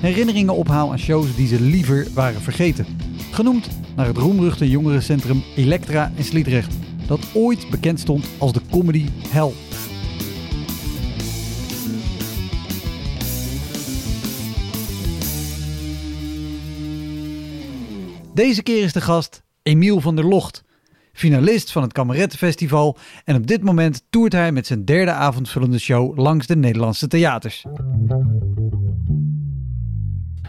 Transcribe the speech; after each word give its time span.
herinneringen 0.00 0.54
ophaal 0.54 0.90
aan 0.90 0.98
shows 0.98 1.36
die 1.36 1.46
ze 1.46 1.60
liever 1.60 2.06
waren 2.14 2.40
vergeten. 2.40 2.86
Genoemd 3.30 3.68
naar 3.96 4.06
het 4.06 4.16
roemruchte 4.16 4.70
jongerencentrum 4.70 5.42
Elektra 5.56 6.12
in 6.14 6.24
Sliedrecht, 6.24 6.74
dat 7.06 7.20
ooit 7.34 7.70
bekend 7.70 8.00
stond 8.00 8.28
als 8.38 8.52
de 8.52 8.60
comedy 8.70 9.06
hell. 9.28 9.52
Deze 18.34 18.62
keer 18.62 18.82
is 18.82 18.92
de 18.92 19.00
gast 19.00 19.42
Emiel 19.62 20.00
van 20.00 20.16
der 20.16 20.26
Locht, 20.26 20.64
finalist 21.12 21.72
van 21.72 21.82
het 21.82 21.92
Kamerettenfestival 21.92 22.96
en 23.24 23.36
op 23.36 23.46
dit 23.46 23.62
moment 23.62 24.02
toert 24.10 24.32
hij 24.32 24.52
met 24.52 24.66
zijn 24.66 24.84
derde 24.84 25.10
avondvullende 25.10 25.78
show 25.78 26.18
langs 26.18 26.46
de 26.46 26.56
Nederlandse 26.56 27.08
theaters. 27.08 27.64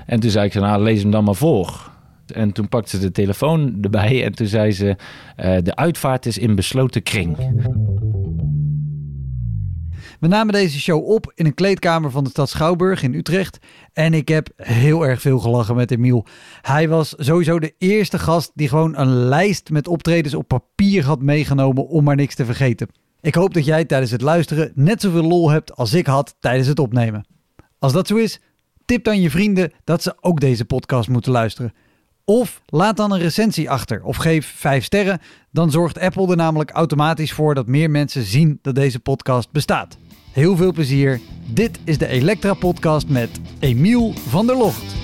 En 0.09 0.19
toen 0.19 0.29
zei 0.29 0.45
ik, 0.45 0.53
nou, 0.53 0.83
lees 0.83 1.01
hem 1.01 1.11
dan 1.11 1.23
maar 1.23 1.35
voor. 1.35 1.91
En 2.33 2.51
toen 2.51 2.69
pakte 2.69 2.89
ze 2.89 2.99
de 2.99 3.11
telefoon 3.11 3.77
erbij 3.81 4.23
en 4.23 4.31
toen 4.31 4.47
zei 4.47 4.71
ze, 4.71 4.95
uh, 5.37 5.57
de 5.63 5.75
uitvaart 5.75 6.25
is 6.25 6.37
in 6.37 6.55
besloten 6.55 7.03
kring. 7.03 7.37
We 10.19 10.27
namen 10.27 10.53
deze 10.53 10.79
show 10.79 11.09
op 11.09 11.31
in 11.35 11.45
een 11.45 11.53
kleedkamer 11.53 12.11
van 12.11 12.23
de 12.23 12.29
stad 12.29 12.49
Schouwburg 12.49 13.03
in 13.03 13.13
Utrecht. 13.13 13.59
En 13.93 14.13
ik 14.13 14.27
heb 14.27 14.49
heel 14.55 15.07
erg 15.07 15.21
veel 15.21 15.39
gelachen 15.39 15.75
met 15.75 15.91
Emiel. 15.91 16.25
Hij 16.61 16.89
was 16.89 17.13
sowieso 17.17 17.59
de 17.59 17.73
eerste 17.77 18.19
gast 18.19 18.51
die 18.53 18.67
gewoon 18.67 18.97
een 18.97 19.13
lijst 19.13 19.69
met 19.69 19.87
optredens 19.87 20.33
op 20.33 20.47
papier 20.47 21.05
had 21.05 21.21
meegenomen 21.21 21.87
om 21.87 22.03
maar 22.03 22.15
niks 22.15 22.35
te 22.35 22.45
vergeten. 22.45 22.87
Ik 23.21 23.35
hoop 23.35 23.53
dat 23.53 23.65
jij 23.65 23.85
tijdens 23.85 24.11
het 24.11 24.21
luisteren 24.21 24.71
net 24.75 25.01
zoveel 25.01 25.23
lol 25.23 25.49
hebt 25.49 25.75
als 25.75 25.93
ik 25.93 26.05
had 26.05 26.35
tijdens 26.39 26.67
het 26.67 26.79
opnemen. 26.79 27.25
Als 27.79 27.93
dat 27.93 28.07
zo 28.07 28.15
is, 28.15 28.39
tip 28.89 29.03
dan 29.03 29.21
je 29.21 29.29
vrienden 29.29 29.71
dat 29.83 30.03
ze 30.03 30.15
ook 30.21 30.39
deze 30.39 30.65
podcast 30.65 31.09
moeten 31.09 31.31
luisteren. 31.31 31.73
Of 32.25 32.61
laat 32.65 32.97
dan 32.97 33.11
een 33.11 33.19
recensie 33.19 33.69
achter 33.69 34.03
of 34.03 34.17
geef 34.17 34.53
5 34.55 34.83
sterren. 34.83 35.19
Dan 35.51 35.71
zorgt 35.71 35.99
Apple 35.99 36.29
er 36.29 36.35
namelijk 36.35 36.71
automatisch 36.71 37.33
voor 37.33 37.55
dat 37.55 37.67
meer 37.67 37.89
mensen 37.89 38.23
zien 38.23 38.59
dat 38.61 38.75
deze 38.75 38.99
podcast 38.99 39.51
bestaat. 39.51 39.97
Heel 40.31 40.55
veel 40.55 40.71
plezier. 40.71 41.19
Dit 41.53 41.79
is 41.83 41.97
de 41.97 42.07
Elektra 42.07 42.53
Podcast 42.53 43.09
met 43.09 43.29
Emiel 43.59 44.13
van 44.13 44.47
der 44.47 44.57
Locht. 44.57 44.98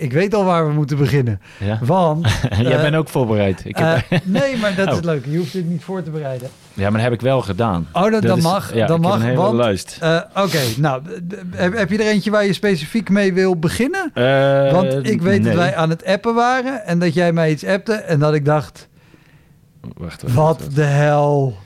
Ik 0.00 0.12
weet 0.12 0.34
al 0.34 0.44
waar 0.44 0.66
we 0.66 0.72
moeten 0.72 0.96
beginnen. 0.96 1.40
Ja? 1.58 1.78
Want. 1.82 2.26
Jij 2.62 2.72
eh, 2.76 2.80
bent 2.82 2.94
ook 2.94 3.08
voorbereid. 3.08 3.62
Ik 3.64 3.76
heb... 3.76 4.04
eh, 4.08 4.18
nee, 4.24 4.56
maar 4.56 4.74
dat 4.74 4.84
is 4.86 4.90
Oh. 4.90 4.96
het 4.96 5.04
leuke. 5.04 5.30
Je 5.30 5.38
hoeft 5.38 5.52
dit 5.52 5.68
niet 5.68 5.84
voor 5.84 6.02
te 6.02 6.10
bereiden. 6.10 6.48
ja, 6.74 6.82
maar 6.82 6.92
dat 6.92 7.00
heb 7.02 7.12
ik 7.12 7.20
wel 7.20 7.40
gedaan. 7.42 7.88
Oh, 7.92 8.10
dat, 8.10 8.22
dat 8.22 8.36
is- 8.36 8.42
mag. 8.42 8.74
Ja, 8.74 8.86
dat 8.86 8.98
ik 8.98 9.04
heb 9.04 9.12
mag. 9.12 9.34
want, 9.34 9.56
lijst. 9.56 9.96
eh, 10.00 10.20
Oké, 10.34 10.58
nou, 10.76 11.02
heb, 11.54 11.76
heb 11.76 11.90
je 11.90 11.98
er 11.98 12.06
eentje 12.06 12.30
waar 12.30 12.44
je 12.46 12.52
specifiek 12.52 13.08
mee 13.08 13.32
wil 13.32 13.56
beginnen? 13.58 14.10
Want 14.72 14.92
ik 15.08 15.22
weet 15.22 15.40
nee. 15.42 15.54
dat 15.54 15.54
wij 15.54 15.76
aan 15.76 15.90
het 15.90 16.04
appen 16.04 16.34
waren 16.34 16.84
en 16.86 16.98
dat 16.98 17.14
jij 17.14 17.32
mij 17.32 17.50
iets 17.50 17.64
appte 17.64 17.92
en 17.94 18.18
dat 18.18 18.34
ik 18.34 18.44
dacht, 18.44 18.88
Wacht, 19.80 20.22
wacht, 20.22 20.34
wat 20.34 20.60
wacht. 20.60 20.74
de 20.74 20.82
hel. 20.84 21.56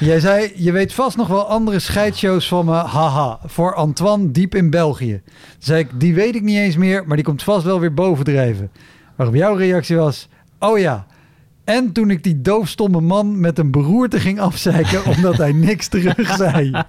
Jij 0.00 0.20
zei, 0.20 0.52
je 0.54 0.72
weet 0.72 0.94
vast 0.94 1.16
nog 1.16 1.28
wel 1.28 1.48
andere 1.48 1.78
scheidshows 1.78 2.48
van 2.48 2.64
me, 2.64 2.72
haha, 2.72 3.38
voor 3.44 3.74
Antoine 3.74 4.30
diep 4.30 4.54
in 4.54 4.70
België. 4.70 5.22
Toen 5.24 5.34
zei 5.58 5.80
ik, 5.80 5.88
die 6.00 6.14
weet 6.14 6.34
ik 6.34 6.42
niet 6.42 6.56
eens 6.56 6.76
meer, 6.76 7.06
maar 7.06 7.16
die 7.16 7.24
komt 7.24 7.42
vast 7.42 7.64
wel 7.64 7.80
weer 7.80 7.94
bovendrijven. 7.94 8.70
Waarop 9.16 9.36
jouw 9.36 9.54
reactie 9.54 9.96
was, 9.96 10.28
oh 10.58 10.78
ja. 10.78 11.06
En 11.64 11.92
toen 11.92 12.10
ik 12.10 12.22
die 12.22 12.40
doofstomme 12.40 13.00
man 13.00 13.40
met 13.40 13.58
een 13.58 13.70
beroerte 13.70 14.20
ging 14.20 14.40
afzeiken 14.40 15.06
omdat 15.16 15.36
hij 15.36 15.52
niks 15.52 15.88
terug 15.88 16.36
zei. 16.36 16.70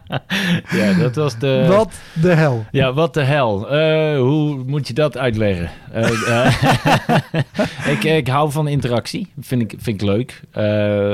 Ja, 0.71 0.93
dat 0.93 1.15
was 1.15 1.39
de... 1.39 1.65
Wat 1.67 1.93
de 2.21 2.33
hel. 2.33 2.65
Ja, 2.71 2.93
wat 2.93 3.13
de 3.13 3.23
hel. 3.23 3.69
Eh, 3.69 4.17
hoe 4.17 4.63
moet 4.65 4.87
je 4.87 4.93
dat 4.93 5.17
uitleggen? 5.17 5.69
Eh, 5.91 6.37
eh, 6.45 7.91
ik, 7.91 8.03
ik 8.03 8.27
hou 8.27 8.51
van 8.51 8.67
interactie. 8.67 9.27
Vind 9.39 9.61
ik, 9.61 9.73
vind 9.77 10.01
ik 10.01 10.07
leuk. 10.07 10.41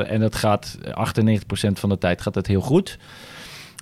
En 0.08 0.20
dat 0.20 0.36
gaat 0.36 0.78
98% 0.82 0.82
van 1.72 1.90
de 1.90 1.98
tijd 1.98 2.22
gaat 2.22 2.36
het 2.36 2.48
heel 2.48 2.62
goed. 2.62 2.98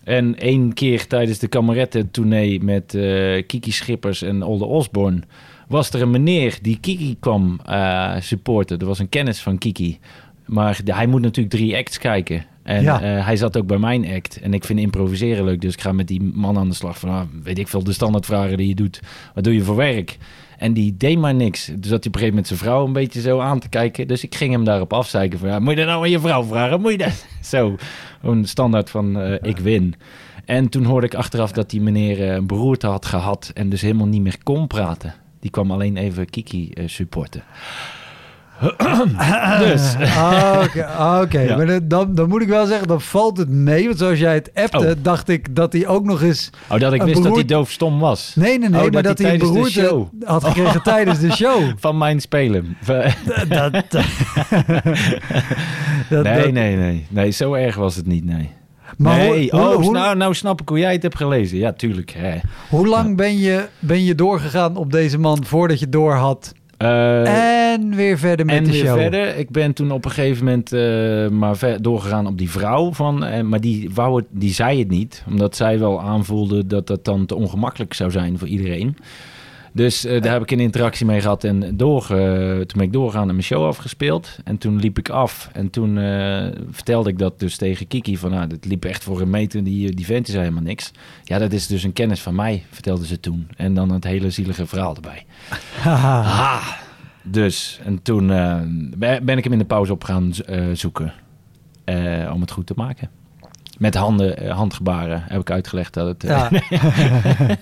En 0.03 0.39
één 0.39 0.73
keer 0.73 1.07
tijdens 1.07 1.39
de 1.39 1.47
kameretten-tournee 1.47 2.63
met 2.63 2.97
Kiki 3.47 3.71
Schippers 3.71 4.21
en 4.21 4.43
Olde 4.43 4.65
Osborne... 4.65 5.21
was 5.67 5.89
er 5.89 6.01
een 6.01 6.11
meneer 6.11 6.57
die 6.61 6.77
Kiki 6.79 7.17
kwam 7.19 7.59
eh, 7.65 8.13
supporten. 8.19 8.79
Er 8.79 8.85
was 8.85 8.99
een 8.99 9.09
kennis 9.09 9.39
van 9.41 9.57
Kiki. 9.57 9.99
Maar 10.45 10.79
hij 10.85 11.07
moet 11.07 11.21
natuurlijk 11.21 11.55
drie 11.55 11.75
acts 11.77 11.97
kijken. 11.97 12.45
En 12.63 12.83
Ja. 12.83 13.01
eh, 13.01 13.25
hij 13.25 13.35
zat 13.35 13.57
ook 13.57 13.67
bij 13.67 13.77
mijn 13.77 14.07
act. 14.13 14.39
En 14.41 14.53
ik 14.53 14.63
vind 14.63 14.79
improviseren 14.79 15.45
leuk. 15.45 15.61
Dus 15.61 15.73
ik 15.73 15.81
ga 15.81 15.91
met 15.91 16.07
die 16.07 16.21
man 16.33 16.57
aan 16.57 16.69
de 16.69 16.75
slag 16.75 16.99
van... 16.99 17.09
ah, 17.09 17.21
weet 17.43 17.59
ik 17.59 17.67
veel, 17.67 17.83
de 17.83 17.93
standaardvragen 17.93 18.57
die 18.57 18.67
je 18.67 18.75
doet. 18.75 18.99
Wat 19.33 19.43
doe 19.43 19.53
je 19.53 19.63
voor 19.63 19.75
werk? 19.75 20.17
En 20.57 20.73
die 20.73 20.95
deed 20.97 21.17
maar 21.17 21.33
niks. 21.35 21.65
Dus 21.65 21.75
zat 21.75 21.83
hij 21.89 21.97
op 21.97 22.05
een 22.05 22.11
gegeven 22.11 22.27
moment 22.29 22.47
zijn 22.47 22.59
vrouw 22.59 22.85
een 22.85 22.93
beetje 22.93 23.21
zo 23.21 23.39
aan 23.39 23.59
te 23.59 23.69
kijken. 23.69 24.07
Dus 24.07 24.23
ik 24.23 24.35
ging 24.35 24.51
hem 24.51 24.63
daarop 24.63 24.93
afzeiken 24.93 25.39
van... 25.39 25.49
Ja, 25.49 25.59
moet 25.59 25.69
je 25.69 25.75
dat 25.75 25.85
nou 25.87 26.03
aan 26.03 26.09
je 26.09 26.19
vrouw 26.19 26.43
vragen? 26.43 26.81
Moet 26.81 26.91
je 26.91 26.97
dat? 26.97 27.25
Zo, 27.41 27.75
een 28.21 28.47
standaard 28.47 28.89
van 28.89 29.19
eh, 29.19 29.49
ik 29.49 29.57
win. 29.57 29.95
En 30.45 30.69
toen 30.69 30.83
hoorde 30.83 31.07
ik 31.07 31.15
achteraf 31.15 31.51
dat 31.51 31.69
die 31.69 31.81
meneer 31.81 32.29
een 32.31 32.47
beroerte 32.47 32.87
had 32.87 33.05
gehad... 33.05 33.51
en 33.53 33.69
dus 33.69 33.81
helemaal 33.81 34.07
niet 34.07 34.21
meer 34.21 34.37
kon 34.43 34.67
praten. 34.67 35.13
Die 35.39 35.51
kwam 35.51 35.71
alleen 35.71 35.97
even 35.97 36.29
Kiki 36.29 36.71
eh, 36.73 36.83
supporten. 36.87 37.43
dus... 39.67 39.95
Ah, 40.15 40.61
Oké, 40.63 40.85
ah. 40.85 41.31
Ja. 41.31 41.57
maar 41.57 41.87
dan- 41.87 42.15
dan, 42.15 42.27
moet 42.29 42.41
ik 42.41 42.47
wel 42.47 42.65
zeggen, 42.65 42.87
dan 42.87 43.01
valt 43.01 43.37
het 43.37 43.49
mee. 43.49 43.85
Want 43.85 43.97
zoals 43.97 44.19
jij 44.19 44.33
het 44.33 44.51
appte, 44.53 44.77
Oh. 44.77 44.91
dacht 45.01 45.29
ik 45.29 45.55
dat 45.55 45.73
hij 45.73 45.87
ook 45.87 46.03
nog 46.05 46.21
eens... 46.21 46.49
Oh, 46.69 46.79
dat 46.79 46.93
ik 46.93 47.01
wist 47.01 47.23
dat 47.23 47.35
hij 47.35 47.45
doofstom 47.45 47.99
was. 47.99 48.31
Nee, 48.35 48.59
nee, 48.59 48.69
nee, 48.69 48.85
Oh, 48.85 48.91
maar 48.91 48.91
dat 48.91 49.03
dat, 49.03 49.17
hij 49.17 49.27
hij 49.27 49.35
een 49.39 49.53
beroerte 49.53 50.05
had 50.25 50.43
gekregen 50.43 50.83
tijdens 50.93 51.19
de 51.19 51.31
show. 51.31 51.63
Van 51.79 51.97
mijn 51.97 52.19
spelen. 52.21 52.77
dat- 53.49 53.85
nee, 56.23 56.51
nee, 56.51 56.75
nee. 56.75 57.05
Nee, 57.09 57.31
zo 57.31 57.53
erg 57.53 57.75
was 57.75 57.95
het 57.95 58.05
niet, 58.07 58.25
nee. 58.25 58.49
Maar 58.97 59.17
nee, 59.17 59.49
hoe, 59.49 59.59
oh, 59.61 59.75
hoe, 59.75 59.91
nou, 59.91 60.17
nou 60.17 60.33
snap 60.33 60.61
ik 60.61 60.69
hoe 60.69 60.79
jij 60.79 60.93
het 60.93 61.01
hebt 61.03 61.15
gelezen. 61.17 61.57
Ja, 61.57 61.73
tuurlijk. 61.73 62.13
Hè. 62.17 62.37
hoe 62.69 62.87
lang 62.87 63.15
ben, 63.17 63.37
je, 63.37 63.67
ben 63.79 64.03
je 64.03 64.15
doorgegaan 64.15 64.75
op 64.75 64.91
deze 64.91 65.17
man 65.17 65.45
voordat 65.45 65.79
je 65.79 65.89
door 65.89 66.13
had? 66.13 66.53
Eh, 66.77 67.71
en 67.71 67.95
weer 67.95 68.17
verder 68.17 68.45
met 68.45 68.55
en 68.55 68.63
de 68.63 68.71
weer 68.71 68.85
show. 68.85 68.97
verder. 68.97 69.35
Ik 69.37 69.49
ben 69.49 69.73
toen 69.73 69.91
op 69.91 70.05
een 70.05 70.11
gegeven 70.11 70.45
moment 70.45 70.73
eh, 70.73 71.27
maar 71.27 71.57
ver- 71.57 71.81
doorgegaan 71.81 72.27
op 72.27 72.37
die 72.37 72.49
vrouw. 72.49 72.93
Van, 72.93 73.25
eh, 73.25 73.43
maar 73.43 73.61
die, 73.61 73.89
wou 73.93 74.15
het, 74.15 74.25
die 74.29 74.53
zei 74.53 74.79
het 74.79 74.89
niet. 74.89 75.23
Omdat 75.27 75.55
zij 75.55 75.79
wel 75.79 76.01
aanvoelde 76.01 76.67
dat 76.67 76.87
dat 76.87 77.05
dan 77.05 77.25
te 77.25 77.35
ongemakkelijk 77.35 77.93
zou 77.93 78.11
zijn 78.11 78.37
voor 78.37 78.47
iedereen. 78.47 78.97
Dus 79.77 80.05
eh, 80.05 80.21
daar 80.21 80.33
heb 80.33 80.41
ik 80.41 80.51
een 80.51 80.59
interactie 80.59 81.05
mee 81.05 81.21
gehad. 81.21 81.43
En 81.43 81.77
doorge, 81.77 82.13
toen 82.67 82.77
ben 82.77 82.85
ik 82.87 82.93
doorgegaan 82.93 83.27
en 83.27 83.33
mijn 83.33 83.43
show 83.43 83.65
afgespeeld. 83.65 84.39
En 84.43 84.57
toen 84.57 84.79
liep 84.79 84.97
ik 84.97 85.09
af. 85.09 85.49
En 85.53 85.69
toen 85.69 85.97
eh, 85.97 86.47
vertelde 86.71 87.09
ik 87.09 87.17
dat 87.19 87.39
dus 87.39 87.57
tegen 87.57 87.87
Kiki. 87.87 88.17
Van 88.17 88.31
nou, 88.31 88.47
dat 88.47 88.65
liep 88.65 88.85
echt 88.85 89.03
voor 89.03 89.21
een 89.21 89.29
meter. 89.29 89.63
Die, 89.63 89.91
die 89.91 90.05
vent 90.05 90.27
is 90.27 90.33
helemaal 90.33 90.61
niks. 90.63 90.91
Ja, 91.23 91.37
dat 91.37 91.51
is 91.53 91.67
dus 91.67 91.83
een 91.83 91.93
kennis 91.93 92.21
van 92.21 92.35
mij, 92.35 92.63
vertelde 92.71 93.05
ze 93.05 93.19
toen. 93.19 93.47
En 93.57 93.73
dan 93.73 93.91
het 93.91 94.03
hele 94.03 94.29
zielige 94.29 94.65
verhaal 94.67 94.95
erbij. 94.95 95.25
Ah, 95.83 96.67
dus, 97.23 97.79
en 97.85 98.01
toen 98.01 98.31
eh, 98.31 98.61
ben 99.21 99.37
ik 99.37 99.43
hem 99.43 99.53
in 99.53 99.59
de 99.59 99.65
pauze 99.65 99.91
op 99.91 100.03
gaan 100.03 100.33
eh, 100.45 100.63
zoeken. 100.73 101.13
eh, 101.83 102.31
om 102.33 102.41
het 102.41 102.51
goed 102.51 102.65
te 102.67 102.73
maken. 102.75 103.09
Met 103.77 103.95
handen, 103.95 104.37
eh, 104.37 104.55
handgebaren 104.55 105.23
heb 105.27 105.41
ik 105.41 105.51
uitgelegd 105.51 105.93
dat 105.93 106.07
het... 106.07 106.23
eh, 106.23 106.49
Ja. 106.69 107.57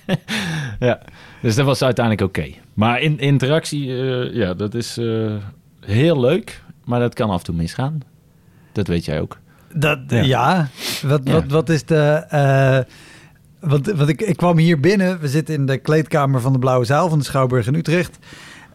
ja, 0.88 1.00
dus 1.46 1.56
dat 1.56 1.66
was 1.66 1.82
uiteindelijk 1.84 2.28
oké. 2.28 2.48
Maar 2.74 3.02
in 3.02 3.20
interactie, 3.20 3.88
eh, 4.02 4.34
ja, 4.36 4.54
dat 4.54 4.74
is 4.74 4.98
eh, 4.98 5.34
heel 5.86 6.20
leuk, 6.20 6.62
maar 6.86 7.00
dat 7.00 7.14
kan 7.14 7.30
af 7.30 7.38
en 7.40 7.46
toe 7.46 7.56
misgaan. 7.56 8.00
Dat 8.72 8.88
weet 8.88 9.06
jij 9.06 9.22
ook. 9.22 9.38
Dat, 9.74 10.00
Ja. 10.08 10.22
ja. 10.22 10.68
Wat, 11.02 11.22
Ja. 11.24 11.34
Wat, 11.34 11.44
wat 11.48 11.70
is 11.70 11.86
de... 11.86 12.26
eh 12.30 12.80
want 13.60 13.92
want 13.92 14.10
ik, 14.10 14.22
ik 14.22 14.38
kwam 14.38 14.58
hier 14.58 14.80
binnen. 14.80 15.20
We 15.20 15.28
zitten 15.28 15.56
in 15.56 15.66
de 15.66 15.78
kleedkamer 15.78 16.42
van 16.42 16.54
de 16.54 16.60
Blauwe 16.60 16.86
Zaal 16.86 17.10
van 17.10 17.18
de 17.20 17.24
Schouwburg 17.26 17.68
in 17.68 17.76
Utrecht. 17.76 18.18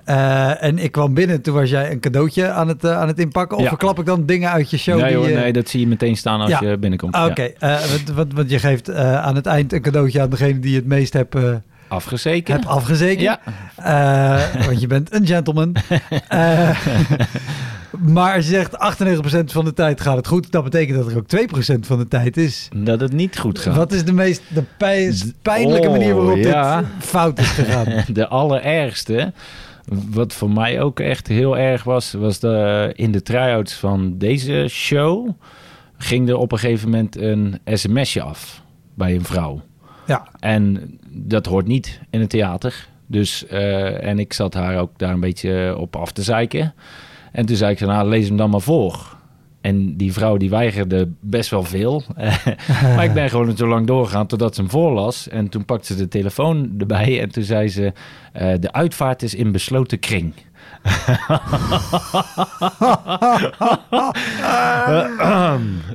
Eh, 0.04 0.62
en 0.62 0.78
ik 0.78 0.92
kwam 0.92 1.14
binnen, 1.14 1.42
toen 1.42 1.54
was 1.54 1.70
jij 1.70 1.90
een 1.90 2.00
cadeautje 2.00 2.50
aan 2.50 2.68
het, 2.68 2.86
aan 2.86 3.08
het 3.08 3.18
inpakken. 3.18 3.56
Of 3.56 3.62
Ja. 3.62 3.68
verklap 3.68 3.98
ik 3.98 4.06
dan 4.06 4.26
dingen 4.26 4.50
uit 4.50 4.70
je 4.70 4.76
show? 4.78 4.98
nee, 5.00 5.06
die 5.08 5.16
hoor, 5.16 5.28
je- 5.28 5.34
nee, 5.34 5.52
dat 5.52 5.68
zie 5.68 5.80
je 5.80 5.86
meteen 5.86 6.16
staan 6.16 6.40
als 6.40 6.50
Ja. 6.50 6.60
je 6.62 6.78
binnenkomt. 6.78 7.14
Ah, 7.14 7.22
Ja. 7.24 7.30
Oké, 7.30 7.42
eh, 7.42 7.70
want, 7.80 8.08
want, 8.10 8.32
want 8.34 8.50
je 8.50 8.58
geeft 8.58 8.88
eh, 8.88 9.22
aan 9.22 9.34
het 9.34 9.46
eind 9.46 9.72
een 9.72 9.82
cadeautje 9.82 10.20
aan 10.20 10.30
degene 10.30 10.58
die 10.58 10.76
het 10.76 10.86
meest 10.86 11.12
heb, 11.12 11.34
Afgezeken. 11.90 12.54
heb 12.54 12.64
afgezekerd. 12.64 13.20
Ja, 13.20 13.40
Eh, 13.76 14.64
want 14.66 14.80
je 14.80 14.86
bent 14.86 15.14
een 15.14 15.26
gentleman. 15.26 15.74
Eh, 16.28 16.78
maar 17.98 18.34
als 18.34 18.44
je 18.44 18.50
zegt 18.50 18.76
98% 18.78 19.52
van 19.52 19.64
de 19.64 19.72
tijd 19.72 20.00
gaat 20.00 20.16
het 20.16 20.26
goed, 20.26 20.52
dat 20.52 20.64
betekent 20.64 20.98
dat 20.98 21.10
er 21.10 21.16
ook 21.16 21.26
2% 21.26 21.86
van 21.86 21.98
de 21.98 22.08
tijd 22.08 22.36
is. 22.36 22.68
dat 22.76 23.00
het 23.00 23.12
niet 23.12 23.38
goed 23.38 23.58
gaat. 23.58 23.76
Wat 23.76 23.92
is 23.92 24.04
de 24.04 24.12
meest 24.12 24.42
de 24.54 24.62
pijnlijke 25.42 25.86
Oh, 25.86 25.92
manier 25.92 26.14
waarop 26.14 26.36
ja. 26.36 26.76
dit 26.78 26.86
fout 26.98 27.38
is 27.38 27.48
gegaan? 27.48 28.04
De 28.12 28.28
allerergste, 28.28 29.32
wat 30.10 30.32
voor 30.32 30.50
mij 30.50 30.80
ook 30.80 31.00
echt 31.00 31.26
heel 31.26 31.58
erg 31.58 31.84
was, 31.84 32.12
was 32.12 32.38
de, 32.38 32.90
in 32.96 33.12
de 33.12 33.22
try-outs 33.22 33.72
van 33.74 34.18
deze 34.18 34.66
show 34.68 35.30
ging 35.98 36.28
er 36.28 36.36
op 36.36 36.52
een 36.52 36.58
gegeven 36.58 36.90
moment 36.90 37.16
een 37.16 37.58
sms'je 37.64 38.22
af 38.22 38.62
bij 38.94 39.14
een 39.14 39.24
vrouw. 39.24 39.62
Ja, 40.10 40.26
En 40.40 40.98
dat 41.10 41.46
hoort 41.46 41.66
niet 41.66 42.00
in 42.10 42.20
het 42.20 42.30
theater. 42.30 42.88
Dus, 43.06 43.46
eh, 43.46 44.04
en 44.04 44.18
ik 44.18 44.32
zat 44.32 44.54
haar 44.54 44.78
ook 44.78 44.90
daar 44.96 45.12
een 45.12 45.20
beetje 45.20 45.76
op 45.78 45.96
af 45.96 46.12
te 46.12 46.22
zeiken. 46.22 46.74
En 47.32 47.46
toen 47.46 47.56
zei 47.56 47.72
ik, 47.72 47.80
nou, 47.80 48.08
lees 48.08 48.26
hem 48.26 48.36
dan 48.36 48.50
maar 48.50 48.60
voor. 48.60 49.16
En 49.60 49.96
die 49.96 50.12
vrouw 50.12 50.36
die 50.36 50.50
weigerde 50.50 51.08
best 51.20 51.50
wel 51.50 51.62
veel. 51.62 52.02
maar 52.94 53.04
ik 53.04 53.14
ben 53.14 53.30
gewoon 53.30 53.56
zo 53.56 53.66
lang 53.66 53.86
doorgegaan 53.86 54.26
totdat 54.26 54.54
ze 54.54 54.60
hem 54.60 54.70
voorlas. 54.70 55.28
En 55.28 55.48
toen 55.48 55.64
pakte 55.64 55.86
ze 55.86 55.96
de 55.96 56.08
telefoon 56.08 56.74
erbij 56.78 57.20
en 57.20 57.30
toen 57.30 57.42
zei 57.42 57.68
ze... 57.68 57.92
eh, 58.32 58.54
de 58.60 58.72
uitvaart 58.72 59.22
is 59.22 59.34
in 59.34 59.52
besloten 59.52 59.98
kring. 59.98 60.34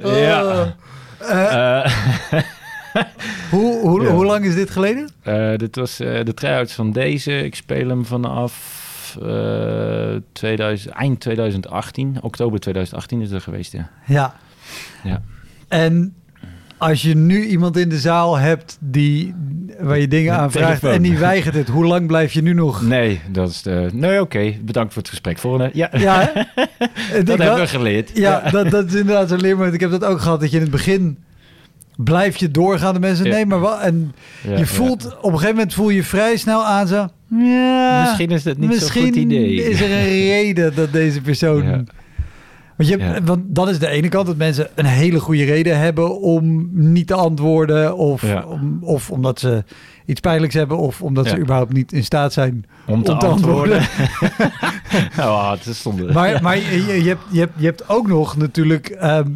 ja. 0.03 0.75
Eh, 1.19 1.91
hoe, 3.51 3.79
hoe, 3.79 4.01
Ja. 4.03 4.09
hoe 4.11 4.25
lang 4.25 4.45
is 4.45 4.55
dit 4.55 4.69
geleden? 4.69 5.09
Eh, 5.21 5.55
dit 5.55 5.75
was 5.75 5.99
eh, 5.99 6.23
de 6.23 6.33
try-outs 6.33 6.73
van 6.73 6.91
deze. 6.91 7.43
Ik 7.43 7.55
speel 7.55 7.87
hem 7.89 8.05
vanaf 8.05 8.83
eh 9.23 10.15
2000, 10.31 10.93
eind 10.93 11.19
2018. 11.19 12.17
Oktober 12.21 12.59
2018 12.59 13.21
is 13.21 13.29
dat 13.29 13.41
geweest, 13.43 13.71
ja. 13.71 13.89
Ja. 14.05 14.35
Ja. 15.03 15.21
En 15.67 16.13
als 16.77 17.01
je 17.01 17.15
nu 17.15 17.45
iemand 17.45 17.77
in 17.77 17.89
de 17.89 17.97
zaal 17.99 18.37
hebt 18.37 18.77
die, 18.79 19.33
waar 19.79 19.99
je 19.99 20.07
dingen 20.07 20.33
aan 20.37 20.51
vraagt 20.51 20.83
en 20.83 21.01
die 21.01 21.17
weigert 21.29 21.55
het, 21.55 21.67
hoe 21.67 21.85
lang 21.85 22.07
blijf 22.07 22.33
je 22.33 22.41
nu 22.41 22.53
nog? 22.53 22.81
Nee, 22.81 23.21
dat 23.31 23.49
is 23.49 23.61
de... 23.61 23.89
Nee, 23.93 24.21
oké. 24.21 24.53
Bedankt 24.61 24.93
voor 24.93 25.01
het 25.01 25.11
gesprek. 25.11 25.37
Volgende. 25.37 25.69
Ja, 25.73 25.89
Ja, 25.97 26.31
dat 27.23 27.37
hebben 27.37 27.55
we 27.59 27.67
geleerd. 27.67 28.11
Ja, 28.13 28.49
Dat, 28.51 28.69
dat 28.69 28.85
is 28.85 28.93
inderdaad 28.93 29.29
zo'n 29.29 29.39
leermoment. 29.41 29.73
Ik 29.73 29.79
heb 29.79 29.91
dat 29.91 30.05
ook 30.05 30.19
gehad, 30.21 30.39
dat 30.39 30.49
je 30.49 30.55
in 30.55 30.61
het 30.63 30.71
begin 30.71 31.17
blijf 31.97 32.37
je 32.37 32.51
doorgaan. 32.51 32.93
De 32.93 32.99
mensen, 32.99 33.29
nee, 33.29 33.45
maar 33.45 33.59
wat? 33.59 33.79
En 33.79 34.13
je 34.57 34.65
voelt, 34.65 35.05
op 35.17 35.23
een 35.23 35.31
gegeven 35.31 35.55
moment 35.55 35.73
voel 35.73 35.89
je 35.89 36.03
vrij 36.03 36.37
snel 36.37 36.65
aan 36.65 36.87
zo... 36.87 37.07
Ja, 37.29 38.01
Misschien 38.01 38.29
is 38.29 38.43
dat 38.43 38.57
niet 38.57 38.73
zo'n 38.75 39.03
goed 39.03 39.15
idee. 39.15 39.53
is 39.69 39.81
er 39.81 39.91
een 39.91 40.03
reden 40.35 40.75
dat 40.75 40.91
deze 40.91 41.21
persoon... 41.21 41.85
Want, 42.77 42.89
je 42.89 42.97
Ja. 42.97 43.21
want 43.23 43.41
dat 43.47 43.69
is 43.69 43.79
de 43.79 43.87
ene 43.87 44.09
kant, 44.09 44.27
dat 44.27 44.35
mensen 44.37 44.67
een 44.75 44.85
hele 44.85 45.19
goede 45.19 45.43
reden 45.43 45.79
hebben 45.79 46.19
om 46.21 46.69
niet 46.71 47.07
te 47.07 47.13
antwoorden. 47.13 47.97
Of, 47.97 48.21
Ja. 48.21 48.43
om, 48.45 48.77
of 48.81 49.11
omdat 49.11 49.39
ze 49.39 49.63
iets 50.05 50.19
pijnlijks 50.19 50.53
hebben. 50.55 50.77
Of 50.77 51.01
omdat 51.01 51.27
ze 51.27 51.37
überhaupt 51.39 51.73
niet 51.73 51.91
in 51.91 52.03
staat 52.03 52.33
zijn 52.33 52.65
Om 52.85 53.03
te, 53.03 53.11
om 53.11 53.19
te 53.19 53.25
antwoorden. 53.25 53.77
oh, 55.19 55.51
het 55.51 55.65
is 55.65 55.81
zonde. 55.81 56.11
Maar, 56.13 56.41
maar 56.41 56.57
je, 56.57 56.85
je, 57.03 57.09
hebt, 57.09 57.21
je, 57.31 57.39
hebt, 57.39 57.53
je 57.57 57.65
hebt 57.65 57.89
ook 57.89 58.07
nog 58.07 58.37
natuurlijk 58.37 58.87
ehm, 58.87 59.27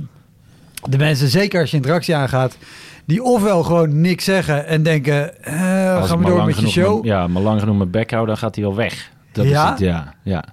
de 0.90 0.98
mensen, 0.98 1.28
zeker 1.28 1.62
als 1.62 1.70
je 1.72 1.76
interactie 1.78 2.16
aangaat, 2.16 2.58
die 3.06 3.24
ofwel 3.24 3.64
gewoon 3.64 4.02
niks 4.02 4.24
zeggen 4.24 4.66
en 4.68 4.84
denken, 4.84 5.44
eh, 5.44 5.54
gaan 5.54 6.08
we 6.08 6.16
maar 6.24 6.32
door 6.32 6.46
met 6.46 6.60
je 6.60 6.68
show. 6.68 6.94
mijn- 6.94 7.04
ja, 7.16 7.28
maar 7.28 7.42
lang 7.42 7.60
genoeg 7.60 7.78
mijn 7.78 7.92
bek 7.92 8.12
houden, 8.12 8.36
dan 8.36 8.44
gaat 8.44 8.56
hij 8.56 8.64
wel 8.64 8.76
weg. 8.76 9.12
Dat 9.32 9.46
Ja? 9.46 9.64
is 9.64 9.70
het, 9.70 9.80
ja. 9.80 10.14
Ja. 10.24 10.44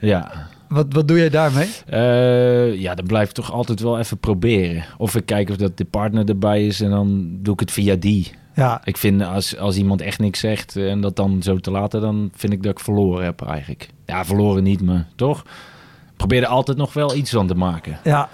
Ja. 0.00 0.32
Wat, 0.68 0.86
wat 0.88 1.08
doe 1.08 1.18
jij 1.18 1.30
daarmee? 1.30 1.68
Eh, 1.86 2.80
ja, 2.80 2.94
dan 2.94 3.06
blijf 3.06 3.28
ik 3.28 3.34
toch 3.34 3.52
altijd 3.52 3.80
wel 3.80 3.98
even 3.98 4.18
proberen. 4.18 4.84
Of 4.98 5.14
ik 5.14 5.26
kijk 5.26 5.50
of 5.50 5.56
dat 5.56 5.76
de 5.76 5.84
partner 5.84 6.28
erbij 6.28 6.66
is 6.66 6.80
en 6.80 6.90
dan 6.90 7.28
doe 7.42 7.54
ik 7.54 7.60
het 7.60 7.72
via 7.72 7.94
die. 7.94 8.32
Ja, 8.54 8.80
Ik 8.84 8.96
vind 8.96 9.22
als, 9.22 9.58
als 9.58 9.76
iemand 9.76 10.00
echt 10.00 10.18
niks 10.18 10.40
zegt 10.40 10.76
en 10.76 11.00
dat 11.00 11.16
dan 11.16 11.42
zo 11.42 11.58
te 11.58 11.70
laten, 11.70 12.00
dan 12.00 12.30
vind 12.34 12.52
ik 12.52 12.62
dat 12.62 12.72
ik 12.72 12.80
verloren 12.80 13.24
heb 13.24 13.42
eigenlijk. 13.46 13.88
Ja, 14.06 14.24
verloren 14.24 14.62
niet, 14.62 14.82
maar 14.82 15.06
toch? 15.16 15.38
Ik 15.40 16.16
probeer 16.16 16.42
er 16.42 16.48
altijd 16.48 16.76
nog 16.76 16.92
wel 16.92 17.14
iets 17.14 17.30
van 17.30 17.46
te 17.46 17.54
maken. 17.54 17.98
ja. 18.04 18.28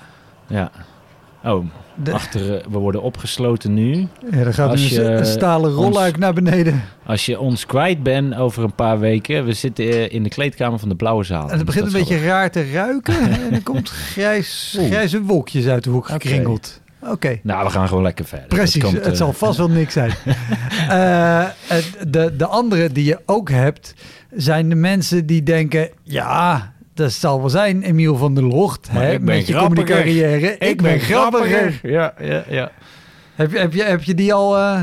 Ja. 0.50 0.70
Oh, 1.44 1.64
De- 1.94 2.12
achter, 2.12 2.56
eh, 2.56 2.64
we 2.70 2.79
worden 2.79 3.02
opgesloten 3.02 3.75
nu. 3.75 4.08
ja 4.31 4.44
dan 4.44 4.55
gaat 4.55 4.76
nu 4.76 4.97
een 4.97 5.26
stalen 5.26 5.70
rolluik 5.70 6.19
naar 6.19 6.32
beneden. 6.32 6.82
Als 7.06 7.26
je 7.26 7.41
ons 7.41 7.67
kwijt 7.67 8.02
bent 8.02 8.35
over 8.35 8.64
een 8.64 8.75
paar 8.75 8.99
weken, 8.99 9.44
we 9.44 9.52
zitten 9.52 9.85
eh, 9.85 10.12
in 10.12 10.23
de 10.23 10.29
kleedkamer 10.29 10.79
van 10.79 10.88
de 10.88 10.94
Blauwe 10.94 11.25
Zaal. 11.25 11.50
En 11.50 11.56
het 11.56 11.67
begint 11.67 11.87
een 11.87 11.93
beetje 11.93 12.20
raar 12.20 12.50
te 12.50 12.70
ruiken. 12.70 13.20
en 13.47 13.52
er 13.52 13.62
komt 13.62 13.88
grijs, 13.88 14.76
grijze 14.79 15.23
wolkjes 15.23 15.67
uit 15.67 15.85
de 15.85 15.91
hoek 15.91 16.06
gekringeld. 16.06 16.81
Oké. 17.06 17.38
Nou, 17.43 17.64
we 17.64 17.70
gaan 17.70 17.88
gewoon 17.88 18.02
lekker 18.02 18.25
verder. 18.25 18.47
Precies, 18.47 18.82
komt, 18.82 18.94
het 18.94 19.06
eh, 19.06 19.12
zal 19.12 19.32
vast 19.32 19.58
wel 19.58 19.70
niks 19.70 19.93
zijn. 19.93 20.12
De, 22.08 22.37
de 22.37 22.47
andere 22.47 22.93
die 22.93 23.05
je 23.05 23.19
ook 23.26 23.50
hebt, 23.50 23.94
zijn 24.31 24.69
de 24.69 24.75
mensen 24.75 25.26
die 25.26 25.43
denken... 25.43 25.91
ja, 26.02 26.73
dat 27.00 27.12
zal 27.12 27.41
wel 27.41 27.49
zijn, 27.50 27.82
Emiel 27.82 28.17
van 28.17 28.35
der 28.35 28.44
Locht, 28.44 28.88
hè, 28.91 29.12
ik 29.12 29.25
ben 29.25 29.37
met 29.37 29.47
je 29.47 29.52
grappiger. 29.52 29.85
carrière. 29.97 30.58
Ik, 30.58 30.82
ben 30.82 31.00
grappiger. 31.00 31.81
Ja, 31.82 32.14
ja, 32.20 32.44
ja. 32.49 32.70
Heb 33.35 33.50
je, 33.52 33.58
heb, 33.58 33.73
je, 33.73 33.82
heb 33.82 34.02
je 34.02 34.14
die 34.14 34.35
al 34.35 34.56
eh, 34.58 34.82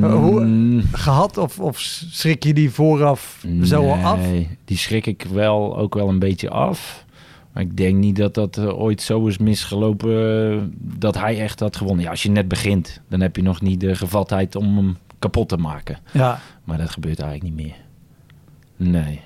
hoe- 0.00 0.44
Mm, 0.44 0.82
gehad 0.92 1.38
of, 1.38 1.58
of 1.60 1.78
schrik 2.10 2.44
je 2.44 2.52
die 2.54 2.70
vooraf 2.70 3.44
zo 3.62 3.90
al 3.90 4.04
af? 4.04 4.18
Nee, 4.20 4.48
die 4.64 4.76
schrik 4.76 5.06
ik 5.06 5.26
wel 5.32 5.76
ook 5.76 5.94
wel 5.94 6.08
een 6.08 6.18
beetje 6.18 6.50
af. 6.50 7.04
Maar 7.52 7.62
ik 7.62 7.76
denk 7.76 7.96
niet 7.96 8.16
dat 8.16 8.34
dat 8.34 8.56
eh, 8.56 8.80
ooit 8.80 9.02
zo 9.02 9.26
is 9.26 9.38
misgelopen 9.38 10.50
eh, 10.52 10.58
dat 10.76 11.18
hij 11.18 11.40
echt 11.40 11.60
had 11.60 11.76
gewonnen. 11.76 12.04
Ja, 12.04 12.10
als 12.10 12.22
je 12.22 12.30
net 12.30 12.48
begint, 12.48 13.00
dan 13.08 13.20
heb 13.20 13.36
je 13.36 13.42
nog 13.42 13.60
niet 13.60 13.80
de 13.80 13.94
gevatheid 13.94 14.56
om 14.56 14.76
hem 14.76 14.96
kapot 15.18 15.48
te 15.48 15.56
maken. 15.56 15.98
Ja, 16.12 16.40
Maar 16.64 16.78
dat 16.78 16.90
gebeurt 16.90 17.20
eigenlijk 17.20 17.54
niet 17.56 17.66
meer. 17.66 17.76
Nee. 18.90 19.20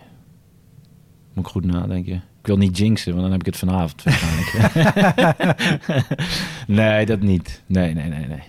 Moet 1.34 1.44
ik 1.46 1.50
goed 1.52 1.64
nadenken. 1.64 2.14
Ik 2.14 2.46
wil 2.46 2.56
niet 2.56 2.78
jinxen, 2.78 3.10
want 3.10 3.22
dan 3.22 3.30
heb 3.32 3.40
ik 3.40 3.46
het 3.46 3.56
vanavond 3.56 4.02
waarschijnlijk. 4.02 5.56
nee, 6.66 7.06
dat 7.06 7.20
niet. 7.20 7.62
Nee, 7.66 7.94
nee, 7.94 8.08
nee, 8.08 8.26
nee. 8.26 8.42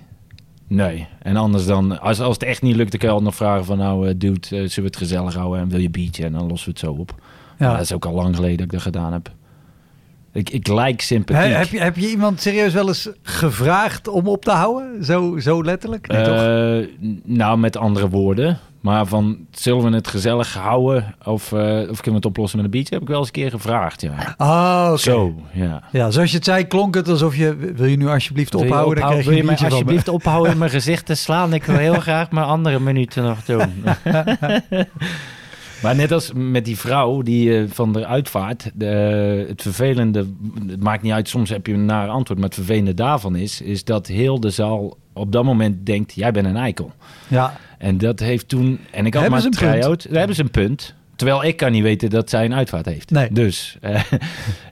Nee. 0.67 1.07
En 1.21 1.35
anders 1.37 1.65
dan, 1.65 1.99
als, 2.01 2.19
als 2.19 2.33
het 2.33 2.43
echt 2.43 2.61
niet 2.61 2.75
lukt, 2.75 2.91
dan 2.91 2.99
kan 2.99 3.09
je 3.09 3.15
altijd 3.15 3.31
nog 3.31 3.47
vragen 3.47 3.65
van... 3.65 3.77
nou, 3.77 4.07
eh, 4.07 4.13
dude, 4.17 4.39
eh, 4.41 4.49
zullen 4.49 4.69
we 4.75 4.81
het 4.81 4.97
gezellig 4.97 5.33
houden 5.33 5.59
en 5.61 5.69
wil 5.69 5.79
je 5.79 5.89
biertje? 5.89 6.25
En 6.25 6.31
dan 6.31 6.47
lossen 6.47 6.65
we 6.65 6.71
het 6.79 6.79
zo 6.79 6.91
op. 7.01 7.15
Maar 7.57 7.71
dat 7.71 7.81
is 7.81 7.93
ook 7.93 8.05
al 8.05 8.13
lang 8.13 8.35
geleden 8.35 8.57
dat 8.57 8.65
ik 8.65 8.71
dat 8.71 8.81
gedaan 8.81 9.13
heb. 9.13 9.31
Ik, 10.31 10.49
ik 10.49 10.67
lijk 10.67 11.01
sympathiek. 11.01 11.51
He- 11.51 11.57
heb, 11.57 11.67
je, 11.67 11.79
heb 11.79 11.95
je 11.97 12.09
iemand 12.09 12.41
serieus 12.41 12.73
wel 12.73 12.87
eens 12.87 13.09
gevraagd 13.21 14.07
om 14.07 14.27
op 14.27 14.43
te 14.45 14.51
houden? 14.51 15.05
Zo, 15.05 15.39
zo 15.39 15.63
letterlijk? 15.63 16.07
Nee, 16.07 16.23
toch? 16.23 16.35
Eh, 16.35 17.07
nou, 17.23 17.57
met 17.57 17.77
andere 17.77 18.09
woorden. 18.09 18.59
Maar 18.85 19.05
van, 19.05 19.37
zullen 19.51 19.83
we 19.83 19.95
het 19.95 20.07
gezellig 20.07 20.53
houden? 20.53 21.15
Of, 21.23 21.51
eh, 21.51 21.59
of 21.89 22.01
kunnen 22.01 22.03
we 22.03 22.13
het 22.13 22.25
oplossen 22.25 22.57
met 22.57 22.65
een 22.65 22.71
biertje? 22.71 22.93
Heb 22.93 23.03
ik 23.03 23.09
wel 23.09 23.17
eens 23.17 23.27
een 23.27 23.33
keer 23.33 23.49
gevraagd, 23.49 24.01
ja. 24.01 24.35
Oh. 24.37 24.93
Zo, 24.95 25.35
ja. 25.51 25.83
Ja, 25.91 26.11
zoals 26.11 26.29
je 26.29 26.35
het 26.35 26.45
zei, 26.45 26.67
klonk 26.67 26.95
het 26.95 27.07
alsof 27.07 27.35
je... 27.35 27.55
Wil 27.55 27.85
je 27.85 27.97
nu 27.97 28.07
alsjeblieft 28.07 28.53
Wil 28.53 28.61
ophouden? 28.61 28.95
Dan 28.95 29.03
ophouden? 29.03 29.23
krijg 29.23 29.45
Wil 29.45 29.53
een 29.53 29.55
je 29.55 29.63
mij 29.63 29.71
alsjeblieft 29.71 30.07
ophouden 30.07 30.51
in 30.51 30.57
mijn 30.57 30.71
gezicht 30.71 31.05
te 31.05 31.15
slaan? 31.15 31.53
Ik 31.53 31.63
wil 31.63 31.77
heel 31.77 31.99
graag 31.99 32.31
mijn 32.31 32.45
andere 32.45 32.79
minuten 32.79 33.23
nog 33.23 33.45
doen. 33.45 33.83
maar 35.83 35.95
net 35.95 36.11
als 36.11 36.31
met 36.35 36.65
die 36.65 36.77
vrouw 36.77 37.21
die 37.21 37.57
eh, 37.57 37.63
van 37.69 37.93
de 37.93 38.05
uitvaart, 38.05 38.71
de, 38.73 39.45
het 39.47 39.61
vervelende, 39.61 40.27
het 40.67 40.83
maakt 40.83 41.01
niet 41.01 41.13
uit, 41.13 41.29
soms 41.29 41.49
heb 41.49 41.67
je 41.67 41.73
een 41.73 41.85
naar 41.85 42.07
antwoord, 42.07 42.39
maar 42.39 42.49
het 42.49 42.57
vervelende 42.57 42.93
daarvan 42.93 43.35
is, 43.35 43.61
is 43.61 43.83
dat 43.83 44.07
heel 44.07 44.39
de 44.39 44.49
zaal 44.49 44.97
op 45.13 45.31
dat 45.31 45.43
moment 45.43 45.85
denkt, 45.85 46.13
jij 46.13 46.31
bent 46.31 46.45
een 46.45 46.57
eikel. 46.57 46.91
Ja, 47.27 47.53
En 47.77 47.97
dat 47.97 48.19
heeft 48.19 48.47
toen, 48.47 48.79
en 48.91 49.05
ik 49.05 49.13
had 49.13 49.21
Hebben 49.21 49.39
maar 49.39 49.49
een 49.49 49.57
try-out, 49.57 50.03
daar 50.03 50.17
hebben 50.17 50.35
ze 50.35 50.41
een 50.41 50.51
punt. 50.51 50.95
Terwijl 51.15 51.43
ik 51.43 51.57
kan 51.57 51.71
niet 51.71 51.83
weten 51.83 52.09
dat 52.09 52.29
zij 52.29 52.45
een 52.45 52.53
uitvaart 52.53 52.85
heeft. 52.85 53.11
Nee. 53.11 53.27
Dus 53.31 53.77
eh, 53.81 54.01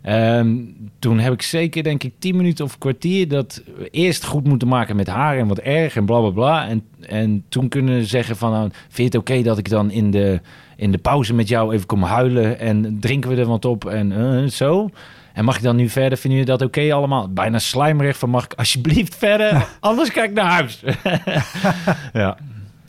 ehm, 0.38 0.56
toen 1.00 1.20
heb 1.20 1.34
ik 1.34 1.42
zeker, 1.42 1.84
denk 1.84 2.04
ik, 2.04 2.14
tien 2.20 2.36
minuten 2.36 2.66
of 2.66 2.74
een 2.74 2.80
kwartier 2.80 3.28
dat 3.28 3.64
eerst 3.92 4.26
goed 4.26 4.48
moeten 4.48 4.68
maken 4.68 4.96
met 4.96 5.08
haar 5.08 5.38
en 5.38 5.48
wat 5.48 5.60
erg 5.60 5.96
en 5.96 6.06
bla 6.06 6.20
bla 6.20 6.30
bla. 6.30 6.68
En, 6.68 6.84
en 7.00 7.44
toen 7.50 7.70
kunnen 7.70 8.06
zeggen 8.06 8.36
van, 8.36 8.52
nou, 8.52 8.70
vind 8.72 8.96
je 8.98 9.04
het 9.04 9.16
oké 9.16 9.42
dat 9.42 9.58
ik 9.58 9.70
dan 9.70 9.92
in 9.92 10.12
de, 10.12 10.42
in 10.76 10.92
de 10.92 10.98
pauze 10.98 11.34
met 11.34 11.48
jou 11.48 11.74
even 11.74 11.86
kom 11.86 12.04
huilen 12.04 12.60
en 12.60 12.98
drinken 13.00 13.30
we 13.30 13.36
er 13.36 13.46
wat 13.46 13.66
op 13.66 13.86
en 13.86 14.12
eh, 14.12 14.50
zo. 14.50 14.90
En 15.34 15.46
mag 15.46 15.56
ik 15.56 15.64
dan 15.64 15.76
nu 15.76 15.90
verder? 15.90 16.18
Vinden 16.18 16.40
jullie 16.40 16.58
dat 16.58 16.68
oké 16.68 16.94
allemaal? 16.94 17.30
Bijna 17.30 17.60
slijmerig 17.60 18.18
van, 18.18 18.30
mag 18.30 18.44
ik 18.44 18.54
alsjeblieft 18.54 19.16
verder? 19.16 19.68
Anders 19.80 20.10
ga 20.10 20.24
ik 20.24 20.34
naar 20.34 20.52
huis. 20.52 20.84
ja, 22.14 22.38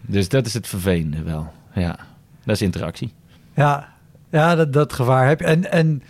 dus 0.07 0.29
dat 0.29 0.47
is 0.47 0.55
het 0.55 0.67
vervelende 0.67 1.23
wel. 1.23 1.53
Ja, 1.75 1.99
dat 2.45 2.55
is 2.55 2.63
interactie. 2.63 3.13
Ja, 3.55 3.89
ja 4.31 4.55
dat, 4.55 4.73
dat 4.73 4.93
gevaar 4.93 5.29
heb 5.29 5.41
je. 5.41 5.47
En, 5.47 5.71
en 5.73 6.03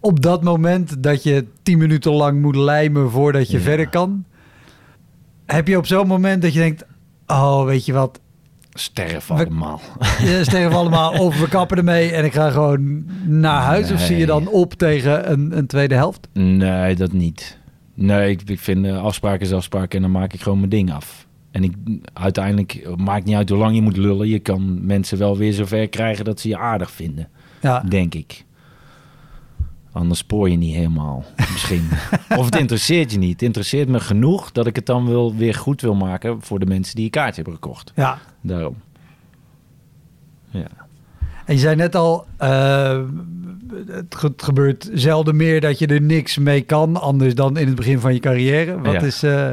op 0.00 0.22
dat 0.22 0.42
moment 0.42 1.02
dat 1.02 1.22
je 1.22 1.46
tien 1.62 1.78
minuten 1.78 2.12
lang 2.12 2.40
moet 2.40 2.56
lijmen 2.56 3.10
voordat 3.10 3.50
je 3.50 3.56
Ja. 3.56 3.62
verder 3.62 3.88
kan, 3.88 4.24
heb 5.46 5.68
je 5.68 5.76
op 5.76 5.86
zo'n 5.86 6.06
moment 6.06 6.42
dat 6.42 6.52
je 6.52 6.58
denkt: 6.58 6.84
Oh, 7.26 7.64
weet 7.64 7.86
je 7.86 7.92
wat? 7.92 8.20
We- 8.94 9.34
allemaal. 9.34 9.80
Je 10.20 10.38
sterven 10.42 10.78
allemaal 10.82 11.12
of 11.12 11.40
we 11.40 11.48
kappen 11.48 11.76
ermee 11.76 12.12
en 12.12 12.24
ik 12.24 12.32
ga 12.32 12.50
gewoon 12.50 13.04
naar 13.26 13.62
huis. 13.62 13.90
Of 13.90 14.00
zie 14.00 14.16
je 14.16 14.26
dan 14.26 14.48
op 14.48 14.72
tegen 14.74 15.30
een, 15.32 15.56
een 15.56 15.66
tweede 15.66 15.94
helft? 15.94 16.28
Nee, 16.32 16.94
dat 16.94 17.12
niet. 17.12 17.58
Nee, 17.94 18.30
ik, 18.30 18.42
ik 18.50 18.60
vind 18.60 18.86
eh, 18.86 19.02
afspraken 19.02 19.40
is 19.46 19.52
afspraken 19.52 19.96
en 19.96 20.02
dan 20.02 20.10
maak 20.10 20.32
ik 20.32 20.40
gewoon 20.42 20.58
mijn 20.58 20.70
ding 20.70 20.92
af. 20.92 21.26
En 21.52 21.64
ik, 21.64 21.74
uiteindelijk 22.12 22.88
maakt 22.96 23.24
niet 23.24 23.34
uit 23.36 23.48
hoe 23.48 23.58
lang 23.58 23.74
je 23.74 23.82
moet 23.82 23.96
lullen. 23.96 24.28
Je 24.28 24.38
kan 24.38 24.86
mensen 24.86 25.18
wel 25.18 25.36
weer 25.36 25.52
zover 25.52 25.88
krijgen 25.88 26.24
dat 26.24 26.40
ze 26.40 26.48
je 26.48 26.58
aardig 26.58 26.90
vinden, 26.90 27.28
Ja, 27.60 27.80
denk 27.88 28.14
ik. 28.14 28.44
Anders 29.92 30.18
spoor 30.18 30.50
je 30.50 30.56
niet 30.56 30.74
helemaal, 30.74 31.24
misschien. 31.36 31.88
of 32.38 32.44
het 32.44 32.56
interesseert 32.56 33.12
je 33.12 33.18
niet. 33.18 33.32
Het 33.32 33.42
interesseert 33.42 33.88
me 33.88 34.00
genoeg 34.00 34.52
dat 34.52 34.66
ik 34.66 34.76
het 34.76 34.86
dan 34.86 35.06
wil, 35.06 35.34
weer 35.36 35.54
goed 35.54 35.80
wil 35.80 35.94
maken 35.94 36.42
voor 36.42 36.58
de 36.58 36.66
mensen 36.66 36.94
die 36.94 37.04
een 37.04 37.10
kaartje 37.10 37.42
hebben 37.42 37.54
gekocht. 37.62 37.92
ja. 37.94 38.18
Daarom. 38.40 38.76
Ja. 40.50 40.66
En 41.44 41.54
je 41.54 41.60
zei 41.60 41.76
net 41.76 41.94
al, 41.94 42.26
eh, 42.36 43.00
het 43.86 44.14
ge- 44.14 44.26
het 44.26 44.42
gebeurt 44.42 44.90
zelden 44.92 45.36
meer 45.36 45.60
dat 45.60 45.78
je 45.78 45.86
er 45.86 46.00
niks 46.02 46.38
mee 46.38 46.60
kan, 46.60 47.00
anders 47.00 47.34
dan 47.34 47.56
in 47.56 47.66
het 47.66 47.74
begin 47.76 47.98
van 48.00 48.14
je 48.14 48.20
carrière. 48.20 48.80
Wat 48.80 48.92
Ja. 48.92 49.00
is, 49.00 49.22
eh, 49.22 49.50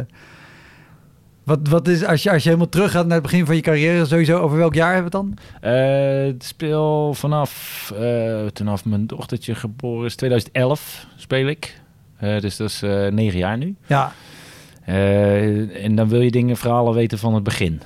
wat, 1.49 1.67
wat 1.67 1.87
is 1.87 2.05
als 2.05 2.23
je, 2.23 2.31
als 2.31 2.43
je 2.43 2.49
helemaal 2.49 2.69
teruggaat 2.69 3.05
naar 3.05 3.13
het 3.13 3.23
begin 3.23 3.45
van 3.45 3.55
je 3.55 3.61
carrière, 3.61 4.05
sowieso 4.05 4.39
over 4.39 4.57
welk 4.57 4.73
jaar 4.73 4.93
hebben 4.93 5.11
we 5.11 5.17
het 5.17 5.37
dan? 5.61 5.71
Het 5.71 6.43
speel 6.43 7.13
vanaf, 7.13 7.93
eh 7.99 8.45
vanaf 8.53 8.85
mijn 8.85 9.07
dochtertje 9.07 9.55
geboren 9.55 10.05
is 10.05 10.15
2011 10.15 11.05
speel 11.15 11.47
ik. 11.47 11.81
Eh, 12.17 12.39
dus 12.39 12.57
dat 12.57 12.69
is 12.69 12.81
negen 13.09 13.39
jaar 13.39 13.57
nu. 13.57 13.75
Ja, 13.85 14.11
en 14.85 15.95
dan 15.95 16.09
wil 16.09 16.21
je 16.21 16.31
dingen, 16.31 16.57
verhalen 16.57 16.93
weten 16.93 17.17
van 17.17 17.33
het 17.33 17.43
begin. 17.43 17.81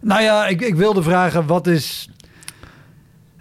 nou 0.00 0.22
ja, 0.22 0.46
ik, 0.46 0.60
ik 0.60 0.74
wilde 0.74 1.02
vragen, 1.02 1.46
wat 1.46 1.66
is 1.66 2.08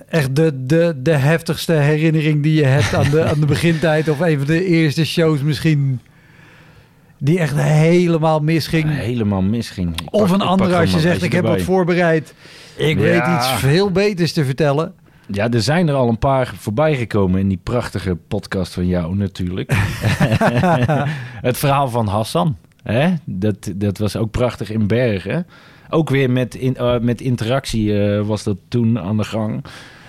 echt 0.08 0.36
de, 0.36 0.66
de, 0.66 0.94
de 0.98 1.16
heftigste 1.16 1.74
herinnering 1.74 2.44
die 2.44 2.54
je 2.54 2.66
hebt 2.66 2.94
aan 2.94 3.10
de, 3.10 3.24
aan 3.24 3.40
de 3.40 3.46
begintijd? 3.56 4.10
Of 4.10 4.20
een 4.20 4.38
van 4.38 4.48
de 4.48 4.66
eerste 4.66 5.06
shows 5.06 5.42
misschien, 5.42 6.02
die 7.18 7.40
echt 7.40 7.56
helemaal 7.62 8.40
misging? 8.40 8.86
Helemaal 8.90 9.42
misging. 9.42 10.02
Ik 10.02 10.14
Of 10.14 10.22
pak- 10.30 10.40
een 10.42 10.48
andere 10.48 10.76
als 10.78 10.92
je 10.92 11.00
zegt, 11.00 11.24
ik 11.24 11.32
heb 11.32 11.46
wat 11.46 11.62
voorbereid. 11.62 12.34
Ik 12.76 12.98
Ja. 12.98 13.04
weet 13.04 13.24
iets 13.38 13.48
veel 13.52 13.92
beters 13.92 14.34
te 14.34 14.46
vertellen. 14.46 14.94
Ja, 15.32 15.50
er 15.52 15.62
zijn 15.62 15.88
er 15.88 15.94
al 15.96 16.10
een 16.10 16.20
paar 16.20 16.54
voorbij 16.58 16.96
gekomen 16.96 17.40
in 17.40 17.48
die 17.48 17.60
prachtige 17.64 18.16
podcast 18.28 18.74
van 18.74 18.88
jou 18.88 19.16
natuurlijk. 19.16 19.72
het 21.50 21.58
verhaal 21.58 21.90
van 21.90 22.08
Hassan. 22.08 22.58
Hè? 22.84 23.14
Dat, 23.26 23.72
dat 23.76 23.98
was 23.98 24.16
ook 24.16 24.32
prachtig 24.32 24.72
in 24.72 24.88
Bergen. 24.88 25.48
Ook 25.90 26.10
weer 26.10 26.30
met, 26.32 26.56
in, 26.56 26.76
eh, 26.76 27.00
met 27.00 27.22
interactie 27.22 28.04
eh, 28.04 28.22
was 28.26 28.44
dat 28.44 28.58
toen 28.68 29.00
aan 29.00 29.18
de 29.18 29.24
gang. 29.24 29.64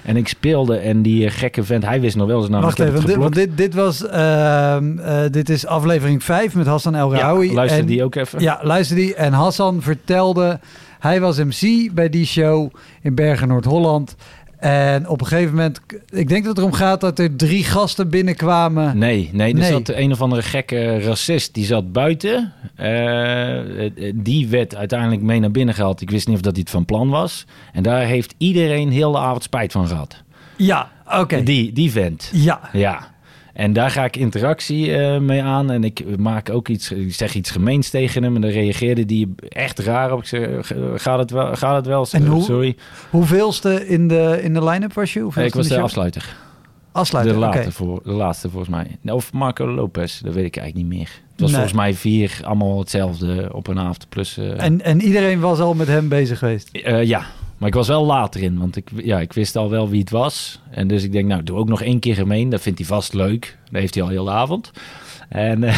En 0.09 0.17
ik 0.17 0.29
speelde 0.29 0.77
en 0.77 1.03
die 1.03 1.25
eh, 1.27 1.33
gekke 1.33 1.65
vent, 1.65 1.85
hij 1.85 2.01
wist 2.01 2.17
nog 2.17 2.27
wel 2.27 2.41
zijn 2.41 2.53
naam. 2.53 2.63
Wacht 2.63 2.79
even, 2.79 3.07
dit, 3.07 3.17
want 3.17 3.35
dit, 3.35 3.57
dit 3.57 3.75
was, 3.75 4.07
ehm, 4.07 4.99
eh, 4.99 5.21
dit 5.31 5.49
is 5.49 5.67
aflevering 5.67 6.25
5 6.25 6.55
met 6.55 6.67
Hassan 6.67 6.95
El 6.95 7.15
Raoui. 7.15 7.49
ja, 7.49 7.55
luister 7.55 7.81
En- 7.81 7.87
die 7.87 8.05
ook 8.05 8.15
even. 8.15 8.41
Ja, 8.41 8.61
luister 8.63 8.97
die. 8.97 9.15
En 9.15 9.33
Hassan 9.33 9.83
vertelde, 9.83 10.61
hij 10.99 11.21
was 11.21 11.39
MC 11.39 11.95
bij 11.95 12.09
die 12.09 12.27
show 12.27 12.73
in 13.03 13.15
Bergen, 13.15 13.49
Noord-Holland. 13.49 14.15
En 14.59 15.09
op 15.09 15.21
een 15.21 15.27
gegeven 15.27 15.55
moment, 15.55 15.81
ik 16.09 16.29
denk 16.29 16.45
dat 16.45 16.47
het 16.47 16.59
erom 16.59 16.73
gaat 16.73 17.01
dat 17.01 17.19
er 17.19 17.37
drie 17.37 17.65
gasten 17.65 18.09
binnenkwamen. 18.11 18.99
Nee, 18.99 19.31
nee, 19.33 19.53
er 19.53 19.59
Nee. 19.59 19.71
zat 19.71 19.89
een 19.89 20.13
of 20.13 20.23
andere 20.23 20.43
gekke 20.43 20.99
racist, 21.01 21.55
die 21.55 21.65
zat 21.65 21.93
buiten. 21.93 22.53
Eh, 22.75 23.87
eh, 23.87 24.13
die 24.15 24.49
werd 24.49 24.75
uiteindelijk 24.77 25.23
mee 25.23 25.41
naar 25.41 25.51
binnen 25.51 25.75
gehaald. 25.75 26.01
Ik 26.01 26.11
wist 26.11 26.27
niet 26.27 26.37
of 26.37 26.43
dat 26.43 26.57
het 26.57 26.71
van 26.71 26.85
plan 26.85 27.09
was. 27.09 27.45
En 27.73 27.83
daar 27.83 28.03
heeft 28.05 28.35
iedereen 28.39 28.91
heel 28.91 29.13
de 29.13 29.19
avond 29.19 29.43
spijt 29.43 29.73
van 29.73 29.87
gehad. 29.89 30.23
Ja, 30.57 30.91
oké. 31.19 31.43
Die, 31.43 31.73
die 31.73 31.91
vent. 31.91 32.31
Ja, 32.33 32.61
Ja. 32.73 33.17
En 33.59 33.73
daar 33.73 33.91
ga 33.91 34.05
ik 34.05 34.17
interactie 34.17 34.97
eh, 34.97 35.21
mee 35.21 35.43
aan. 35.43 35.71
En 35.71 35.85
ik 35.85 36.19
maak 36.19 36.51
ook 36.51 36.69
iets, 36.69 36.91
ik 36.93 37.15
zeg 37.15 37.35
iets 37.35 37.51
gemeens 37.51 37.91
tegen 37.91 38.23
hem. 38.23 38.35
En 38.35 38.41
dan 38.41 38.51
reageerde 38.51 39.05
die 39.05 39.35
echt 39.49 39.79
raar 39.79 40.13
op. 40.13 40.19
Ik 40.19 40.27
zeg, 40.27 40.73
gaat 40.95 41.19
het 41.19 41.31
wel? 41.31 41.57
Gaat 41.57 41.77
het 41.77 41.87
wel? 41.87 42.07
En 42.11 42.27
hoe- 42.27 42.43
Sorry. 42.43 42.77
hoeveelste 43.11 43.87
in 43.89 44.09
de, 44.09 44.39
in 44.43 44.55
de 44.55 44.65
line-up 44.65 44.93
was 44.93 45.13
je? 45.13 45.21
Hoeveelste 45.21 45.51
ik 45.51 45.55
was 45.55 45.69
de 45.69 45.75
show? 45.75 45.83
afsluiter. 45.85 46.37
Afsluiter, 46.93 47.33
De, 47.33 47.39
laatste 47.39 47.73
voor, 47.73 48.01
de 48.05 48.13
laatste 48.13 48.51
volgens 48.51 48.71
mij. 49.03 49.15
Of 49.15 49.33
Marco 49.33 49.67
Lopez, 49.67 50.21
dat 50.21 50.35
weet 50.35 50.45
ik 50.45 50.57
eigenlijk 50.57 50.89
niet 50.89 50.99
meer. 50.99 51.09
Het 51.31 51.41
was 51.41 51.51
Nee. 51.51 51.59
volgens 51.61 51.73
mij 51.81 51.95
vier, 51.95 52.41
allemaal 52.45 52.79
hetzelfde 52.79 53.49
op 53.53 53.67
een 53.67 53.79
avond. 53.79 54.07
Plus, 54.09 54.37
eh, 54.39 54.63
En, 54.63 54.83
en 54.83 55.01
iedereen 55.03 55.41
was 55.41 55.59
al 55.61 55.75
met 55.75 55.87
hem 55.87 56.09
bezig 56.09 56.39
geweest. 56.39 56.69
eh, 56.73 57.03
ja, 57.05 57.27
maar 57.59 57.69
ik 57.69 57.75
was 57.75 57.89
wel 57.89 58.05
later 58.05 58.43
in, 58.43 58.59
want 58.59 58.77
ik, 58.77 58.91
ja, 58.95 59.21
ik 59.21 59.33
wist 59.33 59.57
al 59.57 59.71
wel 59.71 59.89
wie 59.89 60.01
het 60.01 60.11
was. 60.11 60.61
En 60.71 60.89
dus 60.89 61.03
ik 61.03 61.13
denk, 61.13 61.29
nou, 61.29 61.43
doe 61.43 61.57
ook 61.57 61.69
nog 61.69 61.83
één 61.83 61.99
keer 61.99 62.15
gemeen. 62.15 62.49
Dat 62.49 62.61
vindt 62.61 62.79
hij 62.79 62.89
vast 62.89 63.15
leuk. 63.15 63.59
Dat 63.71 63.81
heeft 63.81 63.95
hij 63.95 64.03
al 64.03 64.09
heel 64.09 64.25
de 64.25 64.31
avond. 64.31 64.71
En, 65.29 65.65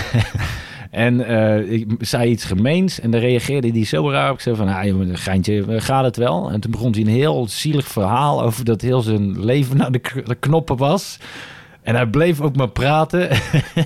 en 0.91 1.27
eh, 1.27 1.73
ik 1.73 1.87
zei 1.99 2.31
iets 2.31 2.45
gemeens 2.45 3.01
en 3.01 3.11
dan 3.11 3.21
reageerde 3.21 3.71
hij 3.71 3.85
zo 3.85 4.11
raar. 4.11 4.33
Ik 4.33 4.41
zei 4.41 4.57
van, 4.57 4.69
ah, 4.69 4.85
jongen, 4.85 5.09
een 5.09 5.19
geintje, 5.19 5.81
gaat 5.81 6.05
het 6.05 6.17
wel? 6.17 6.51
En 6.51 6.61
toen 6.61 6.71
begon 6.71 6.93
hij 6.93 7.01
een 7.01 7.07
heel 7.07 7.49
zielig 7.49 7.87
verhaal 7.87 8.43
over 8.43 8.65
dat 8.65 8.81
heel 8.81 9.01
zijn 9.01 9.45
leven 9.45 9.77
naar 9.77 9.93
de, 9.93 10.37
knoppen 10.41 10.77
was. 10.77 11.19
En 11.83 11.95
hij 11.95 12.07
bleef 12.07 12.41
ook 12.41 12.57
maar 12.57 12.71
praten. 12.71 13.31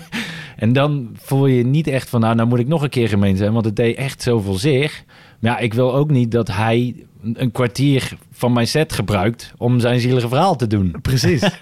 en 0.57 0.73
dan 0.73 1.11
voel 1.15 1.47
je 1.47 1.65
niet 1.65 1.87
echt 1.87 2.09
van, 2.09 2.21
nou, 2.21 2.35
nou 2.35 2.49
moet 2.49 2.59
ik 2.59 2.69
nog 2.69 2.83
een 2.83 2.89
keer 2.89 3.09
gemeen 3.09 3.37
zijn, 3.37 3.53
want 3.53 3.65
het 3.65 3.77
deed 3.77 3.97
echt 3.97 4.23
zoveel 4.23 4.55
zeer. 4.55 5.05
Maar 5.41 5.51
ja, 5.51 5.59
ik 5.59 5.75
wil 5.75 5.95
ook 5.95 6.11
niet 6.11 6.31
dat 6.31 6.49
hij 6.49 7.07
een 7.33 7.53
kwartier 7.53 8.17
van 8.33 8.53
mijn 8.53 8.67
set 8.67 8.93
gebruikt 8.93 9.53
om 9.57 9.81
zijn 9.81 10.01
zielige 10.01 10.29
verhaal 10.29 10.57
te 10.57 10.67
doen. 10.67 10.97
Precies. 11.03 11.43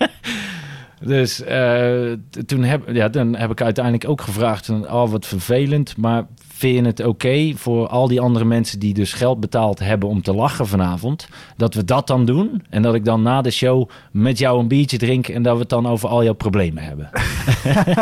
Dus 1.04 1.42
eh, 1.42 2.12
toen 2.46 2.62
heb, 2.62 2.88
ja, 2.92 3.08
dan 3.08 3.36
heb 3.36 3.50
ik 3.50 3.60
uiteindelijk 3.62 4.08
ook 4.08 4.20
gevraagd: 4.20 4.66
van, 4.66 4.90
oh, 4.90 5.10
wat 5.10 5.26
vervelend. 5.26 5.96
Maar 5.96 6.26
vind 6.62 6.76
je 6.76 6.84
het 6.86 7.04
oké 7.06 7.52
voor 7.56 7.88
al 7.88 8.08
die 8.08 8.20
andere 8.20 8.44
mensen 8.44 8.78
die 8.78 8.94
dus 8.94 9.12
geld 9.12 9.40
betaald 9.40 9.78
hebben 9.78 10.08
om 10.08 10.22
te 10.22 10.34
lachen 10.34 10.66
vanavond? 10.66 11.28
Dat 11.56 11.74
we 11.74 11.84
dat 11.84 12.06
dan 12.06 12.24
doen? 12.24 12.62
En 12.70 12.82
dat 12.82 12.94
ik 12.94 13.04
dan 13.04 13.22
na 13.22 13.42
de 13.42 13.50
show 13.50 13.88
met 14.10 14.38
jou 14.38 14.60
een 14.60 14.68
biertje 14.68 14.98
drink 14.98 15.28
en 15.28 15.42
dat 15.42 15.54
we 15.54 15.60
het 15.60 15.68
dan 15.68 15.86
over 15.86 16.08
al 16.08 16.24
jouw 16.24 16.32
problemen 16.32 16.82
hebben. 16.82 17.10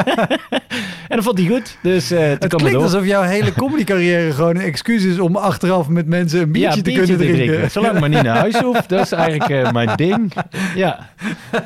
en 1.09 1.17
dat 1.17 1.25
vond 1.25 1.39
hij 1.39 1.47
goed. 1.49 1.77
Dus 1.83 2.11
eh 2.11 2.19
toen 2.19 2.29
Het 2.29 2.55
klinkt 2.55 2.73
door. 2.73 2.83
alsof 2.83 3.07
jouw 3.07 3.23
hele 3.23 3.53
comedycarrière 3.53 4.33
gewoon 4.33 4.57
een 4.57 4.63
excuus 4.63 5.05
is 5.05 5.19
om 5.19 5.37
achteraf 5.37 5.89
met 5.89 6.07
mensen 6.07 6.41
een 6.41 6.53
biertje, 6.53 6.77
ja, 6.77 6.83
te 6.83 6.91
biertje 6.91 7.17
kunnen 7.17 7.35
drinken. 7.37 7.71
Zolang 7.71 7.95
ik 7.95 8.01
maar 8.01 8.09
niet 8.09 8.23
naar 8.23 8.37
huis 8.37 8.59
hoef. 8.59 8.87
Dat 8.87 9.01
is 9.01 9.13
eigenlijk 9.13 9.51
eh, 9.51 9.73
mijn 9.73 9.91
ding. 10.07 10.33
Ja. 10.75 11.09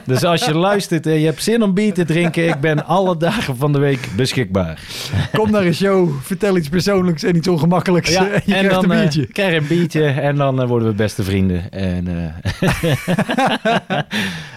Dus 0.06 0.24
als 0.24 0.44
je 0.44 0.54
luistert 0.54 1.06
en 1.06 1.18
je 1.18 1.26
hebt 1.26 1.42
zin 1.42 1.62
om 1.62 1.74
bier 1.74 1.94
te 1.94 2.04
drinken... 2.04 2.48
ik 2.48 2.60
ben 2.60 2.86
alle 2.86 3.16
dagen 3.16 3.56
van 3.56 3.72
de 3.72 3.78
week 3.78 4.08
beschikbaar. 4.16 4.80
Kom 5.32 5.50
naar 5.50 5.64
een 5.64 5.74
show, 5.74 6.10
vertel 6.22 6.56
iets 6.56 6.68
persoonlijks 6.84 7.22
en 7.22 7.36
iets 7.36 7.48
ongemakkelijks. 7.48 8.12
Ja, 8.12 8.28
en 8.28 8.42
je 8.44 8.54
en 8.54 8.60
krijgt 8.60 8.70
dan 8.70 8.84
een 8.84 8.90
eh, 8.90 9.00
biertje. 9.00 9.26
krijg 9.26 9.56
een 9.56 9.66
biertje 9.66 10.04
en 10.04 10.36
dan 10.36 10.60
eh, 10.60 10.68
worden 10.68 10.88
we 10.88 10.94
beste 10.94 11.22
vrienden. 11.22 11.70
En, 11.70 12.08
eh, 12.08 12.52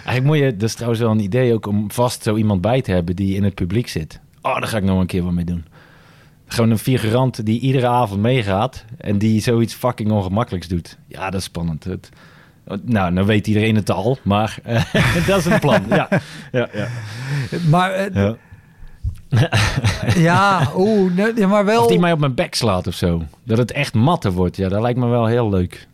eigenlijk 0.04 0.24
moet 0.24 0.38
je... 0.38 0.56
Dat 0.56 0.68
is 0.68 0.74
trouwens 0.74 1.00
wel 1.00 1.10
een 1.10 1.20
idee 1.20 1.54
ook 1.54 1.66
om 1.66 1.90
vast 1.90 2.22
zo 2.22 2.36
iemand 2.36 2.60
bij 2.60 2.82
te 2.82 2.92
hebben... 2.92 3.16
die 3.16 3.34
in 3.34 3.44
het 3.44 3.54
publiek 3.54 3.88
zit. 3.88 4.20
Oh, 4.42 4.54
daar 4.54 4.68
ga 4.68 4.76
ik 4.76 4.84
nog 4.84 5.00
een 5.00 5.06
keer 5.06 5.22
wat 5.22 5.32
mee 5.32 5.44
doen. 5.44 5.64
Gewoon 6.46 6.70
een 6.70 6.78
figurant 6.78 7.46
die 7.46 7.60
iedere 7.60 7.86
avond 7.86 8.20
meegaat... 8.20 8.84
en 8.98 9.18
die 9.18 9.40
zoiets 9.40 9.74
fucking 9.74 10.10
ongemakkelijks 10.10 10.68
doet. 10.68 10.98
Ja, 11.06 11.30
dat 11.30 11.40
is 11.40 11.46
spannend. 11.46 11.84
Het, 11.84 12.10
nou, 12.82 13.14
dan 13.14 13.24
weet 13.24 13.46
iedereen 13.46 13.74
het 13.74 13.90
al, 13.90 14.18
maar 14.22 14.58
eh, 14.62 14.94
dat 15.26 15.38
is 15.38 15.44
een 15.44 15.60
plan. 15.60 15.82
Ja, 15.88 16.08
ja, 16.52 16.68
ja. 16.72 16.88
Maar, 17.68 17.90
eh, 17.90 18.14
ja. 18.14 18.36
ja, 20.28 20.70
oeh, 20.76 21.12
nee, 21.14 21.46
maar 21.46 21.64
wel... 21.64 21.82
Of 21.82 21.88
die 21.88 21.98
mij 21.98 22.12
op 22.12 22.18
mijn 22.18 22.34
bek 22.34 22.54
slaat 22.54 22.86
of 22.86 22.94
zo. 22.94 23.22
Dat 23.44 23.58
het 23.58 23.72
echt 23.72 23.94
matten 23.94 24.32
wordt. 24.32 24.56
Ja, 24.56 24.68
dat 24.68 24.82
lijkt 24.82 24.98
me 24.98 25.06
wel 25.06 25.26
heel 25.26 25.50
leuk. 25.50 25.88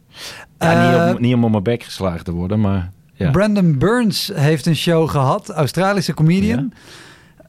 Ja, 0.59 0.87
niet, 0.87 1.01
Eh, 1.01 1.15
om, 1.15 1.23
niet 1.23 1.35
om 1.35 1.45
op 1.45 1.51
mijn 1.51 1.63
bek 1.63 1.83
geslagen 1.83 2.25
te 2.25 2.33
worden, 2.33 2.61
maar 2.61 2.91
ja. 3.15 3.31
Brandon 3.31 3.79
Burns 3.79 4.31
heeft 4.35 4.67
een 4.67 4.77
show 4.77 5.09
gehad, 5.09 5.51
Australische 5.51 6.15
comedian. 6.15 6.73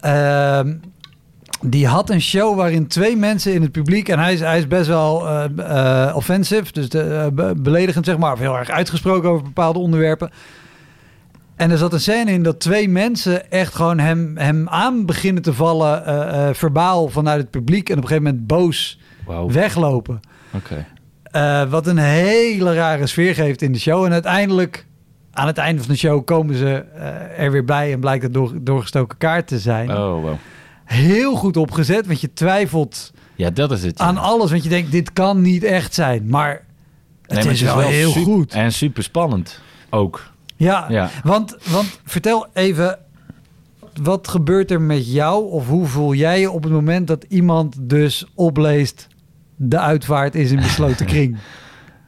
Ehm, 0.00 0.74
die 1.60 1.86
had 1.86 2.10
een 2.10 2.20
show 2.20 2.56
waarin 2.56 2.86
twee 2.86 3.16
mensen 3.16 3.54
in 3.54 3.62
het 3.62 3.72
publiek... 3.72 4.08
en 4.08 4.18
hij 4.18 4.32
is, 4.32 4.40
hij 4.40 4.58
is 4.58 4.66
best 4.66 4.86
wel 4.86 5.28
eh, 5.28 6.12
offensive, 6.14 6.72
dus 6.72 6.88
de, 6.88 7.54
beledigend 7.56 8.04
zeg 8.04 8.18
maar... 8.18 8.32
of 8.32 8.38
heel 8.38 8.58
erg 8.58 8.70
uitgesproken 8.70 9.30
over 9.30 9.44
bepaalde 9.44 9.78
onderwerpen. 9.78 10.30
En 11.56 11.70
er 11.70 11.78
zat 11.78 11.92
een 11.92 12.00
scène 12.00 12.30
in 12.30 12.42
dat 12.42 12.60
twee 12.60 12.88
mensen 12.88 13.50
echt 13.50 13.74
gewoon 13.74 13.98
hem, 13.98 14.36
hem 14.36 14.68
aan 14.68 15.06
beginnen 15.06 15.42
te 15.42 15.52
vallen... 15.54 16.06
eh, 16.06 16.48
eh, 16.48 16.54
verbaal 16.54 17.08
vanuit 17.08 17.40
het 17.40 17.50
publiek 17.50 17.88
en 17.88 17.96
op 17.96 18.02
een 18.02 18.08
gegeven 18.08 18.28
moment 18.28 18.46
boos 18.46 18.98
weglopen. 19.48 20.20
oké. 20.54 20.86
Eh, 21.22 21.70
wat 21.70 21.86
een 21.86 21.98
hele 21.98 22.74
rare 22.74 23.06
sfeer 23.06 23.34
geeft 23.34 23.62
in 23.62 23.72
de 23.72 23.78
show. 23.78 24.04
En 24.04 24.12
uiteindelijk, 24.12 24.86
aan 25.32 25.46
het 25.46 25.58
einde 25.58 25.82
van 25.82 25.92
de 25.92 25.98
show, 25.98 26.24
komen 26.24 26.54
ze 26.54 26.84
er 27.36 27.50
weer 27.50 27.64
bij 27.64 27.92
en 27.92 28.00
blijkt 28.00 28.22
het 28.22 28.34
door, 28.34 28.52
doorgestoken 28.60 29.18
kaart 29.18 29.46
te 29.46 29.58
zijn. 29.58 29.90
Oh, 29.90 30.22
wow. 30.22 30.34
Heel 30.84 31.34
goed 31.34 31.56
opgezet, 31.56 32.06
want 32.06 32.20
je 32.20 32.32
twijfelt 32.32 33.12
Ja, 33.34 33.50
dat 33.50 33.72
is 33.72 33.82
het. 33.82 33.98
ja. 33.98 34.04
aan 34.04 34.18
alles. 34.18 34.50
Want 34.50 34.62
je 34.62 34.68
denkt, 34.68 34.90
dit 34.92 35.12
kan 35.12 35.40
niet 35.40 35.64
echt 35.64 35.94
zijn. 35.94 36.26
Maar 36.28 36.64
het 37.22 37.34
Nee, 37.34 37.44
maar 37.44 37.52
is 37.52 37.60
wel 37.60 37.80
heel 37.80 38.12
goed. 38.12 38.52
En 38.52 38.72
super 38.72 39.02
spannend 39.02 39.60
ook. 39.90 40.34
Ja, 40.56 40.86
Ja. 40.88 41.10
Want, 41.22 41.56
want 41.70 42.00
vertel 42.04 42.46
even, 42.52 42.98
wat 44.02 44.28
gebeurt 44.28 44.70
er 44.70 44.80
met 44.80 45.12
jou? 45.12 45.50
Of 45.50 45.68
hoe 45.68 45.86
voel 45.86 46.14
jij 46.14 46.40
je 46.40 46.50
op 46.50 46.62
het 46.62 46.72
moment 46.72 47.06
dat 47.06 47.24
iemand 47.28 47.76
dus 47.80 48.26
opleest... 48.34 49.08
de 49.56 49.78
uitvaart 49.78 50.34
is 50.34 50.50
in 50.50 50.56
besloten 50.56 51.06
kring? 51.12 51.38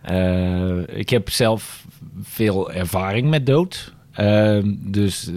Eh, 0.02 0.98
ik 0.98 1.10
heb 1.10 1.30
zelf 1.30 1.84
veel 2.22 2.72
ervaring 2.72 3.30
met 3.30 3.46
dood. 3.46 3.94
Eh, 4.12 4.58
dus 4.78 5.30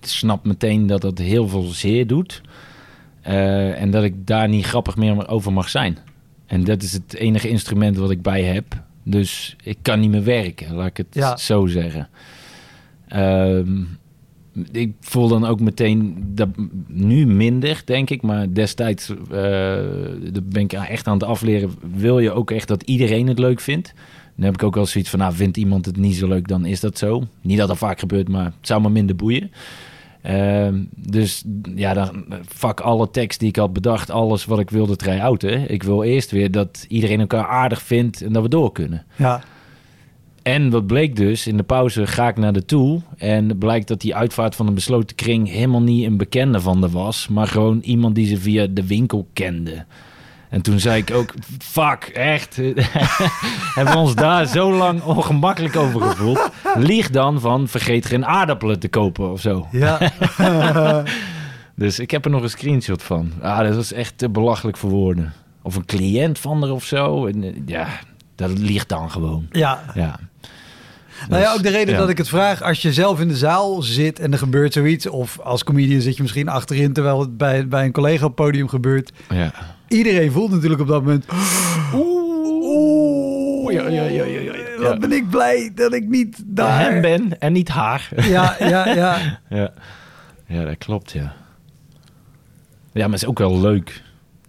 snapt 0.00 0.44
meteen 0.44 0.86
dat 0.86 1.02
het 1.02 1.18
heel 1.18 1.48
veel 1.48 1.62
zeer 1.62 2.06
doet. 2.06 2.40
Eh, 3.20 3.80
en 3.80 3.90
dat 3.90 4.04
ik 4.04 4.26
daar 4.26 4.48
niet 4.48 4.66
grappig 4.66 4.96
meer 4.96 5.28
over 5.28 5.52
mag 5.52 5.68
zijn. 5.68 5.98
En 6.46 6.64
dat 6.64 6.82
is 6.82 6.92
het 6.92 7.14
enige 7.14 7.48
instrument 7.48 7.96
wat 7.96 8.10
ik 8.10 8.22
bij 8.22 8.42
heb. 8.42 8.82
Dus 9.02 9.56
ik 9.62 9.78
kan 9.82 10.00
niet 10.00 10.10
meer 10.10 10.24
werken, 10.24 10.74
laat 10.74 10.86
ik 10.86 10.96
het 10.96 11.06
Ja. 11.10 11.36
zo 11.36 11.66
zeggen. 11.66 12.08
Ehm, 13.08 13.82
ik 14.72 14.92
voel 15.00 15.28
dan 15.28 15.44
ook 15.46 15.60
meteen, 15.60 16.16
dat, 16.34 16.48
nu 16.86 17.26
minder 17.26 17.82
denk 17.84 18.10
ik, 18.10 18.22
maar 18.22 18.52
destijds 18.54 19.08
eh 19.30 19.78
ben 20.42 20.62
ik 20.62 20.72
echt 20.72 21.06
aan 21.06 21.14
het 21.14 21.24
afleren. 21.24 21.70
Wil 21.94 22.18
je 22.18 22.32
ook 22.32 22.50
echt 22.50 22.68
dat 22.68 22.82
iedereen 22.82 23.26
het 23.28 23.38
leuk 23.38 23.60
vindt? 23.60 23.92
Dan 24.36 24.44
heb 24.44 24.54
ik 24.54 24.62
ook 24.62 24.74
wel 24.74 24.86
zoiets 24.86 25.10
van, 25.10 25.18
nou 25.18 25.34
vindt 25.34 25.56
iemand 25.56 25.86
het 25.86 25.96
niet 25.96 26.14
zo 26.14 26.28
leuk, 26.28 26.48
dan 26.48 26.64
is 26.64 26.80
dat 26.80 26.98
zo. 26.98 27.26
Niet 27.40 27.58
dat 27.58 27.68
dat 27.68 27.78
vaak 27.78 27.98
gebeurt, 27.98 28.28
maar 28.28 28.44
het 28.44 28.54
zou 28.60 28.82
me 28.82 28.90
minder 28.90 29.16
boeien. 29.16 29.50
Ehm, 30.22 30.82
dus 30.94 31.44
ja, 31.74 31.94
dan 31.94 32.24
fuck 32.48 32.80
alle 32.80 33.10
tekst 33.10 33.40
die 33.40 33.48
ik 33.48 33.56
had 33.56 33.72
bedacht, 33.72 34.10
alles 34.10 34.44
wat 34.44 34.58
ik 34.58 34.70
wilde 34.70 34.96
try-outen. 34.96 35.70
Ik 35.70 35.82
wil 35.82 36.02
eerst 36.02 36.30
weer 36.30 36.50
dat 36.50 36.84
iedereen 36.88 37.20
elkaar 37.20 37.46
aardig 37.46 37.82
vindt 37.82 38.22
en 38.22 38.32
dat 38.32 38.42
we 38.42 38.48
door 38.48 38.72
kunnen. 38.72 39.04
Ja, 39.16 39.42
En 40.42 40.70
wat 40.70 40.86
bleek 40.86 41.16
dus, 41.16 41.46
in 41.46 41.56
de 41.56 41.62
pauze 41.62 42.06
ga 42.06 42.28
ik 42.28 42.36
naar 42.36 42.52
de 42.52 42.64
toe. 42.64 43.00
En 43.16 43.58
blijkt 43.58 43.88
dat 43.88 44.00
die 44.00 44.14
uitvaart 44.14 44.54
van 44.54 44.66
een 44.66 44.74
besloten 44.74 45.16
kring 45.16 45.48
helemaal 45.48 45.82
niet 45.82 46.06
een 46.06 46.16
bekende 46.16 46.60
van 46.60 46.80
de 46.80 46.90
was. 46.90 47.28
Maar 47.28 47.46
gewoon 47.46 47.80
iemand 47.80 48.14
die 48.14 48.26
ze 48.26 48.38
via 48.38 48.66
de 48.66 48.86
winkel 48.86 49.26
kende. 49.32 49.84
En 50.52 50.62
toen 50.62 50.80
zei 50.80 51.00
ik 51.00 51.10
ook, 51.14 51.34
fuck, 51.58 52.04
echt. 52.12 52.56
Hebben 53.76 53.94
we 53.94 53.98
ons 53.98 54.14
daar 54.14 54.46
zo 54.46 54.72
lang 54.72 55.02
ongemakkelijk 55.02 55.76
over 55.76 56.00
gevoeld. 56.00 56.50
Lieg 56.74 57.10
dan 57.10 57.40
van, 57.40 57.68
vergeet 57.68 58.06
geen 58.06 58.26
aardappelen 58.26 58.78
te 58.78 58.88
kopen 58.88 59.30
of 59.30 59.40
zo. 59.40 59.66
ja. 59.70 59.98
Dus 61.76 61.98
ik 61.98 62.10
heb 62.10 62.24
er 62.24 62.30
nog 62.30 62.42
een 62.42 62.50
screenshot 62.50 63.02
van. 63.02 63.32
Ah, 63.40 63.58
dat 63.58 63.74
was 63.74 63.92
echt 63.92 64.18
te 64.18 64.28
belachelijk 64.30 64.76
voor 64.76 64.90
woorden. 64.90 65.32
Of 65.62 65.76
een 65.76 65.84
cliënt 65.84 66.38
van 66.38 66.62
er 66.62 66.72
of 66.72 66.84
zo. 66.84 67.26
En, 67.26 67.44
eh, 67.44 67.50
ja, 67.66 67.88
dat 68.34 68.58
ligt 68.58 68.88
dan 68.88 69.10
gewoon. 69.10 69.46
ja. 69.50 69.84
Ja. 69.94 70.18
Nou 71.28 71.42
ja, 71.42 71.48
Dus, 71.48 71.56
ook 71.56 71.62
de 71.62 71.70
reden 71.70 71.94
ja. 71.94 72.00
dat 72.00 72.08
ik 72.08 72.18
het 72.18 72.28
vraag, 72.28 72.62
als 72.62 72.82
je 72.82 72.92
zelf 72.92 73.20
in 73.20 73.28
de 73.28 73.36
zaal 73.36 73.82
zit 73.82 74.18
en 74.18 74.32
er 74.32 74.38
gebeurt 74.38 74.72
zoiets, 74.72 75.06
of 75.08 75.40
als 75.40 75.64
comedian 75.64 76.00
zit 76.00 76.16
je 76.16 76.22
misschien 76.22 76.48
achterin 76.48 76.92
terwijl 76.92 77.20
het 77.20 77.36
bij, 77.36 77.68
bij 77.68 77.84
een 77.84 77.92
collega 77.92 78.24
op 78.24 78.36
het 78.36 78.46
podium 78.46 78.68
gebeurt. 78.68 79.12
Ja. 79.28 79.52
Iedereen 79.92 80.32
voelt 80.32 80.50
natuurlijk 80.50 80.80
op 80.80 80.86
dat 80.88 81.02
moment, 81.02 81.24
oeh, 81.94 83.72
Ja, 83.72 83.88
ja, 83.88 84.02
ja, 84.04 84.24
ja, 84.24 84.40
ja, 84.40 84.52
wat 84.82 84.98
ben 85.00 85.12
ik 85.12 85.28
blij 85.30 85.72
dat 85.74 85.92
ik 85.92 86.08
niet 86.08 86.42
daar 86.46 86.80
Hem 86.80 87.00
ben 87.00 87.40
en 87.40 87.52
niet 87.52 87.68
haar. 87.68 88.08
Ja, 88.16 88.56
ja, 88.58 88.88
ja. 89.02 89.38
ja. 89.48 89.72
ja, 90.46 90.64
dat 90.64 90.78
klopt, 90.78 91.12
ja. 91.12 91.34
Ja, 92.92 93.02
maar 93.02 93.12
het 93.12 93.22
is 93.22 93.26
ook 93.28 93.38
wel 93.38 93.60
leuk. 93.60 94.02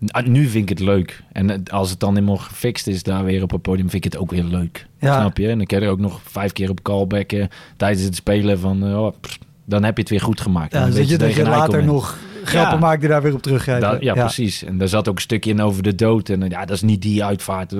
Ah, 0.08 0.26
Nu 0.26 0.48
vind 0.48 0.70
ik 0.70 0.78
het 0.78 0.88
leuk. 0.88 1.24
En 1.32 1.64
als 1.70 1.90
het 1.90 2.00
dan 2.00 2.14
helemaal 2.14 2.38
gefixt 2.38 2.88
is 2.88 3.04
daar 3.04 3.24
weer 3.24 3.44
op 3.44 3.52
het 3.52 3.62
podium, 3.62 3.90
vind 3.90 4.06
ik 4.06 4.12
het 4.14 4.22
ook 4.22 4.32
weer 4.32 4.44
leuk. 4.44 4.88
Ja. 5.00 5.20
Snap 5.20 5.38
je? 5.38 5.50
En 5.50 5.58
dan 5.58 5.66
kan 5.68 5.80
je 5.80 5.86
er 5.86 5.92
ook 5.92 6.00
nog 6.00 6.22
vijf 6.24 6.52
keer 6.54 6.70
op 6.70 6.82
callbacken 6.82 7.50
tijdens 7.78 8.04
het 8.04 8.16
spelen 8.16 8.60
van... 8.60 8.86
eh, 8.86 9.04
oh, 9.04 9.14
pff, 9.22 9.40
dan 9.66 9.84
heb 9.84 9.96
je 9.96 10.02
het 10.02 10.12
weer 10.12 10.22
goed 10.22 10.42
gemaakt. 10.42 10.74
Ja 10.74 10.80
dan 10.80 10.92
zit 10.92 11.10
je 11.10 11.34
je 11.36 11.44
later 11.44 11.84
nog 11.84 12.18
grappen 12.46 12.80
Ja. 12.80 12.86
maakt 12.86 13.00
die 13.00 13.10
daar 13.10 13.22
weer 13.22 13.34
op. 13.34 13.44
Da- 13.44 13.98
ja, 14.00 14.14
precies. 14.14 14.64
En 14.64 14.78
daar 14.78 14.88
zat 14.88 15.08
ook 15.08 15.16
een 15.16 15.22
stukje 15.22 15.50
in 15.50 15.62
over 15.62 15.84
de 15.84 15.96
dood. 15.96 16.30
En 16.30 16.44
eh, 16.44 16.50
ja, 16.50 16.66
dat 16.66 16.76
is 16.76 16.82
niet 16.82 17.02
die 17.02 17.24
uitvaart. 17.24 17.74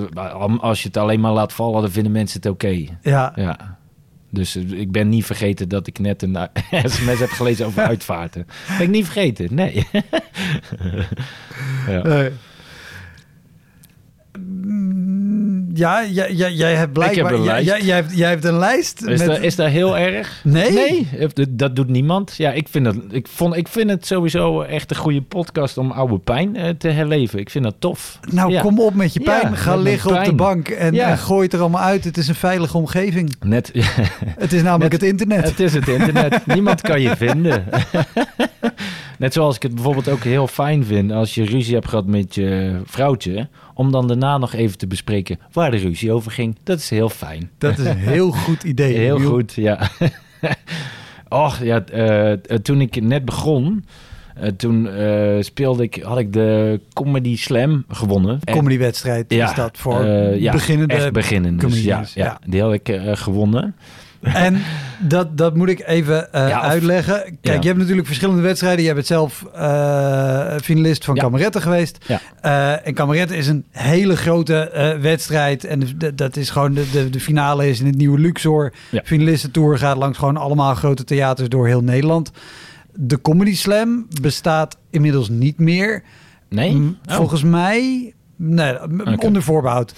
Als 0.60 0.82
je 0.82 0.88
het 0.88 0.96
alleen 0.96 1.20
maar 1.20 1.32
laat 1.32 1.52
vallen, 1.52 1.80
dan 1.82 1.90
vinden 1.90 2.12
mensen 2.12 2.40
het 2.42 2.50
oké. 2.50 2.84
Ja. 3.02 3.32
Ja. 3.34 3.78
Dus 4.30 4.56
eh, 4.56 4.70
ik 4.70 4.92
ben 4.92 5.08
niet 5.08 5.24
vergeten 5.24 5.68
dat 5.68 5.86
ik 5.86 5.98
net 5.98 6.22
een 6.22 6.36
eh, 6.36 6.84
sms 6.84 7.18
heb 7.18 7.28
gelezen 7.30 7.66
over 7.66 7.82
uitvaarten. 7.92 8.46
Ben 8.68 8.80
ik 8.86 8.88
niet 8.92 9.04
vergeten, 9.04 9.54
nee. 9.54 9.74
ja. 11.88 12.02
Nee. 12.02 12.30
Mm, 14.38 15.63
Ja, 15.74 16.04
jij, 16.04 16.32
jij, 16.32 16.52
jij 16.52 16.74
hebt 16.74 16.92
blijkbaar... 16.92 17.32
een 17.32 17.42
jij- 17.42 17.52
lijst. 17.52 17.66
Jij, 17.68 17.80
jij, 17.82 17.96
hebt, 17.96 18.16
jij 18.16 18.28
hebt 18.28 18.44
een 18.44 18.58
lijst 18.58 19.02
Is, 19.06 19.18
met... 19.18 19.28
dat, 19.28 19.40
is 19.40 19.56
dat 19.56 19.68
heel 19.68 19.98
erg? 19.98 20.40
Nee? 20.44 20.72
Nee, 20.72 21.08
dat- 21.34 21.46
dat 21.50 21.76
doet 21.76 21.88
niemand. 21.88 22.34
Ja, 22.36 22.50
ik 22.52 22.68
vind, 22.68 22.84
dat, 22.84 22.96
ik, 23.10 23.26
vond, 23.28 23.56
ik 23.56 23.68
vind 23.68 23.90
het 23.90 24.06
sowieso 24.06 24.60
echt 24.62 24.90
een 24.90 24.96
goede 24.96 25.22
podcast 25.22 25.78
om 25.78 25.90
oude 25.90 26.18
pijn 26.18 26.56
eh, 26.56 26.68
te 26.78 26.88
herleven. 26.88 27.38
Ik 27.38 27.50
vind 27.50 27.64
dat 27.64 27.74
tof. 27.78 28.18
Nou, 28.30 28.52
Ja. 28.52 28.60
kom 28.60 28.80
op 28.80 28.94
met 28.94 29.12
je 29.12 29.20
pijn. 29.20 29.50
Ja, 29.50 29.56
Ga 29.56 29.76
liggen 29.76 30.18
op 30.18 30.24
de 30.24 30.32
bank 30.34 30.68
en, 30.68 30.94
Ja. 30.94 31.08
en 31.10 31.18
gooi 31.18 31.42
het 31.44 31.52
er 31.52 31.60
allemaal 31.60 31.82
uit. 31.82 32.04
Het 32.04 32.16
is 32.16 32.28
een 32.28 32.34
veilige 32.34 32.76
omgeving. 32.76 33.34
Net, 33.44 33.70
Het 34.44 34.52
is 34.52 34.62
namelijk 34.62 34.92
Net- 34.92 35.00
het 35.00 35.10
internet. 35.10 35.44
Het 35.48 35.60
is 35.60 35.74
het 35.74 35.88
internet. 35.88 36.46
Niemand 36.54 36.80
kan 36.80 37.00
je 37.00 37.16
vinden. 37.16 37.64
Net 39.24 39.32
zoals 39.32 39.56
ik 39.56 39.62
het 39.62 39.74
bijvoorbeeld 39.74 40.08
ook 40.08 40.22
heel 40.24 40.46
fijn 40.46 40.84
vind 40.84 41.12
als 41.12 41.34
je 41.34 41.44
ruzie 41.44 41.74
hebt 41.74 41.88
gehad 41.88 42.06
met 42.06 42.34
je 42.34 42.80
vrouwtje. 42.84 43.48
Om 43.74 43.92
dan 43.92 44.08
daarna 44.08 44.38
nog 44.38 44.52
even 44.52 44.78
te 44.78 44.86
bespreken 44.86 45.38
waar 45.52 45.70
de 45.70 45.76
ruzie 45.76 46.12
over 46.12 46.30
ging. 46.30 46.56
Dat 46.62 46.78
is 46.78 46.90
heel 46.90 47.08
fijn. 47.08 47.50
Dat 47.58 47.78
is 47.78 47.84
een 47.84 47.96
heel 47.96 48.30
goed 48.30 48.62
idee. 48.62 48.96
Heel 49.04 49.18
Miel. 49.18 49.30
goed, 49.30 49.52
ja. 49.54 49.90
Och, 51.44 51.62
ja, 51.62 51.84
eh, 51.84 52.32
eh, 52.32 52.38
toen 52.62 52.80
ik 52.80 53.02
net 53.02 53.24
begon, 53.24 53.84
eh, 54.34 54.48
toen 54.48 54.88
eh, 54.88 55.36
speelde 55.40 55.82
ik, 55.82 56.02
had 56.02 56.18
ik 56.18 56.32
de 56.32 56.80
Comedy 56.92 57.36
Slam 57.36 57.84
gewonnen. 57.88 58.40
En- 58.44 58.54
Comedywedstrijd 58.54 59.24
ja, 59.28 59.48
is 59.48 59.54
dat 59.56 59.78
voor 59.78 60.04
ja, 60.06 60.52
beginnende 60.52 60.94
echt. 60.94 61.60
Dus 61.60 61.82
ja, 61.82 62.04
ja, 62.14 62.24
ja. 62.24 62.38
die 62.46 62.62
had 62.62 62.72
ik 62.72 63.00
gewonnen. 63.12 63.74
En 64.24 64.60
dat, 64.98 65.36
dat 65.38 65.56
moet 65.56 65.68
ik 65.68 65.86
even 65.86 66.32
eh, 66.32 66.48
Ja, 66.48 66.58
of- 66.58 66.64
uitleggen. 66.64 67.22
Kijk, 67.22 67.38
ja. 67.40 67.52
je 67.60 67.66
hebt 67.66 67.78
natuurlijk 67.78 68.06
verschillende 68.06 68.42
wedstrijden. 68.42 68.84
Je 68.84 68.94
bent 68.94 69.06
zelf 69.06 69.44
eh, 69.54 70.54
finalist 70.62 71.04
van 71.04 71.14
Ja. 71.14 71.22
Kameretten 71.22 71.62
geweest. 71.62 71.98
Eh, 72.40 72.86
en 72.86 72.94
Kameretten 72.94 73.36
is 73.36 73.46
een 73.46 73.64
hele 73.70 74.16
grote 74.16 74.96
wedstrijd. 75.00 75.64
En 75.64 75.78
de- 75.80 75.96
de- 75.96 76.14
dat 76.14 76.36
is 76.36 76.50
gewoon 76.50 76.74
de, 76.74 76.90
de, 76.92 77.10
de 77.10 77.20
finale 77.20 77.68
is 77.68 77.80
in 77.80 77.86
het 77.86 77.96
nieuwe 77.96 78.18
Luxor. 78.18 78.72
Finalistentour 79.04 79.78
gaat 79.78 79.96
langs 79.96 80.18
gewoon 80.18 80.36
allemaal 80.36 80.74
grote 80.74 81.04
theaters 81.04 81.48
door 81.48 81.66
heel 81.66 81.82
Nederland. 81.82 82.30
De 82.96 83.20
Comedy 83.20 83.56
Slam 83.56 84.06
bestaat 84.20 84.76
inmiddels 84.90 85.28
niet 85.28 85.58
meer. 85.58 86.02
Nee? 86.48 86.74
Oh. 87.08 87.14
Volgens 87.16 87.42
mij, 87.42 88.12
nee, 88.36 88.76
onder 89.18 89.42
voorbehoud. 89.42 89.94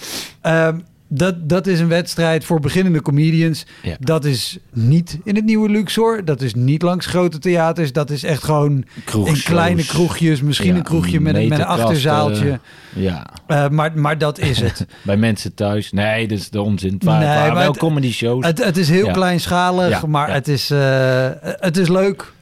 Dat, 1.09 1.49
dat 1.49 1.67
is 1.67 1.79
een 1.79 1.87
wedstrijd 1.87 2.45
voor 2.45 2.59
beginnende 2.59 3.01
comedians. 3.01 3.65
Ja. 3.81 3.95
Dat 3.99 4.25
is 4.25 4.57
niet 4.73 5.19
in 5.23 5.35
het 5.35 5.45
nieuwe 5.45 5.69
Luxor. 5.69 6.25
Dat 6.25 6.41
is 6.41 6.53
niet 6.53 6.81
langs 6.81 7.05
grote 7.05 7.39
theaters. 7.39 7.91
Dat 7.93 8.09
is 8.09 8.23
echt 8.23 8.43
gewoon 8.43 8.85
in 9.25 9.41
kleine 9.43 9.85
kroegjes. 9.85 10.41
Misschien 10.41 10.71
Ja, 10.71 10.75
een 10.77 10.83
kroegje 10.83 11.19
met, 11.19 11.35
een- 11.35 11.47
met 11.47 11.59
een 11.59 11.65
achterzaaltje. 11.65 12.59
Ja, 12.95 13.25
Eh, 13.47 13.69
maar, 13.69 13.91
maar 13.99 14.17
dat 14.17 14.39
is 14.39 14.59
het. 14.59 14.85
bij 15.01 15.17
mensen 15.17 15.53
thuis. 15.53 15.91
Nee, 15.91 16.27
dat 16.27 16.37
is 16.37 16.49
de 16.49 16.61
onzin. 16.61 16.93
Het 16.93 17.03
waren, 17.03 17.27
Nee, 17.27 17.37
maar 17.37 17.53
wel 17.55 17.67
het- 17.71 17.77
comedy 17.77 18.11
shows. 18.11 18.45
het, 18.45 18.63
het 18.63 18.77
is 18.77 18.89
heel 18.89 19.05
Ja. 19.05 19.11
kleinschalig, 19.11 20.05
maar. 20.05 20.33
Het, 20.33 20.47
is, 20.47 20.69
eh, 20.71 21.27
het 21.41 21.77
is 21.77 21.87
leuk 21.87 22.33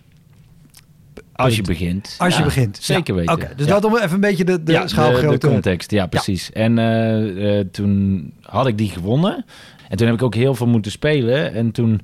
als 1.36 1.56
je 1.56 1.62
begint. 1.62 2.15
als 2.17 2.34
je 2.34 2.39
Ja, 2.39 2.45
begint. 2.45 2.78
Zeker 2.82 3.13
Ja, 3.13 3.19
weten. 3.19 3.36
Oké, 3.36 3.54
dus 3.56 3.65
Ja. 3.65 3.71
dat 3.74 3.86
om 3.86 3.98
even 3.98 4.13
een 4.13 4.19
beetje 4.19 4.43
de, 4.45 4.63
de 4.63 4.71
ja, 4.71 4.88
schaalgrootte. 4.88 5.48
de, 5.48 5.54
context, 5.54 5.91
ja, 5.91 6.06
precies. 6.08 6.52
En 6.52 6.80
eh, 6.80 7.60
eh, 7.60 7.67
toen 7.71 8.32
had 8.41 8.67
ik 8.67 8.78
die 8.78 8.89
gewonnen. 8.89 9.45
En 9.89 9.98
toen 9.98 10.08
heb 10.08 10.15
ik 10.15 10.24
ook 10.24 10.36
heel 10.36 10.56
veel 10.56 10.67
moeten 10.67 10.91
spelen. 10.91 11.54
En 11.54 11.71
toen 11.71 12.02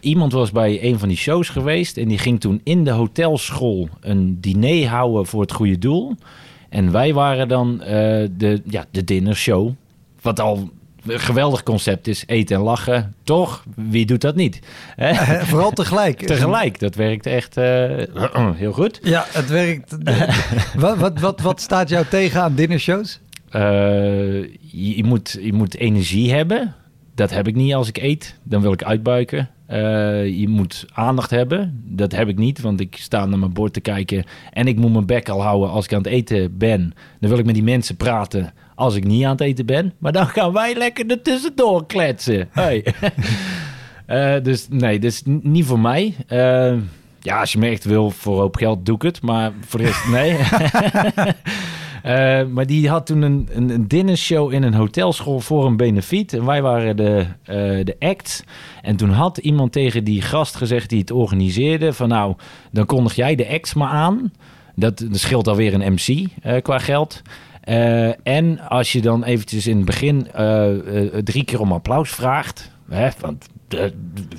iemand 0.00 0.32
was 0.32 0.50
bij 0.50 0.84
een 0.84 0.98
van 0.98 1.08
die 1.08 1.16
shows 1.16 1.48
geweest 1.48 1.96
en 1.96 2.08
die 2.08 2.18
ging 2.18 2.40
toen 2.40 2.60
in 2.64 2.84
de 2.84 2.90
hotelschool 2.90 3.88
een 4.00 4.40
diner 4.40 4.88
houden 4.88 5.26
voor 5.26 5.40
het 5.40 5.52
goede 5.52 5.78
doel. 5.78 6.14
En 6.68 6.92
wij 6.92 7.12
waren 7.14 7.48
dan 7.48 7.82
eh, 7.82 8.28
de, 8.36 8.62
ja, 8.64 8.84
de 8.90 9.04
dinnershow. 9.04 9.70
Wat 10.22 10.40
al 10.40 10.70
een 11.06 11.20
geweldig 11.20 11.62
concept 11.62 12.06
is. 12.06 12.24
Eten 12.26 12.56
en 12.56 12.62
lachen. 12.62 13.14
Toch? 13.24 13.64
Wie 13.74 14.06
doet 14.06 14.20
dat 14.20 14.34
niet? 14.34 14.60
Hè? 14.96 15.10
Eh, 15.32 15.42
Vooral 15.42 15.70
tegelijk. 15.70 16.18
Tegelijk. 16.26 16.78
Dat 16.78 16.94
werkt 16.94 17.26
echt 17.26 17.56
eh, 17.56 17.90
heel 18.54 18.72
goed. 18.72 19.00
Ja, 19.02 19.24
het 19.28 19.48
werkt. 19.48 19.96
wat, 20.76 20.98
wat, 20.98 21.20
wat, 21.20 21.40
wat 21.40 21.60
staat 21.60 21.88
jou 21.88 22.06
tegen 22.06 22.42
aan 22.42 22.54
dinnershows? 22.54 23.20
Eh, 23.48 23.62
je, 24.60 24.96
je 24.96 25.04
moet, 25.04 25.38
je 25.40 25.52
moet 25.52 25.76
energie 25.76 26.32
hebben. 26.32 26.74
Dat 27.14 27.30
heb 27.30 27.48
ik 27.48 27.54
niet 27.54 27.74
als 27.74 27.88
ik 27.88 27.96
eet. 27.98 28.36
Dan 28.42 28.62
wil 28.62 28.72
ik 28.72 28.84
uitbuiken. 28.84 29.48
Je 30.26 30.46
moet 30.48 30.86
aandacht 30.92 31.30
hebben. 31.30 31.82
Dat 31.84 32.12
heb 32.12 32.28
ik 32.28 32.38
niet, 32.38 32.60
want 32.60 32.80
ik 32.80 32.96
sta 32.98 33.26
naar 33.26 33.38
mijn 33.38 33.52
bord 33.52 33.72
te 33.72 33.80
kijken. 33.80 34.24
En 34.50 34.66
ik 34.66 34.76
moet 34.76 34.92
mijn 34.92 35.06
bek 35.06 35.28
al 35.28 35.42
houden 35.42 35.70
als 35.70 35.84
ik 35.84 35.92
aan 35.92 35.98
het 36.02 36.06
eten 36.12 36.58
ben. 36.58 36.94
Dan 37.20 37.30
wil 37.30 37.38
ik 37.38 37.44
met 37.44 37.54
die 37.54 37.62
mensen 37.62 37.96
praten 37.96 38.52
als 38.82 38.94
ik 38.94 39.04
niet 39.04 39.24
aan 39.24 39.30
het 39.30 39.40
eten 39.40 39.66
ben. 39.66 39.92
Maar 39.98 40.12
dan 40.12 40.26
gaan 40.26 40.52
wij 40.52 40.74
lekker 40.74 41.06
er 41.06 41.22
tussendoor 41.22 41.86
kletsen. 41.86 42.48
Hey. 42.50 42.84
Eh, 44.06 44.34
dus 44.42 44.66
nee, 44.70 44.98
is 44.98 45.22
n- 45.28 45.40
niet 45.42 45.64
voor 45.64 45.78
mij. 45.78 46.14
Eh, 46.26 46.72
ja, 47.20 47.40
als 47.40 47.52
je 47.52 47.58
me 47.58 47.68
echt 47.68 47.84
wil 47.84 48.10
voor 48.10 48.40
hoop 48.40 48.56
geld, 48.56 48.86
doe 48.86 48.94
ik 48.94 49.02
het. 49.02 49.22
Maar 49.22 49.52
voor 49.66 49.78
de 49.80 49.86
rest, 49.86 50.08
nee. 50.08 50.36
Eh, 52.02 52.46
maar 52.46 52.66
die 52.66 52.88
had 52.88 53.06
toen 53.06 53.22
een, 53.22 53.48
een, 53.52 53.70
een 53.70 53.88
dinnershow 53.88 54.52
in 54.52 54.62
een 54.62 54.74
hotelschool 54.74 55.40
voor 55.40 55.66
een 55.66 55.76
benefiet. 55.76 56.32
En 56.32 56.44
wij 56.44 56.62
waren 56.62 56.96
de, 56.96 57.26
eh, 57.44 57.56
de 57.84 57.96
act. 57.98 58.44
En 58.82 58.96
toen 58.96 59.10
had 59.10 59.38
iemand 59.38 59.72
tegen 59.72 60.04
die 60.04 60.22
gast 60.22 60.56
gezegd 60.56 60.88
die 60.88 60.98
het 61.00 61.10
organiseerde... 61.10 61.92
van 61.92 62.08
nou, 62.08 62.34
dan 62.70 62.86
kondig 62.86 63.14
jij 63.14 63.34
de 63.34 63.48
acts 63.48 63.74
maar 63.74 63.88
aan. 63.88 64.32
Dat, 64.74 64.98
dat 64.98 65.18
scheelt 65.18 65.48
alweer 65.48 65.74
een 65.74 65.92
MC 65.92 66.26
qua 66.62 66.78
geld. 66.78 67.22
Eh, 67.62 68.26
en 68.26 68.60
als 68.68 68.92
je 68.92 69.00
dan 69.00 69.24
eventjes 69.24 69.66
in 69.66 69.76
het 69.76 69.84
begin 69.84 70.28
eh, 70.32 71.04
eh, 71.04 71.12
drie 71.24 71.44
keer 71.44 71.60
om 71.60 71.72
applaus 71.72 72.10
vraagt... 72.10 72.70
Hè, 72.90 73.08
want 73.20 73.48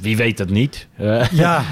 wie 0.01 0.17
weet 0.17 0.37
dat 0.37 0.49
niet? 0.49 0.87
Ja, 1.31 1.63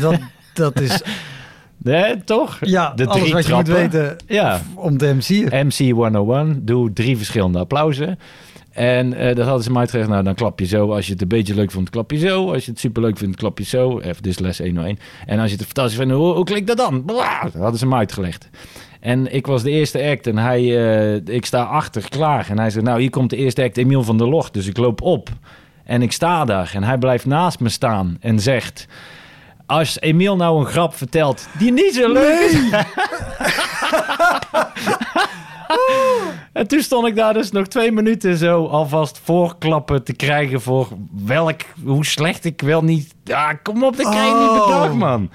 dat, 0.00 0.18
dat 0.54 0.80
is 0.80 1.02
hè, 1.82 2.22
toch? 2.24 2.58
ja, 2.60 2.92
De 2.94 3.06
alles 3.06 3.30
drie 3.30 3.46
je 3.46 3.54
moet 3.54 3.68
weten 3.68 4.16
Ja. 4.26 4.60
om 4.74 4.98
te 4.98 5.14
MC'en. 5.14 5.66
MC 5.66 5.90
101, 5.92 6.64
doe 6.64 6.92
drie 6.92 7.16
verschillende 7.16 7.58
applausen. 7.58 8.18
En 8.72 9.14
eh 9.14 9.34
dat 9.34 9.44
hadden 9.46 9.64
ze 9.64 9.70
mij 9.70 9.80
uitgelegd. 9.80 10.08
Nou, 10.08 10.22
dan 10.24 10.34
klap 10.34 10.60
je 10.60 10.66
zo. 10.66 10.92
Als 10.92 11.06
je 11.06 11.12
het 11.12 11.22
een 11.22 11.28
beetje 11.28 11.54
leuk 11.54 11.70
vindt, 11.70 11.90
klap 11.90 12.10
je 12.10 12.18
zo. 12.18 12.52
Als 12.52 12.64
je 12.64 12.70
het 12.70 12.80
super 12.80 13.02
leuk 13.02 13.18
vindt, 13.18 13.36
klap 13.36 13.58
je 13.58 13.64
zo. 13.64 14.00
Even 14.00 14.22
dus 14.22 14.38
les 14.38 14.58
101. 14.58 14.98
En 15.26 15.38
als 15.38 15.50
je 15.50 15.56
het 15.56 15.64
fantastisch 15.64 15.96
vindt, 15.98 16.12
hoe, 16.12 16.34
hoe 16.34 16.44
klinkt 16.44 16.66
dat 16.66 16.76
dan? 16.76 17.04
Blah, 17.04 17.42
dat 17.42 17.52
hadden 17.54 17.78
ze 17.78 17.86
mij 17.86 17.98
uitgelegd. 17.98 18.48
En 19.06 19.34
ik 19.34 19.46
was 19.46 19.62
de 19.62 19.70
eerste 19.70 20.02
act 20.10 20.26
en 20.26 20.38
hij, 20.38 20.60
eh, 20.60 21.34
ik 21.34 21.46
sta 21.46 21.62
achter 21.62 22.08
klaar. 22.08 22.46
En 22.50 22.58
hij 22.58 22.70
zei, 22.70 22.84
nou, 22.84 23.00
hier 23.00 23.10
komt 23.10 23.30
de 23.30 23.36
eerste 23.36 23.62
act, 23.62 23.76
Emiel 23.76 24.02
van 24.02 24.18
der 24.18 24.28
Locht. 24.28 24.54
Dus 24.54 24.66
ik 24.66 24.76
loop 24.76 25.02
op 25.02 25.28
en 25.84 26.02
ik 26.02 26.12
sta 26.12 26.44
daar. 26.44 26.70
En 26.74 26.82
hij 26.84 26.98
blijft 26.98 27.26
naast 27.26 27.60
me 27.60 27.68
staan 27.68 28.16
en 28.20 28.40
zegt... 28.40 28.86
Als 29.66 30.00
Emiel 30.00 30.36
nou 30.36 30.60
een 30.60 30.66
grap 30.66 30.94
vertelt 30.94 31.48
die 31.58 31.72
niet 31.72 31.94
zo 31.94 32.12
leuk 32.12 32.40
is... 32.40 32.58
En 36.52 36.66
toen 36.68 36.80
stond 36.80 37.06
ik 37.06 37.16
daar 37.16 37.34
dus 37.34 37.50
nog 37.50 37.66
twee 37.66 37.92
minuten 37.92 38.36
zo 38.36 38.66
alvast 38.66 39.20
voorklappen 39.24 40.04
te 40.04 40.12
krijgen 40.12 40.60
voor 40.60 40.88
welk, 41.24 41.60
hoe 41.84 42.04
slecht 42.04 42.44
ik 42.44 42.60
wel 42.60 42.84
niet. 42.84 43.14
Ja, 43.24 43.52
kom 43.52 43.84
op, 43.84 43.96
dat 43.96 44.10
krijg 44.10 44.28
je 44.28 44.34
niet 44.34 44.60
Oh. 44.60 44.66
bedacht, 44.66 44.94
man. 44.94 45.30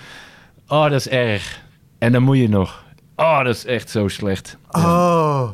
Oh, 0.68 0.84
dat 0.84 0.94
is 0.94 1.10
erg. 1.10 1.62
En 1.98 2.12
dan 2.12 2.24
moet 2.24 2.38
je 2.38 2.50
nog. 2.50 2.81
Oh, 3.22 3.44
dat 3.44 3.56
is 3.56 3.66
echt 3.66 3.90
zo 3.90 4.08
slecht. 4.08 4.58
Oh, 4.72 5.50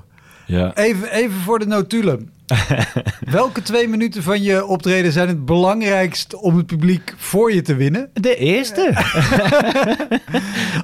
Ja. 0.45 0.75
even, 0.75 1.11
even 1.11 1.39
voor 1.39 1.59
de 1.59 1.65
notulen. 1.67 2.31
Welke 3.29 3.61
twee 3.61 3.87
minuten 3.87 4.23
van 4.23 4.43
je 4.43 4.65
optreden 4.65 5.11
zijn 5.11 5.27
het 5.27 5.45
belangrijkst 5.45 6.35
om 6.35 6.57
het 6.57 6.65
publiek 6.65 7.13
voor 7.17 7.53
je 7.53 7.61
te 7.61 7.75
winnen? 7.75 8.09
De 8.13 8.35
eerste. 8.35 8.93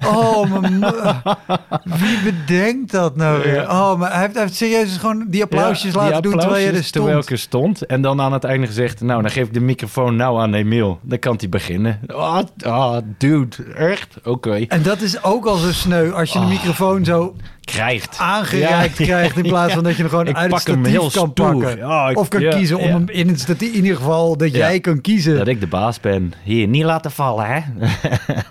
Oh, 0.07 0.49
mo- 0.49 0.61
wie 1.83 2.19
bedenkt 2.23 2.91
dat 2.91 3.15
nou 3.15 3.41
weer? 3.43 3.61
Oh, 3.69 3.95
maar 3.99 4.11
hij 4.11 4.21
heeft, 4.21 4.33
hij 4.33 4.43
heeft 4.43 4.55
serieus 4.55 4.97
gewoon 4.97 5.25
die 5.27 5.43
applausjes 5.43 5.93
Ja, 5.93 5.99
laten 5.99 6.21
die 6.21 6.31
doen 6.31 6.39
terwijl 6.39 6.61
je 6.65 6.67
er 6.71 6.83
stond. 6.83 6.91
Terwijl 6.91 7.19
ik 7.19 7.29
er 7.29 7.37
stond. 7.39 7.85
En 7.85 8.01
dan 8.01 8.21
aan 8.21 8.33
het 8.33 8.43
einde 8.43 8.67
gezegd, 8.67 9.01
nou, 9.01 9.21
dan 9.21 9.31
geef 9.31 9.47
ik 9.47 9.53
de 9.53 9.59
microfoon 9.59 10.15
nou 10.15 10.39
aan 10.41 10.53
Emiel. 10.53 10.99
Dan 11.01 11.19
kan 11.19 11.35
hij 11.39 11.49
beginnen. 11.49 11.99
Oh, 12.07 12.39
oh, 12.65 12.97
dude, 13.17 13.63
echt? 13.75 14.15
Oké. 14.23 14.65
En 14.67 14.81
dat 14.81 15.01
is 15.01 15.23
ook 15.23 15.45
al 15.45 15.55
zo 15.55 15.71
sneu 15.71 16.11
als 16.11 16.33
je 16.33 16.39
de 16.39 16.45
Oh. 16.45 16.51
microfoon 16.51 17.05
zo 17.05 17.35
Krijgt. 17.61 18.17
aangereikt 18.19 18.97
Ja, 18.97 19.05
krijgt 19.05 19.37
in 19.37 19.43
plaats 19.43 19.73
van 19.73 19.83
dat 19.83 19.95
je 19.95 20.01
hem 20.01 20.09
gewoon 20.09 20.27
Ik 20.33 20.35
uit 20.35 20.51
het 20.51 20.63
pak 20.63 20.75
hem 20.75 20.85
heel 20.85 20.99
kan 21.01 21.09
stoer. 21.09 21.33
Pakken. 21.59 21.77
Ja, 21.77 22.09
ik- 22.09 22.17
of 22.17 22.27
kan 22.27 22.41
ja, 22.41 22.55
kiezen 22.57 22.77
om 22.77 22.87
hem 22.89 23.09
in 23.09 23.27
het 23.27 23.61
in 23.61 23.73
ieder 23.73 23.95
geval 23.95 24.37
dat 24.37 24.53
jij 24.55 24.79
kan 24.79 25.01
kiezen. 25.01 25.37
Dat 25.37 25.47
ik 25.47 25.59
de 25.59 25.67
baas 25.67 25.99
ben. 25.99 26.33
Hier, 26.43 26.67
niet 26.67 26.83
laten 26.83 27.11
vallen, 27.11 27.45
hè? 27.47 27.59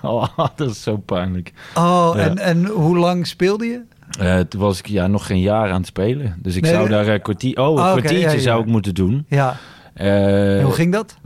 oh, 0.09 0.27
dat 0.57 0.71
is 0.71 0.83
zo 0.83 0.97
pijnlijk. 0.97 1.53
Oh, 1.75 2.13
en, 2.17 2.39
en 2.39 2.67
hoe 2.67 2.99
lang 2.99 3.27
speelde 3.27 3.65
je? 3.67 3.81
Eh, 4.19 4.39
toen 4.39 4.61
was 4.61 4.79
ik 4.79 4.87
ja, 4.87 5.07
nog 5.07 5.27
geen 5.27 5.41
jaar 5.41 5.71
aan 5.71 5.77
het 5.79 5.87
spelen. 5.87 6.35
Dus 6.39 6.57
ik 6.57 6.63
Nee, 6.63 6.73
zou 6.73 6.89
daar 6.89 7.07
een 7.09 7.23
kwartier... 7.23 7.61
Oh, 7.61 7.77
een 7.79 7.85
Ah, 7.85 7.91
kwartiertje 7.91 8.41
zou 8.41 8.61
ik 8.61 8.67
moeten 8.67 8.95
doen. 8.95 9.25
Ja, 9.29 9.57
Eh, 9.95 10.09
hoe 10.65 10.73
ging 10.73 10.93
dat? 10.93 11.17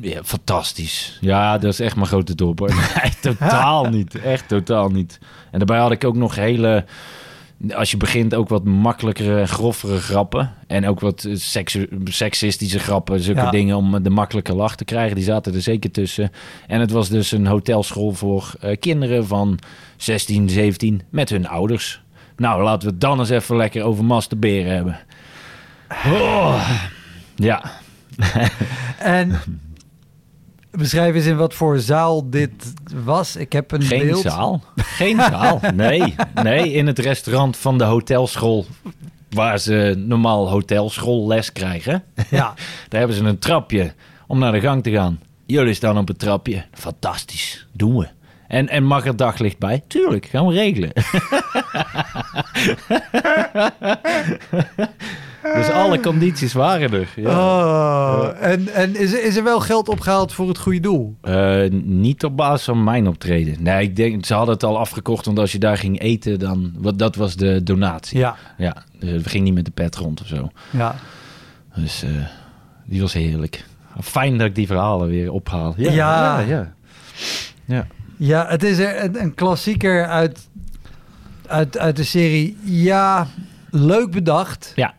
Ja, 0.00 0.20
fantastisch. 0.24 1.18
Ja, 1.20 1.58
dat 1.58 1.72
is 1.72 1.80
echt 1.80 1.94
mijn 1.96 2.06
grote 2.06 2.34
dorp. 2.34 2.58
hoor. 2.58 2.68
Nee, 3.02 3.12
totaal 3.20 3.84
niet. 3.98 4.20
Echt 4.20 4.48
totaal 4.48 4.88
niet. 4.88 5.18
En 5.50 5.58
daarbij 5.58 5.78
had 5.78 5.90
ik 5.90 6.04
ook 6.04 6.16
nog 6.16 6.34
hele... 6.34 6.84
Als 7.74 7.90
je 7.90 7.96
begint 7.96 8.34
ook 8.34 8.48
wat 8.48 8.64
makkelijkere 8.64 9.46
groffere 9.46 9.98
grappen. 10.00 10.52
En 10.66 10.88
ook 10.88 11.00
wat 11.00 11.24
eh, 11.24 11.34
seksistische 12.04 12.78
grappen. 12.78 13.20
Zulke 13.20 13.40
Ja. 13.40 13.50
dingen 13.50 13.76
om 13.76 14.02
de 14.02 14.10
makkelijke 14.10 14.54
lach 14.54 14.76
te 14.76 14.84
krijgen. 14.84 15.14
Die 15.16 15.24
zaten 15.24 15.54
er 15.54 15.62
zeker 15.62 15.90
tussen. 15.90 16.30
En 16.66 16.80
het 16.80 16.90
was 16.90 17.08
dus 17.08 17.32
een 17.32 17.46
hotelschool 17.46 18.12
voor 18.12 18.52
eh, 18.60 18.76
kinderen 18.80 19.26
van 19.26 19.58
16, 19.96 20.48
17 20.50 21.02
met 21.10 21.28
hun 21.28 21.48
ouders. 21.48 22.02
Nou, 22.36 22.62
laten 22.62 22.86
we 22.88 22.92
het 22.92 23.00
dan 23.00 23.18
eens 23.18 23.30
even 23.30 23.56
lekker 23.56 23.82
over 23.82 24.04
masturberen 24.04 24.74
hebben. 24.74 24.98
Oh. 26.06 26.70
Ja, 27.34 27.62
En 28.98 29.40
beschrijf 30.76 31.14
eens 31.14 31.26
in 31.26 31.36
wat 31.36 31.54
voor 31.54 31.78
zaal 31.78 32.30
dit 32.30 32.74
was. 33.04 33.36
Ik 33.36 33.52
heb 33.52 33.72
een 33.72 33.82
Geen 33.82 34.06
beeld. 34.06 34.20
zaal. 34.22 34.62
Geen 34.76 35.16
zaal. 35.20 35.60
Nee. 35.74 36.14
Nee, 36.42 36.72
in 36.72 36.86
het 36.86 36.98
restaurant 36.98 37.56
van 37.56 37.78
de 37.78 37.84
hotelschool. 37.84 38.66
Waar 39.30 39.58
ze 39.58 39.94
normaal 40.06 40.48
hotelschoolles 40.50 41.52
krijgen. 41.52 42.02
Ja. 42.30 42.54
Daar 42.88 42.98
hebben 42.98 43.16
ze 43.16 43.24
een 43.24 43.38
trapje 43.38 43.92
om 44.26 44.38
naar 44.38 44.52
de 44.52 44.60
gang 44.60 44.82
te 44.82 44.90
gaan. 44.90 45.20
Jullie 45.46 45.74
staan 45.74 45.98
op 45.98 46.08
het 46.08 46.18
trapje. 46.18 46.64
Fantastisch. 46.72 47.66
Doen 47.72 47.96
we. 47.98 48.08
En, 48.54 48.68
en 48.68 48.84
mag 48.84 49.06
er 49.06 49.16
daglicht 49.16 49.58
bij? 49.58 49.82
Tuurlijk, 49.86 50.26
gaan 50.26 50.46
we 50.46 50.52
regelen. 50.54 50.90
dus 55.54 55.70
alle 55.70 56.00
condities 56.00 56.52
waren 56.52 56.92
er. 56.92 57.08
Ja. 57.16 57.28
Oh, 57.30 58.28
en, 58.40 58.68
en 58.74 58.96
is, 58.96 59.12
er- 59.12 59.24
is 59.24 59.36
er 59.36 59.44
wel 59.44 59.60
geld 59.60 59.88
opgehaald 59.88 60.32
voor 60.32 60.48
het 60.48 60.58
goede 60.58 60.80
doel? 60.80 61.16
Eh, 61.20 61.62
niet 61.82 62.24
op 62.24 62.36
basis 62.36 62.64
van 62.64 62.84
mijn 62.84 63.06
optreden. 63.08 63.62
Nee, 63.62 63.82
ik 63.82 63.96
denk, 63.96 64.24
ze 64.26 64.34
hadden 64.34 64.54
het 64.54 64.64
al 64.64 64.78
afgekocht, 64.78 65.24
want 65.26 65.38
als 65.38 65.52
je 65.52 65.58
daar 65.58 65.78
ging 65.78 66.00
eten, 66.00 66.38
dan... 66.38 66.72
Wat, 66.78 66.98
dat 66.98 67.16
was 67.16 67.36
de 67.36 67.62
donatie. 67.62 68.18
Ja, 68.18 68.36
Ja, 68.58 68.76
dus 68.98 69.22
we 69.22 69.28
gingen 69.28 69.44
niet 69.44 69.54
met 69.54 69.64
de 69.64 69.70
pet 69.70 69.96
rond 69.96 70.20
of 70.20 70.26
zo. 70.26 70.50
ja. 70.70 70.94
Dus 71.74 72.02
eh, 72.02 72.10
die 72.86 73.00
was 73.00 73.12
heerlijk. 73.12 73.64
Fijn 74.00 74.38
dat 74.38 74.46
ik 74.46 74.54
die 74.54 74.66
verhalen 74.66 75.08
weer 75.08 75.32
ophaal. 75.32 75.74
Ja, 75.76 75.92
Ja. 75.92 76.38
ja. 76.40 76.46
ja. 76.46 76.72
ja. 77.64 77.86
Ja, 78.16 78.46
het 78.48 78.62
is 78.62 78.78
er 78.78 79.04
een, 79.04 79.20
een 79.22 79.34
klassieker 79.34 80.06
uit, 80.06 80.48
uit, 81.46 81.78
uit 81.78 81.96
de 81.96 82.04
serie. 82.04 82.56
Ja, 82.64 83.26
leuk 83.70 84.10
bedacht. 84.10 84.72
Ja. 84.76 84.94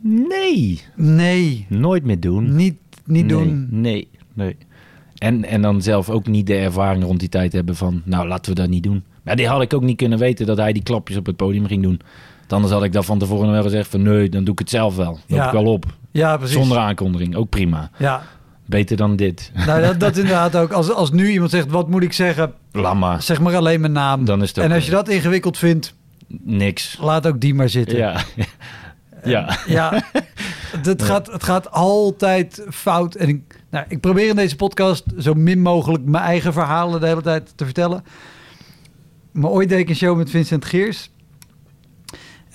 Nee, 0.00 0.82
Nee, 0.94 1.66
nooit 1.68 2.04
meer 2.04 2.20
doen. 2.20 2.54
niet, 2.56 2.74
niet 3.04 3.26
nee, 3.26 3.36
doen. 3.36 3.66
Nee, 3.70 4.08
nee. 4.34 4.56
En, 5.16 5.44
en 5.44 5.62
dan 5.62 5.82
zelf 5.82 6.10
ook 6.10 6.26
niet 6.26 6.46
de 6.46 6.54
ervaring 6.56 7.04
rond 7.04 7.20
die 7.20 7.28
tijd 7.28 7.52
hebben 7.52 7.76
van... 7.76 8.02
nou, 8.04 8.28
laten 8.28 8.54
we 8.54 8.60
dat 8.60 8.68
niet 8.68 8.82
doen. 8.82 9.04
Maar 9.22 9.36
die 9.36 9.48
had 9.48 9.62
ik 9.62 9.74
ook 9.74 9.82
niet 9.82 9.96
kunnen 9.96 10.18
weten 10.18 10.46
dat 10.46 10.56
hij 10.56 10.72
die 10.72 10.82
klapjes 10.82 11.16
op 11.18 11.26
het 11.26 11.36
podium 11.36 11.66
ging 11.66 11.82
doen. 11.82 12.00
Want 12.38 12.52
Anders 12.52 12.72
had 12.72 12.82
ik 12.84 12.92
dat 12.92 13.04
van 13.04 13.18
tevoren 13.18 13.50
wel 13.50 13.62
gezegd 13.62 13.90
van... 13.90 14.02
nee, 14.02 14.28
dan 14.28 14.44
doe 14.44 14.52
ik 14.52 14.58
het 14.58 14.70
zelf 14.70 14.96
wel. 14.96 15.10
Loop 15.26 15.38
Ja. 15.38 15.46
ik 15.46 15.52
wel 15.52 15.64
op. 15.64 15.84
Ja, 16.10 16.36
precies. 16.36 16.56
Zonder 16.56 16.78
aankondiging, 16.78 17.34
ook 17.34 17.48
prima. 17.48 17.90
Ja, 17.98 18.22
Beter 18.66 18.96
dan 18.96 19.16
dit. 19.16 19.50
nou, 19.66 19.80
dat, 19.82 20.00
dat 20.00 20.16
inderdaad 20.16 20.56
ook. 20.56 20.72
Als, 20.72 20.90
als 20.90 21.10
nu 21.10 21.28
iemand 21.30 21.50
zegt, 21.50 21.70
wat 21.70 21.88
moet 21.88 22.02
ik 22.02 22.12
zeggen? 22.12 22.52
Lamma, 22.72 23.20
Zeg 23.20 23.40
maar 23.40 23.56
alleen 23.56 23.80
mijn 23.80 23.92
naam. 23.92 24.24
dan 24.24 24.42
is 24.42 24.48
het 24.48 24.58
ook 24.58 24.64
En 24.64 24.72
als 24.72 24.84
je 24.84 24.90
dat 24.90 25.08
ingewikkeld 25.08 25.58
vindt, 25.58 25.94
niks. 26.42 26.96
laat 27.00 27.26
ook 27.26 27.40
die 27.40 27.54
maar 27.54 27.68
zitten. 27.68 27.96
Ja. 27.96 28.20
ja. 29.24 29.58
Ja, 29.66 30.02
Het, 30.70 30.86
het 30.92 31.02
gaat, 31.02 31.26
het 31.32 31.42
gaat 31.44 31.70
altijd 31.70 32.66
fout. 32.70 33.14
En 33.14 33.28
ik, 33.28 33.40
nou, 33.70 33.84
ik 33.88 34.00
probeer 34.00 34.28
in 34.28 34.36
deze 34.36 34.56
podcast 34.56 35.04
zo 35.18 35.34
min 35.34 35.60
mogelijk 35.60 36.04
mijn 36.04 36.24
eigen 36.24 36.52
verhalen 36.52 37.00
de 37.00 37.06
hele 37.06 37.22
tijd 37.22 37.52
te 37.56 37.64
vertellen. 37.64 38.04
Maar 39.32 39.50
ooit 39.50 39.68
deed 39.68 39.78
ik 39.78 39.88
een 39.88 39.96
show 39.96 40.16
met 40.16 40.30
Vincent 40.30 40.64
Geers. 40.64 41.10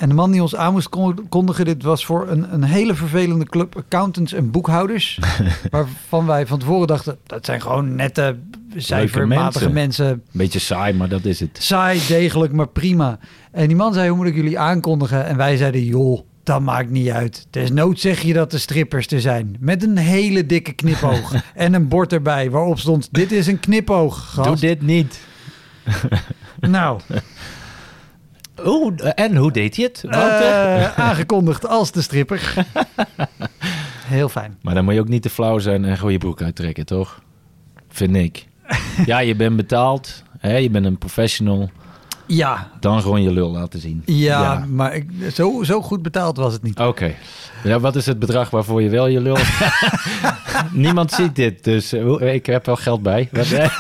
En 0.02 0.10
de 0.10 0.16
man 0.16 0.32
die 0.32 0.42
ons 0.42 0.56
aan 0.56 0.74
moest 0.74 0.90
kon- 0.90 1.30
kondigen, 1.30 1.66
dit 1.66 1.84
was 1.84 2.06
voor 2.06 2.30
een, 2.30 2.54
een 2.54 2.64
hele 2.64 2.96
vervelende 2.96 3.46
club 3.46 3.78
accountants 3.78 4.34
en 4.34 4.52
boekhouders. 4.52 5.20
waarvan 5.70 6.26
wij 6.26 6.48
van 6.48 6.60
tevoren 6.60 6.88
dachten, 6.88 7.18
dat 7.26 7.46
zijn 7.46 7.62
gewoon 7.62 7.96
nette, 7.96 8.38
cijfermatige 8.76 9.70
mensen. 9.70 10.06
mensen. 10.06 10.24
Beetje 10.32 10.60
saai, 10.60 10.94
maar 10.94 11.10
dat 11.10 11.26
is 11.26 11.40
het. 11.40 11.58
Saai, 11.62 12.00
degelijk, 12.08 12.54
maar 12.54 12.68
prima. 12.68 13.20
En 13.52 13.68
die 13.68 13.76
man 13.76 13.94
zei, 13.94 14.10
hoe 14.10 14.18
moet 14.18 14.28
ik 14.28 14.36
jullie 14.36 14.60
aankondigen? 14.60 15.26
En 15.26 15.38
wij 15.38 15.58
zeiden, 15.58 15.84
joh, 15.84 16.20
dat 16.44 16.62
maakt 16.62 16.90
niet 16.90 17.10
uit. 17.10 17.48
Desnoods 17.50 18.02
zeg 18.02 18.22
je 18.22 18.34
dat 18.34 18.52
de 18.52 18.58
strippers 18.58 19.08
er 19.08 19.22
zijn. 19.22 19.56
Met 19.60 19.84
een 19.84 19.98
hele 19.98 20.46
dikke 20.46 20.74
knipoog. 20.74 21.34
en 21.56 21.74
een 21.74 21.88
bord 21.88 22.14
erbij 22.14 22.50
waarop 22.50 22.80
stond, 22.80 23.08
dit 23.12 23.32
is 23.32 23.48
een 23.48 23.60
knipoog, 23.60 24.34
gast. 24.34 24.48
Doe 24.48 24.70
dit 24.70 24.82
niet. 24.82 25.20
Nou, 26.60 27.00
Oeh, 28.66 28.94
en 29.16 29.36
hoe 29.36 29.52
deed 29.52 29.76
hij 29.76 29.86
het? 29.86 30.04
Eh, 30.10 31.00
aangekondigd 31.00 31.68
als 31.68 31.92
de 31.92 32.02
stripper. 32.02 32.54
Heel 34.06 34.30
fijn. 34.30 34.58
Maar 34.62 34.74
dan 34.74 34.84
moet 34.84 34.94
je 34.94 35.00
ook 35.00 35.08
niet 35.08 35.22
te 35.22 35.30
flauw 35.30 35.60
zijn 35.60 35.86
en 35.86 35.98
gewoon 35.98 36.12
je 36.12 36.18
broek 36.18 36.42
uittrekken, 36.42 36.86
toch? 36.86 37.22
Vind 37.90 38.16
ik. 38.16 38.48
ja, 39.06 39.20
je 39.20 39.36
bent 39.36 39.56
betaald. 39.56 40.24
Hè, 40.40 40.56
je 40.58 40.70
bent 40.70 40.86
een 40.86 40.98
professional. 40.98 41.70
Ja, 42.28 42.72
Dan 42.80 43.02
gewoon 43.02 43.22
je 43.22 43.32
lul 43.32 43.52
laten 43.52 43.80
zien. 43.80 44.02
ja, 44.06 44.66
maar 44.70 44.96
ik, 44.96 45.10
zo, 45.34 45.64
zo 45.64 45.82
goed 45.82 46.02
betaald 46.02 46.38
was 46.38 46.54
het 46.54 46.64
niet. 46.64 46.80
Oké. 46.80 47.14
Ja, 47.64 47.80
wat 47.80 47.96
is 47.96 48.06
het 48.06 48.20
bedrag 48.20 48.50
waarvoor 48.50 48.82
je 48.82 48.90
wel 48.90 49.08
je 49.08 49.22
lul... 49.22 49.38
Niemand 50.72 51.12
ziet 51.12 51.36
dit, 51.36 51.64
dus 51.64 51.94
eh, 51.94 52.34
ik 52.34 52.46
heb 52.46 52.66
wel 52.66 52.76
geld 52.76 53.02
bij. 53.04 53.30
Eh? 53.32 53.78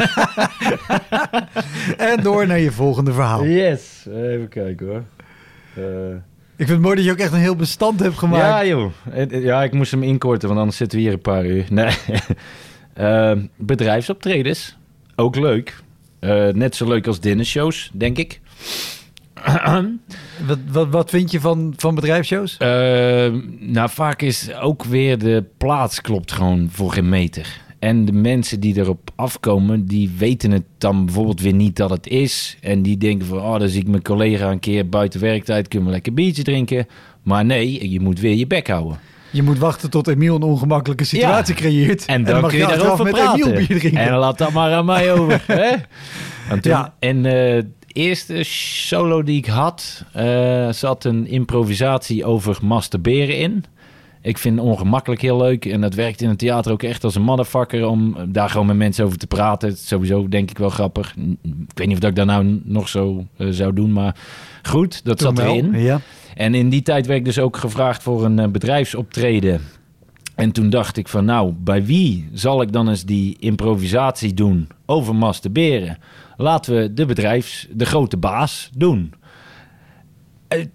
En 1.98 2.24
door 2.24 2.48
naar 2.48 2.60
je 2.60 2.72
volgende 2.72 3.13
verhaal. 3.13 3.46
yes. 3.46 4.06
Even 4.08 4.48
kijken 4.50 4.88
hoor. 4.88 5.04
Eh, 5.76 5.84
Ik 6.56 6.67
vind 6.67 6.70
het 6.70 6.80
mooi 6.82 6.96
dat 6.96 7.06
je 7.06 7.12
ook 7.12 7.17
echt 7.17 7.34
een 7.34 7.39
heel 7.39 7.56
bestand 7.56 8.00
hebt 8.00 8.17
gemaakt. 8.17 8.44
ja, 8.44 8.65
joh. 8.65 8.91
Ja, 9.30 9.63
ik 9.63 9.72
moest 9.74 9.91
hem 9.91 10.04
inkorten, 10.04 10.48
want 10.48 10.60
anders 10.60 10.78
zitten 10.78 10.98
we 10.98 11.04
hier 11.04 11.13
een 11.13 11.22
paar 11.22 11.46
uur. 11.46 11.65
Nee. 11.70 11.91
Bedrijfsoptredens. 13.58 14.78
Ook 15.15 15.36
leuk. 15.36 15.76
Net 16.54 16.76
zo 16.76 16.88
leuk 16.88 17.08
als 17.08 17.20
dinnershows, 17.20 17.89
denk 17.94 18.17
ik. 18.17 18.39
Wat, 20.47 20.58
wat, 20.71 20.88
wat 20.89 21.10
vind 21.10 21.32
je 21.32 21.39
van, 21.39 21.73
van 21.77 21.95
bedrijfsshows? 21.95 22.58
Eh, 22.58 22.67
nou, 23.60 23.89
vaak 23.89 24.21
is 24.21 24.54
ook 24.54 24.84
weer 24.84 25.17
de 25.17 25.43
plaats 25.58 26.01
klopt 26.01 26.32
gewoon 26.32 26.69
voor 26.71 26.91
geen 26.91 27.10
meter. 27.10 27.60
En 27.80 28.06
de 28.06 28.12
mensen 28.12 28.60
die 28.60 28.77
erop 28.77 29.10
afkomen, 29.15 29.86
die 29.86 30.12
weten 30.17 30.51
het 30.51 30.63
dan 30.77 31.06
bijvoorbeeld 31.06 31.41
weer 31.41 31.54
niet 31.54 31.75
dat 31.75 31.89
het 31.89 32.08
is. 32.08 32.58
En 32.62 32.82
die 32.82 32.97
denken 32.97 33.27
van, 33.27 33.38
oh, 33.38 33.60
dan 33.60 33.67
zie 33.67 33.82
ik 33.82 33.88
mijn 33.88 34.01
collega 34.04 34.51
een 34.51 34.60
keer 34.60 34.89
buiten 34.89 35.19
werktijd, 35.19 35.67
kunnen 35.67 35.88
we 35.88 35.93
lekker 35.93 36.13
biertje 36.13 36.43
drinken. 36.43 36.88
Maar 37.23 37.45
nee, 37.45 37.89
je 37.89 37.99
moet 37.99 38.19
weer 38.19 38.36
je 38.36 38.47
bek 38.47 38.67
houden. 38.67 38.99
Je 39.32 39.43
moet 39.43 39.58
wachten 39.58 39.89
tot 39.89 40.08
Emiel 40.08 40.36
een 40.36 40.41
ongemakkelijke 40.41 41.04
situatie 41.04 41.56
creëert. 41.56 42.06
En 42.06 42.23
dan, 42.23 42.41
mag 42.41 42.49
kun 42.49 42.60
je 42.60 42.65
achteraf 42.65 42.97
daarover 42.97 43.10
praten. 43.10 43.47
Emiel 43.47 43.67
bier 43.67 43.80
drinken. 43.80 44.01
En 44.01 44.13
laat 44.15 44.38
dat 44.38 44.51
maar 44.51 44.71
aan 44.73 44.86
mij 44.86 45.13
over. 45.13 45.43
hè? 45.47 45.75
En, 46.49 46.62
toen, 46.62 46.71
Ja. 46.71 46.93
en 46.99 47.25
eh, 47.25 47.63
eerste 47.93 48.43
solo 48.88 49.23
die 49.23 49.38
ik 49.38 49.45
had, 49.45 50.06
eh, 50.13 50.69
zat 50.71 51.04
een 51.04 51.27
improvisatie 51.27 52.25
over 52.25 52.58
masturberen 52.62 53.38
in. 53.38 53.65
Ik 54.21 54.38
vind 54.38 54.60
ongemakkelijk 54.60 55.21
heel 55.21 55.38
leuk. 55.38 55.65
En 55.65 55.82
dat 55.82 55.93
werkt 55.93 56.21
in 56.21 56.30
het 56.30 56.38
theater 56.38 56.71
ook 56.71 56.84
echt 56.84 57.04
als 57.04 57.15
een 57.15 57.21
motherfucker 57.21 57.88
om 57.88 58.15
daar 58.27 58.49
gewoon 58.49 58.67
met 58.67 58.75
mensen 58.75 59.06
over 59.06 59.17
te 59.17 59.27
praten. 59.27 59.77
Sowieso 59.77 60.27
denk 60.27 60.49
ik 60.49 60.58
wel 60.58 60.69
grappig. 60.69 61.15
Ik 61.17 61.77
weet 61.77 61.88
niet 61.88 61.95
of 61.95 62.01
dat 62.01 62.10
ik 62.10 62.15
dat 62.15 62.25
nou 62.25 62.62
nog 62.63 62.88
zo 62.88 63.25
eh, 63.38 63.47
zou 63.49 63.73
doen, 63.73 63.93
maar 63.93 64.15
goed, 64.63 65.06
dat 65.06 65.17
Toen 65.17 65.36
zat 65.36 65.45
wel. 65.45 65.56
erin. 65.56 65.80
Ja. 65.80 66.01
En 66.36 66.56
in 66.56 66.69
die 66.69 66.82
tijd 66.82 67.06
werd 67.06 67.19
ik 67.19 67.25
dus 67.25 67.39
ook 67.39 67.58
gevraagd 67.58 68.04
voor 68.04 68.25
een 68.25 68.39
eh, 68.39 68.47
bedrijfsoptreden. 68.47 69.62
En 70.36 70.51
toen 70.51 70.69
dacht 70.69 70.97
ik 70.97 71.08
van 71.08 71.25
nou, 71.25 71.54
bij 71.58 71.86
wie 71.86 72.30
zal 72.34 72.62
ik 72.62 72.71
dan 72.71 72.89
eens 72.89 73.06
die 73.06 73.36
improvisatie 73.39 74.34
doen 74.34 74.67
over 74.86 75.15
masturberen? 75.15 75.97
Laten 76.38 76.76
we 76.76 76.94
de 76.94 77.06
bedrijfs, 77.06 77.67
de 77.72 77.86
grote 77.86 78.17
baas 78.17 78.70
doen. 78.78 79.13
Eh, 80.48 80.65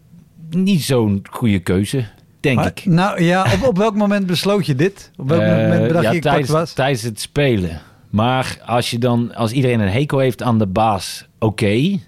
niet 0.51 0.83
zo'n 0.83 1.23
goede 1.31 1.59
keuze, 1.59 2.05
denk 2.41 2.57
Maar, 2.57 2.67
ik. 2.67 2.85
nou 2.85 3.23
ja, 3.23 3.47
op, 3.55 3.63
op 3.69 3.77
welk 3.77 3.95
moment 3.95 4.27
besloot 4.27 4.67
je 4.67 4.75
dit? 4.75 5.11
Op 5.17 5.29
welk 5.29 5.41
Eh, 5.43 5.49
moment 5.49 5.87
bedacht 5.87 6.05
ja, 6.05 6.11
je 6.13 6.21
tijdens, 6.21 6.51
was? 6.51 6.73
tijdens 6.73 7.03
het 7.03 7.21
spelen. 7.21 7.81
Maar 8.11 8.59
als 8.65 8.91
je 8.91 8.99
dan, 8.99 9.35
als 9.35 9.53
iedereen 9.53 9.81
een 9.81 9.89
hekel 9.93 10.19
heeft 10.19 10.43
aan 10.43 10.59
de 10.59 10.67
baas, 10.67 11.27
oké. 11.39 11.99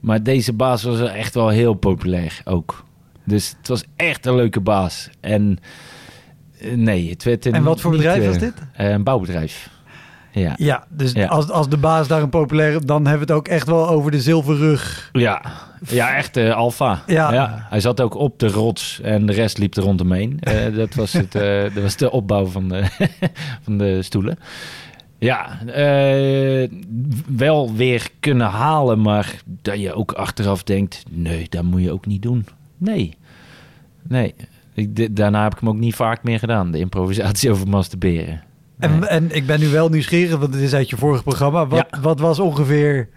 Maar 0.00 0.22
deze 0.22 0.52
baas 0.52 0.82
was 0.82 1.00
echt 1.00 1.34
wel 1.34 1.48
heel 1.48 1.74
populair 1.74 2.40
ook. 2.44 2.84
Dus 3.24 3.54
het 3.58 3.68
was 3.68 3.84
echt 3.96 4.26
een 4.26 4.34
leuke 4.34 4.60
baas. 4.60 5.10
En 5.20 5.58
eh, 6.60 6.72
nee, 6.74 7.10
het 7.10 7.22
werd 7.24 7.44
een 7.46 7.54
En 7.54 7.62
wat 7.62 7.80
voor 7.80 7.90
bedrijf 7.90 8.26
was 8.26 8.38
dit? 8.38 8.54
een 8.76 9.02
bouwbedrijf. 9.04 9.70
Ja. 10.32 10.54
Ja, 10.56 10.84
dus 10.88 11.12
Ja. 11.12 11.26
Als, 11.26 11.50
als 11.50 11.68
de 11.68 11.76
baas 11.76 12.08
daar 12.08 12.22
een 12.22 12.28
populaire... 12.30 12.84
dan 12.84 13.06
hebben 13.06 13.26
we 13.26 13.32
het 13.32 13.40
ook 13.42 13.48
echt 13.48 13.66
wel 13.66 13.88
over 13.88 14.10
de 14.10 14.20
zilverrug. 14.20 15.08
Ja, 15.12 15.42
ja 15.88 16.14
echt 16.16 16.36
eh 16.36 16.54
alfa. 16.54 17.02
Ja. 17.06 17.66
Hij 17.70 17.80
zat 17.80 18.00
ook 18.00 18.14
op 18.14 18.38
de 18.38 18.48
rots 18.48 19.00
en 19.00 19.26
de 19.26 19.32
rest 19.32 19.58
liep 19.58 19.74
er 19.76 19.82
rondomheen. 19.82 20.38
Eh 20.40 20.74
dat, 20.76 20.94
was 20.94 21.12
het, 21.12 21.34
eh, 21.34 21.62
dat 21.62 21.82
was 21.82 21.96
de 21.96 22.10
opbouw 22.10 22.46
van 22.46 22.68
de, 22.68 22.84
van 23.64 23.78
de 23.78 24.02
stoelen. 24.02 24.38
Ja, 25.18 25.58
wel 27.36 27.74
weer 27.74 28.08
kunnen 28.20 28.46
halen, 28.46 29.00
maar 29.00 29.34
dat 29.62 29.80
je 29.80 29.92
ook 29.94 30.12
achteraf 30.12 30.62
denkt... 30.62 31.04
nee, 31.10 31.46
dat 31.48 31.62
moet 31.62 31.82
je 31.82 31.92
ook 31.92 32.06
niet 32.06 32.22
doen. 32.22 32.46
Nee, 32.76 33.16
nee. 34.02 34.34
Ik, 34.74 34.96
de- 34.96 35.12
daarna 35.12 35.42
heb 35.42 35.52
ik 35.52 35.58
hem 35.60 35.68
ook 35.68 35.78
niet 35.78 35.94
vaak 35.94 36.22
meer 36.22 36.38
gedaan, 36.38 36.70
de 36.70 36.78
improvisatie 36.78 37.50
over 37.52 37.68
masturberen. 37.68 38.42
En, 38.78 38.98
Nee. 38.98 39.08
en 39.08 39.34
ik 39.34 39.46
ben 39.46 39.60
nu 39.60 39.68
wel 39.68 39.88
nieuwsgierig, 39.88 40.38
want 40.38 40.54
het 40.54 40.62
is 40.62 40.74
uit 40.74 40.90
je 40.90 40.96
vorige 40.96 41.22
programma. 41.22 41.66
Wat, 41.66 41.86
Ja. 41.90 42.00
wat 42.00 42.20
was 42.20 42.38
ongeveer... 42.38 43.08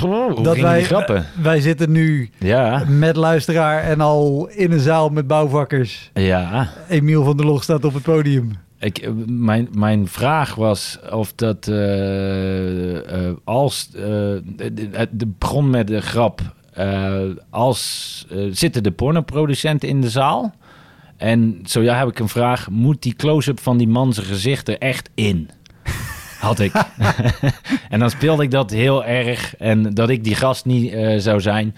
Hoe 0.00 0.42
dat 0.42 0.58
wij, 0.58 0.76
die 0.78 0.86
grappen? 0.86 1.26
wij 1.42 1.60
zitten 1.60 1.90
nu 1.92 2.30
Ja, 2.38 2.84
met 2.88 3.16
luisteraar 3.16 3.82
en 3.82 4.00
al 4.00 4.48
in 4.48 4.72
een 4.72 4.80
zaal 4.80 5.08
met 5.08 5.26
bouwvakkers. 5.26 6.10
ja. 6.14 6.68
Emiel 6.88 7.24
van 7.24 7.36
der 7.36 7.46
Log 7.46 7.62
staat 7.62 7.84
op 7.84 7.94
het 7.94 8.02
podium. 8.02 8.50
Ik, 8.78 8.98
eh, 8.98 9.10
mijn, 9.26 9.68
mijn 9.72 10.08
vraag 10.08 10.54
was 10.54 10.98
of 11.10 11.32
dat 11.34 11.68
eh, 11.68 13.30
als 13.44 13.88
het 14.96 15.38
begon 15.38 15.70
met 15.70 15.86
de 15.86 16.00
grap 16.00 16.40
als 17.50 18.26
zitten 18.50 18.82
de 18.82 18.90
pornoproducenten 18.90 19.88
in 19.88 20.00
de 20.00 20.10
zaal 20.10 20.54
en 21.18 21.60
zo 21.64 21.82
ja 21.82 21.98
heb 21.98 22.08
ik 22.08 22.18
een 22.18 22.28
vraag 22.28 22.70
moet 22.70 23.02
die 23.02 23.14
close-up 23.14 23.60
van 23.60 23.76
die 23.76 23.88
man 23.88 24.12
zijn 24.12 24.26
gezicht 24.26 24.68
er 24.68 24.78
echt 24.78 25.10
in 25.14 25.50
had 26.40 26.58
ik 26.58 26.72
en 27.90 27.98
dan 27.98 28.10
speelde 28.10 28.42
ik 28.42 28.50
dat 28.50 28.70
heel 28.70 29.04
erg 29.04 29.56
en 29.56 29.94
dat 29.94 30.08
ik 30.08 30.24
die 30.24 30.34
gast 30.34 30.64
niet 30.64 30.92
eh, 30.92 31.18
zou 31.18 31.40
zijn 31.40 31.74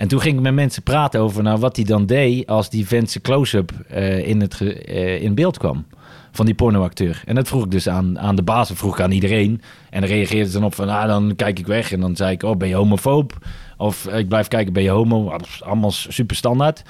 en 0.00 0.08
toen 0.08 0.20
ging 0.20 0.36
ik 0.36 0.42
met 0.42 0.54
mensen 0.54 0.82
praten 0.82 1.20
over 1.20 1.42
nou, 1.42 1.58
wat 1.58 1.76
hij 1.76 1.84
dan 1.84 2.06
deed 2.06 2.46
als 2.46 2.70
die 2.70 2.86
vent 2.86 3.10
zijn 3.10 3.24
close-up 3.24 3.72
eh, 3.88 4.28
in, 4.28 4.40
het 4.40 4.60
eh, 4.60 5.22
in 5.22 5.34
beeld 5.34 5.58
kwam 5.58 5.86
van 6.32 6.46
die 6.46 6.54
pornoacteur. 6.54 7.22
En 7.26 7.34
dat 7.34 7.48
vroeg 7.48 7.64
ik 7.64 7.70
dus 7.70 7.88
aan, 7.88 8.18
aan 8.18 8.36
de 8.36 8.42
baas, 8.42 8.70
vroeg 8.74 8.94
ik 8.94 9.00
aan 9.00 9.10
iedereen. 9.10 9.62
En 9.90 10.00
dan 10.00 10.10
reageerde 10.10 10.50
ze 10.50 10.52
dan 10.52 10.64
op 10.64 10.74
van, 10.74 10.88
ah, 10.88 11.06
dan 11.06 11.36
kijk 11.36 11.58
ik 11.58 11.66
weg. 11.66 11.92
En 11.92 12.00
dan 12.00 12.16
zei 12.16 12.32
ik, 12.32 12.42
oh, 12.42 12.56
ben 12.56 12.68
je 12.68 12.74
homofoob? 12.74 13.46
Of 13.76 14.06
ik 14.06 14.28
blijf 14.28 14.48
kijken, 14.48 14.72
ben 14.72 14.82
je 14.82 14.90
homo? 14.90 15.28
Ah, 15.30 15.40
Allemaal 15.60 15.90
super 15.90 16.36
standaard. 16.36 16.82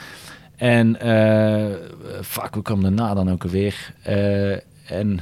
En 0.61 1.01
eh 1.01 1.75
fuck, 2.23 2.55
hoe 2.55 2.63
kwam 2.63 2.83
daarna 2.83 3.15
dan 3.15 3.31
ook 3.31 3.43
alweer? 3.45 3.95
Eh, 4.03 4.53
en 4.91 5.21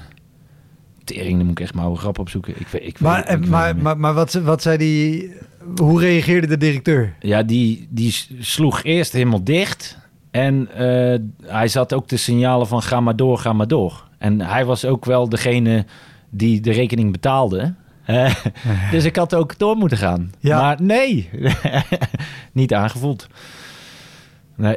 tering, 1.05 1.37
dan 1.37 1.47
moet 1.47 1.59
ik 1.59 1.65
echt 1.65 1.75
maar 1.75 1.85
oude 1.85 2.01
grap 2.01 2.19
opzoeken. 2.19 2.55
Ik 2.61 2.67
weet, 2.69 2.87
ik 2.87 3.01
Maar, 3.01 3.25
weet, 3.29 3.39
ik 3.45 3.49
maar, 3.49 3.75
meer. 3.75 3.83
maar, 3.83 3.99
maar 3.99 4.15
wat, 4.15 4.31
ze- 4.31 4.43
wat 4.43 4.63
zei 4.63 4.77
die... 4.77 5.33
Hoe 5.77 6.01
reageerde 6.01 6.47
de 6.47 6.57
directeur? 6.57 7.15
Ja, 7.21 7.43
die, 7.43 7.87
die 7.91 8.15
sloeg 8.39 8.83
eerst 8.83 9.13
helemaal 9.13 9.45
dicht. 9.45 9.99
En 10.31 10.69
eh, 10.75 11.19
hij 11.53 11.69
zat 11.69 11.95
ook 11.95 12.07
te 12.07 12.17
signalen 12.17 12.67
van 12.67 12.83
ga 12.83 13.01
maar 13.01 13.17
door, 13.17 13.39
ga 13.39 13.53
maar 13.53 13.69
door. 13.69 14.09
En 14.19 14.41
hij 14.41 14.65
was 14.65 14.85
ook 14.85 15.05
wel 15.05 15.29
degene 15.29 15.85
die 16.31 16.61
de 16.61 16.73
rekening 16.73 17.13
betaalde. 17.13 17.75
Eh, 18.05 18.35
dus 18.91 19.05
ik 19.05 19.17
had 19.17 19.35
ook 19.35 19.59
door 19.59 19.77
moeten 19.77 19.99
gaan. 19.99 20.33
Ja. 20.39 20.61
Maar 20.61 20.83
nee, 20.83 21.31
niet 22.53 22.75
aangevoeld. 22.75 23.27
Nee, 24.57 24.77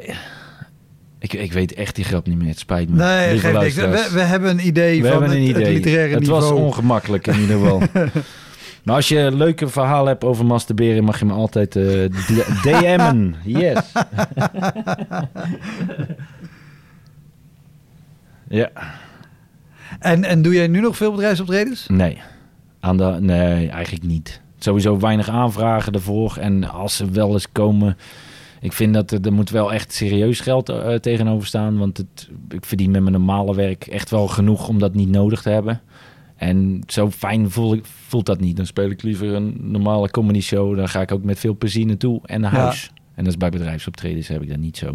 ik, 1.21 1.33
ik 1.33 1.53
weet 1.53 1.73
echt 1.73 1.95
die 1.95 2.05
grap 2.05 2.27
niet 2.27 2.37
meer. 2.37 2.47
Het 2.47 2.59
spijt 2.59 2.89
me. 2.89 2.95
Nee, 2.95 3.41
niks. 3.53 3.75
We, 3.75 4.09
we 4.13 4.19
hebben 4.21 4.49
een 4.49 4.65
idee 4.67 5.01
We 5.01 5.07
van 5.09 5.23
het, 5.23 5.31
een 5.31 5.41
idee. 5.41 5.63
het 5.63 5.73
literaire 5.73 6.11
het 6.11 6.19
niveau. 6.19 6.41
was 6.41 6.51
ongemakkelijk 6.51 7.27
in 7.27 7.39
ieder 7.39 7.59
geval. 7.59 7.81
maar 8.83 8.95
als 8.95 9.07
je 9.07 9.17
een 9.19 9.35
leuke 9.37 9.67
verhaal 9.67 10.05
hebt 10.05 10.23
over 10.23 10.45
masturberen, 10.45 11.03
mag 11.03 11.19
je 11.19 11.25
me 11.25 11.33
altijd 11.33 11.75
eh, 11.75 11.83
d- 12.05 12.63
DM'en. 12.63 13.35
Yes. 13.61 13.79
Ja. 18.47 18.69
En, 19.99 20.23
en 20.23 20.41
doe 20.41 20.53
jij 20.53 20.67
nu 20.67 20.79
nog 20.81 20.97
veel 20.97 21.11
bedrijfsoptredens? 21.11 21.85
Nee. 21.87 22.17
Aan 22.79 22.97
de, 22.97 23.17
nee, 23.19 23.69
eigenlijk 23.69 24.03
niet. 24.05 24.41
Sowieso 24.59 24.99
weinig 24.99 25.29
aanvragen 25.29 25.93
ervoor. 25.93 26.37
En 26.39 26.69
als 26.71 26.95
ze 26.95 27.09
wel 27.09 27.33
eens 27.33 27.51
komen... 27.51 27.97
Ik 28.61 28.73
vind 28.73 28.93
dat 28.93 29.11
er, 29.11 29.21
er 29.21 29.33
moet 29.33 29.49
wel 29.49 29.73
echt 29.73 29.93
serieus 29.93 30.39
geld 30.39 30.69
eh, 30.69 30.93
tegenover 30.95 31.47
staan. 31.47 31.77
Want 31.77 31.97
het, 31.97 32.29
ik 32.49 32.65
verdien 32.65 32.91
met 32.91 33.01
mijn 33.01 33.13
normale 33.13 33.55
werk 33.55 33.87
echt 33.87 34.09
wel 34.09 34.27
genoeg 34.27 34.67
om 34.67 34.79
dat 34.79 34.93
niet 34.93 35.09
nodig 35.09 35.41
te 35.41 35.49
hebben. 35.49 35.81
En 36.35 36.81
zo 36.87 37.11
fijn 37.11 37.51
voel 37.51 37.73
ik, 37.73 37.85
voelt 38.07 38.25
dat 38.25 38.39
niet. 38.39 38.55
Dan 38.57 38.65
speel 38.65 38.89
ik 38.89 39.01
liever 39.03 39.27
een 39.33 39.57
normale 39.61 40.09
comedy 40.09 40.41
show. 40.41 40.75
Dan 40.75 40.89
ga 40.89 41.01
ik 41.01 41.11
ook 41.11 41.23
met 41.23 41.39
veel 41.39 41.55
plezier 41.57 41.85
naartoe 41.85 42.19
en 42.25 42.41
naar 42.41 42.53
Ja. 42.53 42.59
huis. 42.59 42.91
En 43.15 43.23
dat 43.23 43.33
is 43.33 43.37
bij 43.39 43.49
bedrijfsoptredens 43.49 44.27
heb 44.27 44.41
ik 44.41 44.49
dat 44.49 44.57
niet 44.57 44.77
zo. 44.77 44.85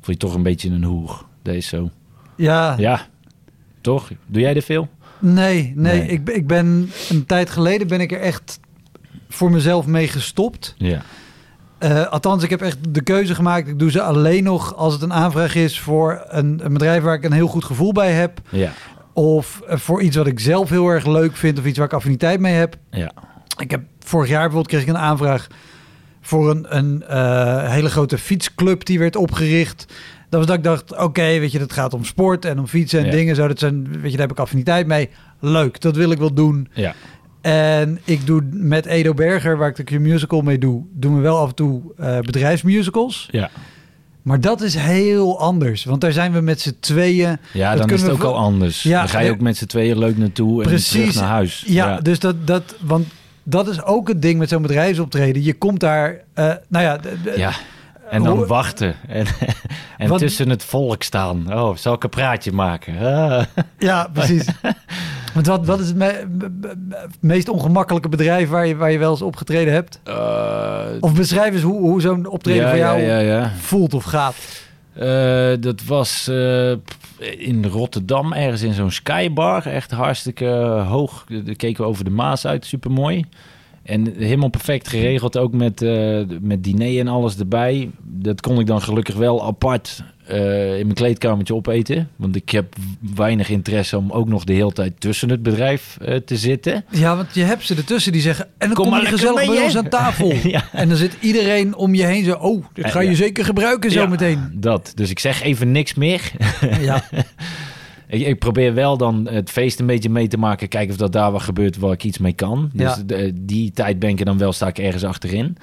Voel 0.00 0.14
je 0.14 0.16
toch 0.16 0.34
een 0.34 0.42
beetje 0.42 0.70
een 0.70 0.84
hoer. 0.84 1.24
Dat 1.42 1.54
is 1.54 1.66
zo. 1.68 1.90
Ja, 2.36 2.74
Ja, 2.78 3.06
toch? 3.80 4.10
Doe 4.26 4.42
jij 4.42 4.54
er 4.56 4.62
veel? 4.62 4.88
nee, 5.18 5.72
nee. 5.76 5.98
Nee. 6.00 6.08
Ik, 6.08 6.24
ben- 6.24 6.34
ik 6.34 6.46
ben 6.46 6.90
een 7.08 7.26
tijd 7.26 7.50
geleden 7.50 7.86
ben 7.88 8.00
ik 8.00 8.12
er 8.12 8.20
echt 8.20 8.60
voor 9.28 9.50
mezelf 9.50 9.86
mee 9.86 10.08
gestopt. 10.08 10.74
Ja. 10.78 11.02
Eh, 11.78 12.06
althans, 12.06 12.42
ik 12.42 12.50
heb 12.50 12.62
echt 12.62 12.78
de 12.88 13.00
keuze 13.02 13.34
gemaakt. 13.34 13.68
Ik 13.68 13.78
doe 13.78 13.90
ze 13.90 14.02
alleen 14.02 14.44
nog 14.44 14.76
als 14.76 14.92
het 14.92 15.02
een 15.02 15.12
aanvraag 15.12 15.54
is 15.54 15.80
voor 15.80 16.22
een, 16.28 16.60
een 16.64 16.72
bedrijf 16.72 17.02
waar 17.02 17.14
ik 17.14 17.24
een 17.24 17.32
heel 17.32 17.46
goed 17.48 17.64
gevoel 17.64 17.92
bij 17.92 18.12
heb. 18.12 18.40
Ja. 18.48 18.72
Of 19.12 19.60
eh, 19.68 19.76
voor 19.78 20.02
iets 20.02 20.16
wat 20.16 20.26
ik 20.26 20.40
zelf 20.40 20.68
heel 20.68 20.88
erg 20.88 21.06
leuk 21.06 21.36
vind 21.36 21.58
of 21.58 21.64
iets 21.64 21.78
waar 21.78 21.86
ik 21.86 21.92
affiniteit 21.92 22.40
mee 22.40 22.54
heb. 22.54 22.76
Ja. 22.90 23.12
Ik 23.58 23.70
heb 23.70 23.82
vorig 23.98 24.28
jaar 24.28 24.40
bijvoorbeeld 24.40 24.68
kreeg 24.68 24.82
ik 24.82 24.88
een 24.88 24.98
aanvraag 24.98 25.46
voor 26.20 26.50
een, 26.50 26.76
een 26.76 27.02
eh, 27.02 27.70
hele 27.70 27.88
grote 27.90 28.18
fietsclub 28.18 28.84
die 28.84 28.98
werd 28.98 29.16
opgericht. 29.16 29.84
Dat 30.28 30.38
was 30.40 30.46
dat 30.46 30.56
ik 30.56 30.64
dacht, 30.64 30.96
oké, 30.98 31.22
weet 31.22 31.52
je, 31.52 31.58
dat 31.58 31.72
gaat 31.72 31.94
om 31.94 32.04
sport 32.04 32.44
en 32.44 32.58
om 32.58 32.66
fietsen 32.66 32.98
en 33.00 33.04
Ja. 33.04 33.10
dingen. 33.10 33.34
Zo, 33.36 33.48
dat 33.48 33.58
zijn, 33.58 33.84
weet 34.00 34.10
je, 34.10 34.16
daar 34.16 34.26
heb 34.26 34.36
ik 34.36 34.42
affiniteit 34.42 34.86
mee. 34.86 35.10
Leuk, 35.40 35.80
dat 35.80 35.96
wil 35.96 36.10
ik 36.10 36.18
wel 36.18 36.34
doen. 36.34 36.68
Ja. 36.72 36.94
En 37.40 38.00
ik 38.04 38.26
doe 38.26 38.42
met 38.50 38.86
Edo 38.86 39.14
Berger, 39.14 39.56
waar 39.56 39.68
ik 39.68 39.76
de 39.76 39.84
Q-musical 39.84 40.40
mee 40.40 40.58
doe, 40.58 40.82
doen 40.92 41.14
we 41.16 41.20
wel 41.20 41.38
af 41.38 41.48
en 41.48 41.54
toe 41.54 41.82
eh, 41.96 42.18
bedrijfsmusicals. 42.18 43.28
Ja. 43.30 43.50
Maar 44.22 44.40
dat 44.40 44.60
is 44.60 44.74
heel 44.74 45.40
anders, 45.40 45.84
want 45.84 46.00
daar 46.00 46.12
zijn 46.12 46.32
we 46.32 46.40
met 46.40 46.60
z'n 46.60 46.76
tweeën. 46.80 47.38
Ja, 47.52 47.68
Dat 47.70 47.78
dan 47.78 47.88
is 47.90 47.94
kunnen 48.02 48.16
het 48.18 48.26
ook 48.26 48.32
al 48.32 48.38
anders. 48.38 48.82
Ja, 48.82 48.98
dan 48.98 49.08
ga 49.08 49.18
je 49.18 49.26
ja. 49.26 49.32
ook 49.32 49.40
met 49.40 49.56
z'n 49.56 49.66
tweeën 49.66 49.98
leuk 49.98 50.18
naartoe 50.18 50.62
en 50.62 50.68
Precies. 50.68 50.90
terug 50.90 51.14
naar 51.14 51.28
huis. 51.30 51.64
Ja, 51.66 52.00
dus 52.00 52.18
dat, 52.18 52.46
dat, 52.46 52.74
want 52.80 53.06
dat 53.42 53.68
is 53.68 53.82
ook 53.82 54.08
het 54.08 54.22
ding 54.22 54.38
met 54.38 54.48
zo'n 54.48 54.62
bedrijfsoptreden. 54.62 55.42
Je 55.42 55.54
komt 55.54 55.80
daar, 55.80 56.20
eh, 56.34 56.52
nou 56.68 56.84
ja, 56.84 56.98
Ja. 57.36 57.50
En 58.10 58.22
dan 58.22 58.36
Hoe- 58.36 58.46
wachten. 58.46 58.94
En, 59.08 59.26
en 59.98 60.08
Wat- 60.08 60.18
tussen 60.18 60.48
het 60.50 60.64
volk 60.64 61.02
staan. 61.02 61.54
Oh, 61.54 61.76
zal 61.76 61.94
ik 61.94 62.02
een 62.04 62.10
praatje 62.10 62.52
maken? 62.52 62.98
Ah. 62.98 63.42
Ja, 63.78 64.08
precies. 64.12 64.44
Want 65.38 65.50
wat, 65.50 65.66
wat 65.66 65.80
is 65.80 65.86
het 65.86 65.96
me- 65.96 66.24
me- 66.38 66.50
me- 66.60 67.06
meest 67.20 67.48
ongemakkelijke 67.48 68.08
bedrijf 68.08 68.48
waar 68.48 68.66
je, 68.66 68.76
waar 68.76 68.92
je 68.92 68.98
wel 68.98 69.10
eens 69.10 69.22
opgetreden 69.22 69.72
hebt? 69.72 70.00
Eh, 70.04 70.84
Of 71.00 71.14
beschrijf 71.14 71.52
eens 71.54 71.62
hoe, 71.62 71.80
hoe 71.80 72.00
zo'n 72.00 72.26
optreden 72.26 72.62
ja, 72.62 72.68
voor 72.68 72.78
jou 72.78 73.00
Ja, 73.00 73.52
voelt 73.58 73.94
of 73.94 74.04
gaat. 74.04 74.34
Eh, 74.92 75.50
dat 75.60 75.84
was 75.84 76.28
eh, 76.28 76.70
in 77.38 77.64
Rotterdam, 77.66 78.32
ergens 78.32 78.62
in 78.62 78.72
zo'n 78.72 78.90
skybar. 78.90 79.66
Echt 79.66 79.90
hartstikke 79.90 80.46
hoog. 80.88 81.24
Daar 81.44 81.54
keken 81.54 81.82
we 81.82 81.88
over 81.88 82.04
de 82.04 82.10
Maas 82.10 82.46
uit, 82.46 82.66
supermooi. 82.66 83.24
En 83.82 84.12
helemaal 84.16 84.48
perfect 84.50 84.88
geregeld, 84.88 85.36
ook 85.38 85.52
met, 85.52 85.80
met 86.40 86.64
diner 86.64 87.00
en 87.00 87.08
alles 87.08 87.38
erbij. 87.38 87.90
Dat 88.02 88.40
kon 88.40 88.60
ik 88.60 88.66
dan 88.66 88.80
gelukkig 88.82 89.14
wel 89.14 89.46
apart 89.46 90.02
eh, 90.28 90.78
in 90.78 90.82
mijn 90.82 90.94
kleedkamertje 90.94 91.54
opeten. 91.54 92.08
Want 92.16 92.36
ik 92.36 92.50
heb 92.50 92.74
weinig 93.14 93.48
interesse 93.50 93.96
om 93.96 94.10
ook 94.10 94.28
nog 94.28 94.44
de 94.44 94.52
hele 94.52 94.72
tijd 94.72 94.92
tussen 94.98 95.30
het 95.30 95.42
bedrijf 95.42 95.98
eh, 96.00 96.16
te 96.16 96.36
zitten. 96.36 96.84
Ja, 96.90 97.16
want 97.16 97.34
je 97.34 97.42
hebt 97.42 97.66
ze 97.66 97.74
ertussen 97.74 98.12
die 98.12 98.20
zeggen... 98.20 98.44
en 98.58 98.66
dan 98.68 98.76
Kom 98.84 98.94
je 99.00 99.06
gezellig 99.06 99.46
bij 99.46 99.62
ons 99.62 99.76
aan 99.76 99.88
tafel. 99.88 100.32
Ja. 100.42 100.64
En 100.72 100.88
dan 100.88 100.96
zit 100.96 101.16
iedereen 101.20 101.74
om 101.76 101.94
je 101.94 102.04
heen 102.04 102.24
zo... 102.24 102.32
oh, 102.32 102.64
dit 102.72 102.90
ga 102.90 103.00
je 103.00 103.08
Ja. 103.10 103.14
zeker 103.16 103.44
gebruiken 103.44 103.90
Ja, 103.90 104.00
zometeen. 104.02 104.50
Dat. 104.54 104.92
Dus 104.94 105.10
ik 105.10 105.18
zeg 105.18 105.42
even 105.42 105.72
niks 105.72 105.94
meer. 105.94 106.30
Ja. 106.80 107.02
Ik, 108.10 108.26
ik 108.26 108.38
probeer 108.38 108.74
wel 108.74 108.96
dan 108.96 109.28
het 109.30 109.50
feest 109.50 109.80
een 109.80 109.86
beetje 109.86 110.10
mee 110.10 110.28
te 110.28 110.38
maken. 110.38 110.68
Kijken 110.68 110.90
of 110.90 110.96
dat 110.96 111.12
daar 111.12 111.32
wat 111.32 111.42
gebeurt 111.42 111.76
waar 111.76 111.92
ik 111.92 112.04
iets 112.04 112.18
mee 112.18 112.32
kan. 112.32 112.70
Dus 112.72 112.94
de- 113.06 113.32
die 113.34 113.70
tijd 113.70 113.98
ben 113.98 114.08
ik 114.10 114.18
er 114.18 114.24
dan 114.24 114.38
wel, 114.38 114.52
sta 114.52 114.66
ik 114.66 114.78
ergens 114.78 115.04
achterin. 115.04 115.56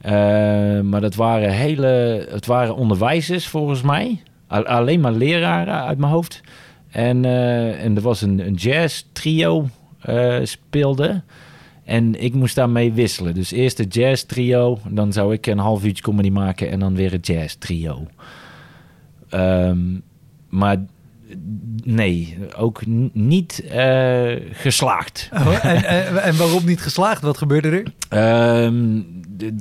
Eh, 0.00 0.80
maar 0.80 1.00
dat 1.00 1.14
waren 1.14 1.50
hele... 1.50 2.26
Het 2.30 2.46
waren 2.46 2.76
onderwijzers 2.76 3.46
volgens 3.48 3.82
mij. 3.82 4.22
Alleen 4.48 5.00
maar 5.00 5.12
leraren 5.12 5.84
uit 5.84 5.98
mijn 5.98 6.12
hoofd. 6.12 6.40
En, 6.90 7.24
eh, 7.24 7.84
en 7.84 7.96
er 7.96 8.02
was 8.02 8.22
een, 8.22 8.46
een 8.46 8.54
jazz 8.54 9.02
trio 9.12 9.68
eh, 10.00 10.36
speelde. 10.42 11.22
En 11.84 12.22
ik 12.22 12.34
moest 12.34 12.54
daarmee 12.54 12.92
wisselen. 12.92 13.34
Dus 13.34 13.50
eerst 13.50 13.76
de 13.76 13.84
jazz 13.84 14.22
trio. 14.22 14.78
Dan 14.88 15.12
zou 15.12 15.32
ik 15.32 15.46
een 15.46 15.58
half 15.58 15.84
uurtje 15.84 16.02
comedy 16.02 16.30
maken. 16.30 16.70
En 16.70 16.80
dan 16.80 16.94
weer 16.94 17.12
het 17.12 17.26
jazz 17.26 17.54
trio. 17.54 18.06
Ehm, 19.28 19.78
maar 20.48 20.76
nee, 21.84 22.38
ook 22.56 22.82
niet 23.12 23.64
eh, 23.70 24.32
geslaagd. 24.52 25.28
Oh, 25.32 25.64
en, 25.64 25.84
en, 25.84 26.22
en 26.22 26.36
waarom 26.36 26.64
niet 26.64 26.80
geslaagd? 26.80 27.22
Wat 27.22 27.38
gebeurde 27.38 27.68
er? 27.68 27.84
Ehm, 28.08 29.00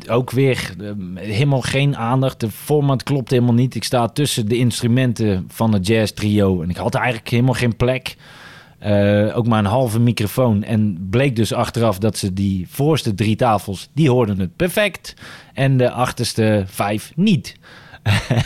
ook 0.10 0.32
weer 0.32 0.74
ehm, 0.80 1.16
helemaal 1.16 1.62
geen 1.62 1.98
aandacht. 1.98 2.40
De 2.40 2.52
format 2.52 3.04
klopt 3.04 3.30
helemaal 3.30 3.54
niet. 3.54 3.76
Ik 3.76 3.84
sta 3.84 4.08
tussen 4.08 4.48
de 4.48 4.58
instrumenten 4.58 5.46
van 5.48 5.74
het 5.74 5.88
jazz 5.88 6.12
trio. 6.12 6.62
En 6.62 6.70
ik 6.70 6.78
had 6.78 6.96
eigenlijk 6.96 7.30
helemaal 7.30 7.54
geen 7.54 7.76
plek. 7.76 8.16
Eh, 8.80 9.38
ook 9.38 9.48
maar 9.48 9.60
een 9.60 9.66
halve 9.66 10.00
microfoon. 10.00 10.64
En 10.64 11.08
bleek 11.10 11.36
dus 11.36 11.54
achteraf 11.54 11.98
dat 11.98 12.18
ze 12.18 12.34
die 12.34 12.68
voorste 12.70 13.14
drie 13.16 13.36
tafels... 13.36 13.90
die 13.94 14.10
hoorden 14.10 14.40
het 14.40 14.56
perfect. 14.56 15.14
En 15.54 15.78
de 15.78 15.92
achterste 15.92 16.64
vijf 16.68 17.12
niet. 17.16 17.56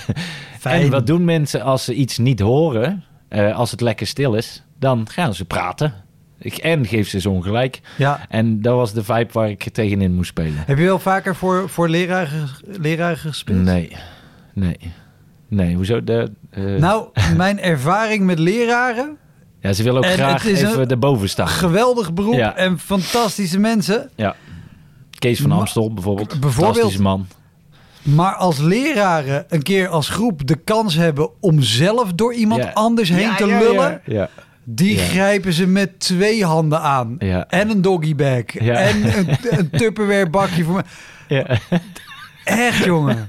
En 0.64 0.90
wat 0.90 1.08
doen 1.08 1.24
mensen 1.26 1.62
als 1.62 1.84
ze 1.84 1.94
iets 1.94 2.18
niet 2.18 2.40
horen? 2.40 3.04
Eh, 3.30 3.56
als 3.58 3.72
het 3.72 3.82
lekker 3.82 4.08
stil 4.08 4.34
is, 4.34 4.64
dan 4.80 5.08
gaan 5.10 5.34
ze 5.34 5.46
praten. 5.46 5.94
Ik, 6.42 6.58
en 6.58 6.86
geef 6.86 7.10
ze 7.10 7.20
ze 7.20 7.30
ongelijk. 7.30 7.82
Ja. 7.98 8.26
En 8.30 8.62
dat 8.62 8.76
was 8.76 8.94
de 8.94 9.04
vibe 9.04 9.30
waar 9.32 9.50
ik 9.50 9.64
tegenin 9.74 10.14
moest 10.14 10.30
spelen. 10.30 10.64
Heb 10.66 10.78
je 10.78 10.84
wel 10.84 11.00
vaker 11.00 11.36
voor, 11.36 11.70
voor 11.70 11.90
leraren, 11.90 12.50
leraren 12.64 13.18
gespeeld? 13.18 13.62
Nee, 13.64 13.96
nee, 14.54 14.78
nee. 15.48 15.76
Hoezo? 15.76 16.04
De, 16.04 16.32
eh, 16.50 16.64
Nou, 16.64 17.08
mijn 17.38 17.60
ervaring 17.60 18.26
met 18.26 18.40
leraren... 18.40 19.18
ja, 19.60 19.74
ze 19.74 19.84
willen 19.84 19.98
ook 19.98 20.06
en 20.10 20.14
graag 20.14 20.46
even 20.46 20.88
erboven 20.88 21.30
staan. 21.30 21.48
geweldig 21.48 22.14
beroep 22.14 22.34
Ja. 22.34 22.56
en 22.56 22.80
fantastische 22.80 23.60
mensen. 23.60 24.10
Ja. 24.16 24.36
Kees 25.20 25.42
van 25.42 25.52
Amstel 25.52 25.94
bijvoorbeeld. 25.94 26.28
bijvoorbeeld- 26.40 26.56
Fantastische 26.76 27.02
man. 27.02 27.28
Maar 28.04 28.34
als 28.34 28.58
leraren 28.60 29.46
een 29.50 29.62
keer 29.64 29.88
als 29.88 30.10
groep 30.10 30.48
de 30.48 30.56
kans 30.56 30.96
hebben 30.96 31.30
om 31.42 31.62
zelf 31.62 32.14
door 32.14 32.34
iemand 32.34 32.64
Ja. 32.64 32.72
anders 32.74 33.10
heen 33.10 33.20
Ja, 33.20 33.36
te 33.36 33.46
ja, 33.46 33.60
lullen, 33.60 34.02
Ja. 34.06 34.30
die 34.64 34.96
Ja. 34.98 35.04
grijpen 35.04 35.54
ze 35.54 35.68
met 35.68 36.00
twee 36.00 36.46
handen 36.46 36.82
aan. 36.82 37.16
Ja. 37.20 37.48
En 37.48 37.70
een 37.70 37.82
doggybag. 37.82 38.44
Ja. 38.64 38.74
En 38.74 39.18
een, 39.18 39.38
een 39.50 39.70
Tupperware 39.80 40.30
bakje 40.30 40.64
voor 40.64 40.76
me. 40.76 40.84
Ja. 41.28 41.58
Echt, 42.44 42.84
jongen. 42.86 43.28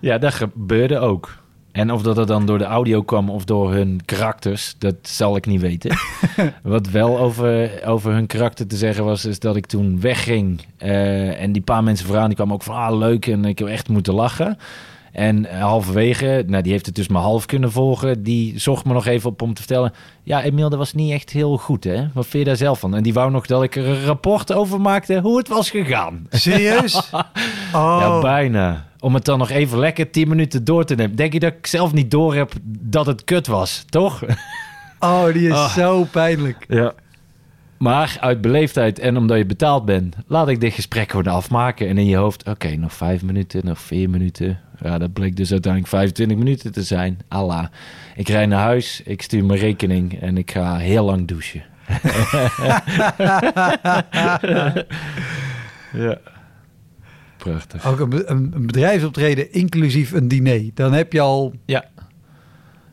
ja, 0.00 0.18
dat 0.18 0.34
gebeurde 0.34 0.98
ook. 0.98 1.42
En 1.74 1.92
of 1.92 2.02
dat 2.02 2.18
er 2.18 2.26
dan 2.26 2.46
door 2.46 2.58
de 2.58 2.64
audio 2.64 3.02
kwam 3.02 3.30
of 3.30 3.44
door 3.44 3.72
hun 3.72 4.00
karakters, 4.04 4.74
dat 4.78 4.94
zal 5.02 5.36
ik 5.36 5.46
niet 5.46 5.60
weten. 5.60 5.96
Wat 6.62 6.88
wel 6.88 7.18
over, 7.18 7.70
over 7.86 8.12
hun 8.12 8.26
karakter 8.26 8.66
te 8.66 8.76
zeggen 8.76 9.04
was, 9.04 9.24
is 9.24 9.38
dat 9.38 9.56
ik 9.56 9.66
toen 9.66 10.00
wegging. 10.00 10.60
eh, 10.76 11.42
en 11.42 11.52
die 11.52 11.62
paar 11.62 11.82
mensen 11.84 12.06
vooraan, 12.06 12.26
die 12.26 12.36
kwamen 12.36 12.54
ook 12.54 12.62
van, 12.62 12.74
ah, 12.74 12.98
leuk. 12.98 13.26
En 13.26 13.44
ik 13.44 13.58
heb 13.58 13.68
echt 13.68 13.88
moeten 13.88 14.14
lachen. 14.14 14.58
En 15.12 15.58
halverwege, 15.58 16.44
nou, 16.46 16.62
die 16.62 16.72
heeft 16.72 16.86
het 16.86 16.94
dus 16.94 17.08
maar 17.08 17.22
half 17.22 17.46
kunnen 17.46 17.72
volgen. 17.72 18.22
Die 18.22 18.58
zocht 18.60 18.84
me 18.84 18.92
nog 18.92 19.06
even 19.06 19.30
op 19.30 19.42
om 19.42 19.54
te 19.54 19.62
vertellen... 19.62 19.92
Ja, 20.22 20.42
Emiel, 20.42 20.68
dat 20.68 20.78
was 20.78 20.92
niet 20.92 21.12
echt 21.12 21.30
heel 21.30 21.56
goed, 21.56 21.84
hè? 21.84 22.06
Wat 22.12 22.26
vind 22.26 22.42
je 22.42 22.48
daar 22.48 22.56
zelf 22.58 22.78
van? 22.78 22.94
En 22.94 23.02
die 23.02 23.12
wou 23.14 23.30
nog 23.30 23.46
dat 23.46 23.62
ik 23.62 23.76
er 23.76 23.86
een 23.88 24.04
rapport 24.04 24.52
over 24.52 24.80
maakte 24.80 25.20
hoe 25.20 25.38
het 25.38 25.48
was 25.48 25.70
gegaan. 25.70 26.26
Serieus? 26.30 27.00
Oh. 27.74 27.96
Ja, 28.00 28.20
bijna. 28.20 28.86
Om 29.04 29.14
het 29.14 29.24
dan 29.24 29.38
nog 29.38 29.50
even 29.50 29.78
lekker 29.78 30.10
10 30.10 30.28
minuten 30.28 30.64
door 30.64 30.84
te 30.84 30.94
nemen. 30.94 31.16
Denk 31.16 31.32
je 31.32 31.40
dat 31.40 31.52
ik 31.52 31.66
zelf 31.66 31.92
niet 31.92 32.10
door 32.10 32.34
heb 32.34 32.52
dat 32.66 33.06
het 33.06 33.24
kut 33.24 33.46
was, 33.46 33.84
toch? 33.88 34.22
oh, 34.98 35.24
die 35.32 35.48
is 35.48 35.54
Ah. 35.54 35.74
zo 35.74 36.04
pijnlijk. 36.04 36.64
Ja. 36.68 36.92
Maar 37.78 38.16
uit 38.20 38.40
beleefdheid 38.40 38.98
en 38.98 39.16
omdat 39.16 39.36
je 39.36 39.46
betaald 39.46 39.84
bent, 39.84 40.16
laat 40.26 40.48
ik 40.48 40.60
dit 40.60 40.72
gesprek 40.72 41.10
gewoon 41.10 41.32
afmaken. 41.34 41.88
En 41.88 41.98
in 41.98 42.06
je 42.06 42.16
hoofd, 42.16 42.48
oké, 42.48 42.76
nog 42.76 42.92
vijf 42.92 43.22
minuten, 43.22 43.60
nog 43.64 43.78
vier 43.78 44.10
minuten. 44.10 44.60
Ja, 44.82 44.98
dat 44.98 45.12
bleek 45.12 45.36
dus 45.36 45.50
uiteindelijk 45.52 45.92
25 45.92 46.36
minuten 46.36 46.72
te 46.72 46.82
zijn. 46.82 47.18
Allah. 47.28 47.64
Ik 48.16 48.28
rijd 48.28 48.48
naar 48.48 48.62
huis, 48.62 49.00
ik 49.04 49.22
stuur 49.22 49.44
mijn 49.44 49.60
rekening 49.60 50.20
en 50.20 50.36
ik 50.36 50.50
ga 50.50 50.76
heel 50.76 51.04
lang 51.04 51.28
douchen. 51.28 51.62
ja. 56.06 56.18
Prachtig. 57.50 57.86
Ook 57.86 58.00
een, 58.00 58.30
een 58.30 58.66
bedrijfsoptreden 58.66 59.52
inclusief 59.52 60.12
een 60.12 60.28
diner. 60.28 60.62
Dan 60.74 60.92
heb 60.92 61.12
je 61.12 61.20
al... 61.20 61.52
Ja. 61.64 61.84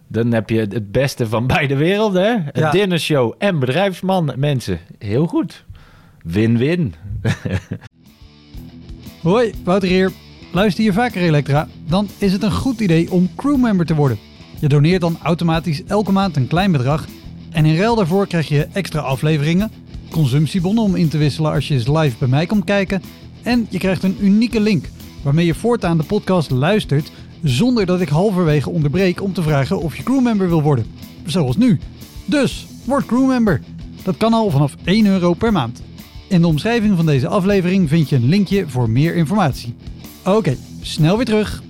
Dan 0.07 0.31
heb 0.31 0.49
je 0.49 0.59
het 0.59 0.91
beste 0.91 1.27
van 1.27 1.47
beide 1.47 1.75
werelden. 1.75 2.23
Hè? 2.23 2.31
Een 2.31 2.61
Ja. 2.61 2.71
dinnershow 2.71 3.33
en 3.37 3.59
bedrijfsman 3.59 4.33
mensen. 4.37 4.79
Heel 4.97 5.27
goed. 5.27 5.65
Win-win. 6.23 6.93
Hoi, 9.21 9.51
Wouter 9.63 9.89
hier. 9.89 10.11
Luister 10.53 10.83
je 10.83 10.93
vaker 10.93 11.21
Elektra? 11.21 11.67
Dan 11.87 12.07
is 12.17 12.31
het 12.31 12.43
een 12.43 12.51
goed 12.51 12.79
idee 12.79 13.11
om 13.11 13.29
crewmember 13.35 13.85
te 13.85 13.95
worden. 13.95 14.17
Je 14.59 14.67
doneert 14.67 15.01
dan 15.01 15.17
automatisch 15.23 15.83
elke 15.83 16.11
maand 16.11 16.35
een 16.35 16.47
klein 16.47 16.71
bedrag. 16.71 17.05
En 17.51 17.65
in 17.65 17.77
ruil 17.77 17.95
daarvoor 17.95 18.27
krijg 18.27 18.47
je 18.47 18.67
extra 18.73 18.99
afleveringen, 18.99 19.71
consumptiebonnen 20.09 20.83
om 20.83 20.95
in 20.95 21.09
te 21.09 21.17
wisselen 21.17 21.51
als 21.51 21.67
je 21.67 21.73
eens 21.73 21.87
live 21.87 22.17
bij 22.19 22.27
mij 22.27 22.45
komt 22.45 22.63
kijken. 22.63 23.01
En 23.43 23.67
je 23.69 23.77
krijgt 23.77 24.03
een 24.03 24.17
unieke 24.19 24.59
link 24.59 24.89
waarmee 25.23 25.45
je 25.45 25.55
voortaan 25.55 25.97
de 25.97 26.03
podcast 26.03 26.49
luistert 26.49 27.11
zonder 27.43 27.85
dat 27.85 28.01
ik 28.01 28.09
halverwege 28.09 28.69
onderbreek 28.69 29.21
om 29.21 29.33
te 29.33 29.41
vragen 29.41 29.79
of 29.79 29.97
je 29.97 30.03
crewmember 30.03 30.47
wil 30.47 30.61
worden. 30.61 30.85
Zoals 31.25 31.57
nu. 31.57 31.79
Dus, 32.25 32.67
word 32.85 33.05
crewmember. 33.05 33.61
Dat 34.03 34.17
kan 34.17 34.33
al 34.33 34.49
vanaf 34.49 34.75
1 34.83 35.05
euro 35.05 35.33
per 35.33 35.51
maand. 35.51 35.81
In 36.27 36.41
de 36.41 36.47
omschrijving 36.47 36.95
van 36.95 37.05
deze 37.05 37.27
aflevering 37.27 37.89
vind 37.89 38.09
je 38.09 38.15
een 38.15 38.29
linkje 38.29 38.67
voor 38.67 38.89
meer 38.89 39.15
informatie. 39.15 39.75
Oké, 40.25 40.57
snel 40.81 41.17
weer 41.17 41.25
terug. 41.25 41.63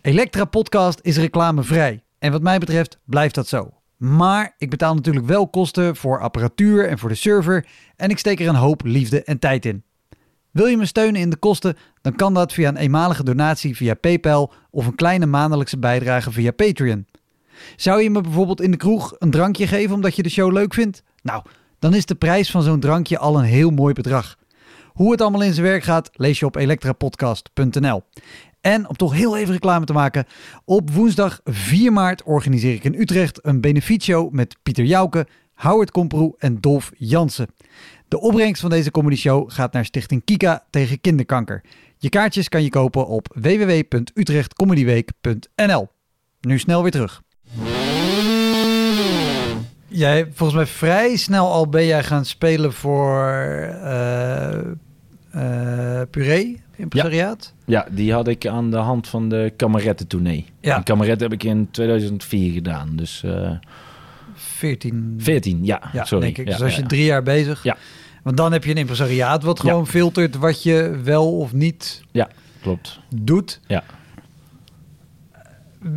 Elektra 0.00 0.44
Podcast 0.44 0.98
is 1.02 1.16
reclamevrij. 1.16 2.00
En 2.18 2.32
wat 2.32 2.42
mij 2.42 2.58
betreft 2.58 2.98
blijft 3.04 3.34
dat 3.34 3.48
zo. 3.48 3.75
Maar 3.96 4.54
ik 4.58 4.70
betaal 4.70 4.94
natuurlijk 4.94 5.26
wel 5.26 5.48
kosten 5.48 5.96
voor 5.96 6.20
apparatuur 6.20 6.88
en 6.88 6.98
voor 6.98 7.08
de 7.08 7.14
server. 7.14 7.66
En 7.96 8.10
ik 8.10 8.18
steek 8.18 8.40
er 8.40 8.48
een 8.48 8.54
hoop 8.54 8.84
liefde 8.84 9.22
en 9.22 9.38
tijd 9.38 9.64
in. 9.66 9.84
Wil 10.50 10.66
je 10.66 10.76
me 10.76 10.86
steunen 10.86 11.20
in 11.20 11.30
de 11.30 11.36
kosten? 11.36 11.76
Dan 12.00 12.16
kan 12.16 12.34
dat 12.34 12.52
via 12.52 12.68
een 12.68 12.76
eenmalige 12.76 13.24
donatie 13.24 13.76
via 13.76 13.94
PayPal 13.94 14.52
of 14.70 14.86
een 14.86 14.94
kleine 14.94 15.26
maandelijkse 15.26 15.78
bijdrage 15.78 16.32
via 16.32 16.50
Patreon. 16.50 17.06
Zou 17.76 18.02
je 18.02 18.10
me 18.10 18.20
bijvoorbeeld 18.20 18.60
in 18.60 18.70
de 18.70 18.76
kroeg 18.76 19.14
een 19.18 19.30
drankje 19.30 19.66
geven 19.66 19.94
omdat 19.94 20.16
je 20.16 20.22
de 20.22 20.30
show 20.30 20.52
leuk 20.52 20.74
vindt? 20.74 21.02
Nou, 21.22 21.42
dan 21.78 21.94
is 21.94 22.06
de 22.06 22.14
prijs 22.14 22.50
van 22.50 22.62
zo'n 22.62 22.80
drankje 22.80 23.18
al 23.18 23.38
een 23.38 23.44
heel 23.44 23.70
mooi 23.70 23.94
bedrag. 23.94 24.36
Hoe 24.96 25.10
het 25.10 25.20
allemaal 25.20 25.42
in 25.42 25.52
zijn 25.52 25.66
werk 25.66 25.82
gaat, 25.82 26.10
lees 26.12 26.38
je 26.38 26.46
op 26.46 26.56
elektrapodcast.nl. 26.56 28.02
En 28.66 28.88
om 28.88 28.96
toch 28.96 29.12
heel 29.12 29.36
even 29.36 29.52
reclame 29.52 29.84
te 29.84 29.92
maken, 29.92 30.24
op 30.64 30.90
woensdag 30.90 31.40
4 31.44 31.92
maart 31.92 32.22
organiseer 32.22 32.74
ik 32.74 32.84
in 32.84 32.94
Utrecht 32.94 33.38
een 33.42 33.60
benefietshow 33.60 34.32
met 34.32 34.56
Pieter 34.62 34.84
Jouke, 34.84 35.26
Howard 35.54 35.90
Komproe 35.90 36.34
en 36.38 36.60
Dolf 36.60 36.92
Jansen. 36.96 37.46
De 38.08 38.20
opbrengst 38.20 38.60
van 38.60 38.70
deze 38.70 38.90
comedy 38.90 39.16
show 39.16 39.50
gaat 39.52 39.72
naar 39.72 39.84
Stichting 39.84 40.24
Kika 40.24 40.64
tegen 40.70 41.00
kinderkanker. 41.00 41.64
Je 41.96 42.08
kaartjes 42.08 42.48
kan 42.48 42.62
je 42.62 42.70
kopen 42.70 43.06
op 43.06 43.28
www.utrechtcomedyweek.nl. 43.34 45.88
Nu 46.40 46.58
snel 46.58 46.82
weer 46.82 46.92
terug. 46.92 47.22
Jij, 49.86 50.28
volgens 50.32 50.58
mij 50.58 50.66
vrij 50.66 51.16
snel 51.16 51.52
al 51.52 51.68
ben 51.68 51.86
jij 51.86 52.04
gaan 52.04 52.24
spelen 52.24 52.72
voor 52.72 53.24
eh 53.82 54.58
eh, 55.36 56.00
Puree, 56.10 56.62
impresariaat. 56.76 57.52
Ja, 57.64 57.86
die 57.90 58.12
had 58.12 58.28
ik 58.28 58.46
aan 58.46 58.70
de 58.70 58.76
hand 58.76 59.08
van 59.08 59.28
de 59.28 59.52
kamerettentournee. 59.56 60.44
Ja. 60.60 60.80
Kameret 60.80 61.20
heb 61.20 61.32
ik 61.32 61.42
in 61.44 61.68
2004 61.70 62.52
gedaan. 62.52 62.96
Dus 62.96 63.22
eh 63.24 63.50
14, 64.34 65.14
14, 65.18 65.64
ja, 65.64 65.82
ja, 65.92 66.04
sorry. 66.04 66.24
denk 66.24 66.38
ik. 66.38 66.46
Ja, 66.46 66.52
dus 66.52 66.62
als 66.62 66.74
ja. 66.76 66.80
je 66.82 66.86
drie 66.86 67.04
jaar 67.04 67.22
bezig. 67.22 67.62
Ja. 67.62 67.76
Want 68.22 68.36
dan 68.36 68.52
heb 68.52 68.64
je 68.64 68.70
een 68.70 68.76
impresariaat 68.76 69.42
wat 69.42 69.62
Ja. 69.62 69.68
gewoon 69.68 69.86
filtert 69.86 70.36
wat 70.36 70.62
je 70.62 71.00
wel 71.04 71.38
of 71.38 71.52
niet 71.52 72.02
Klopt. 72.62 73.00
doet. 73.14 73.60
Ja. 73.66 73.82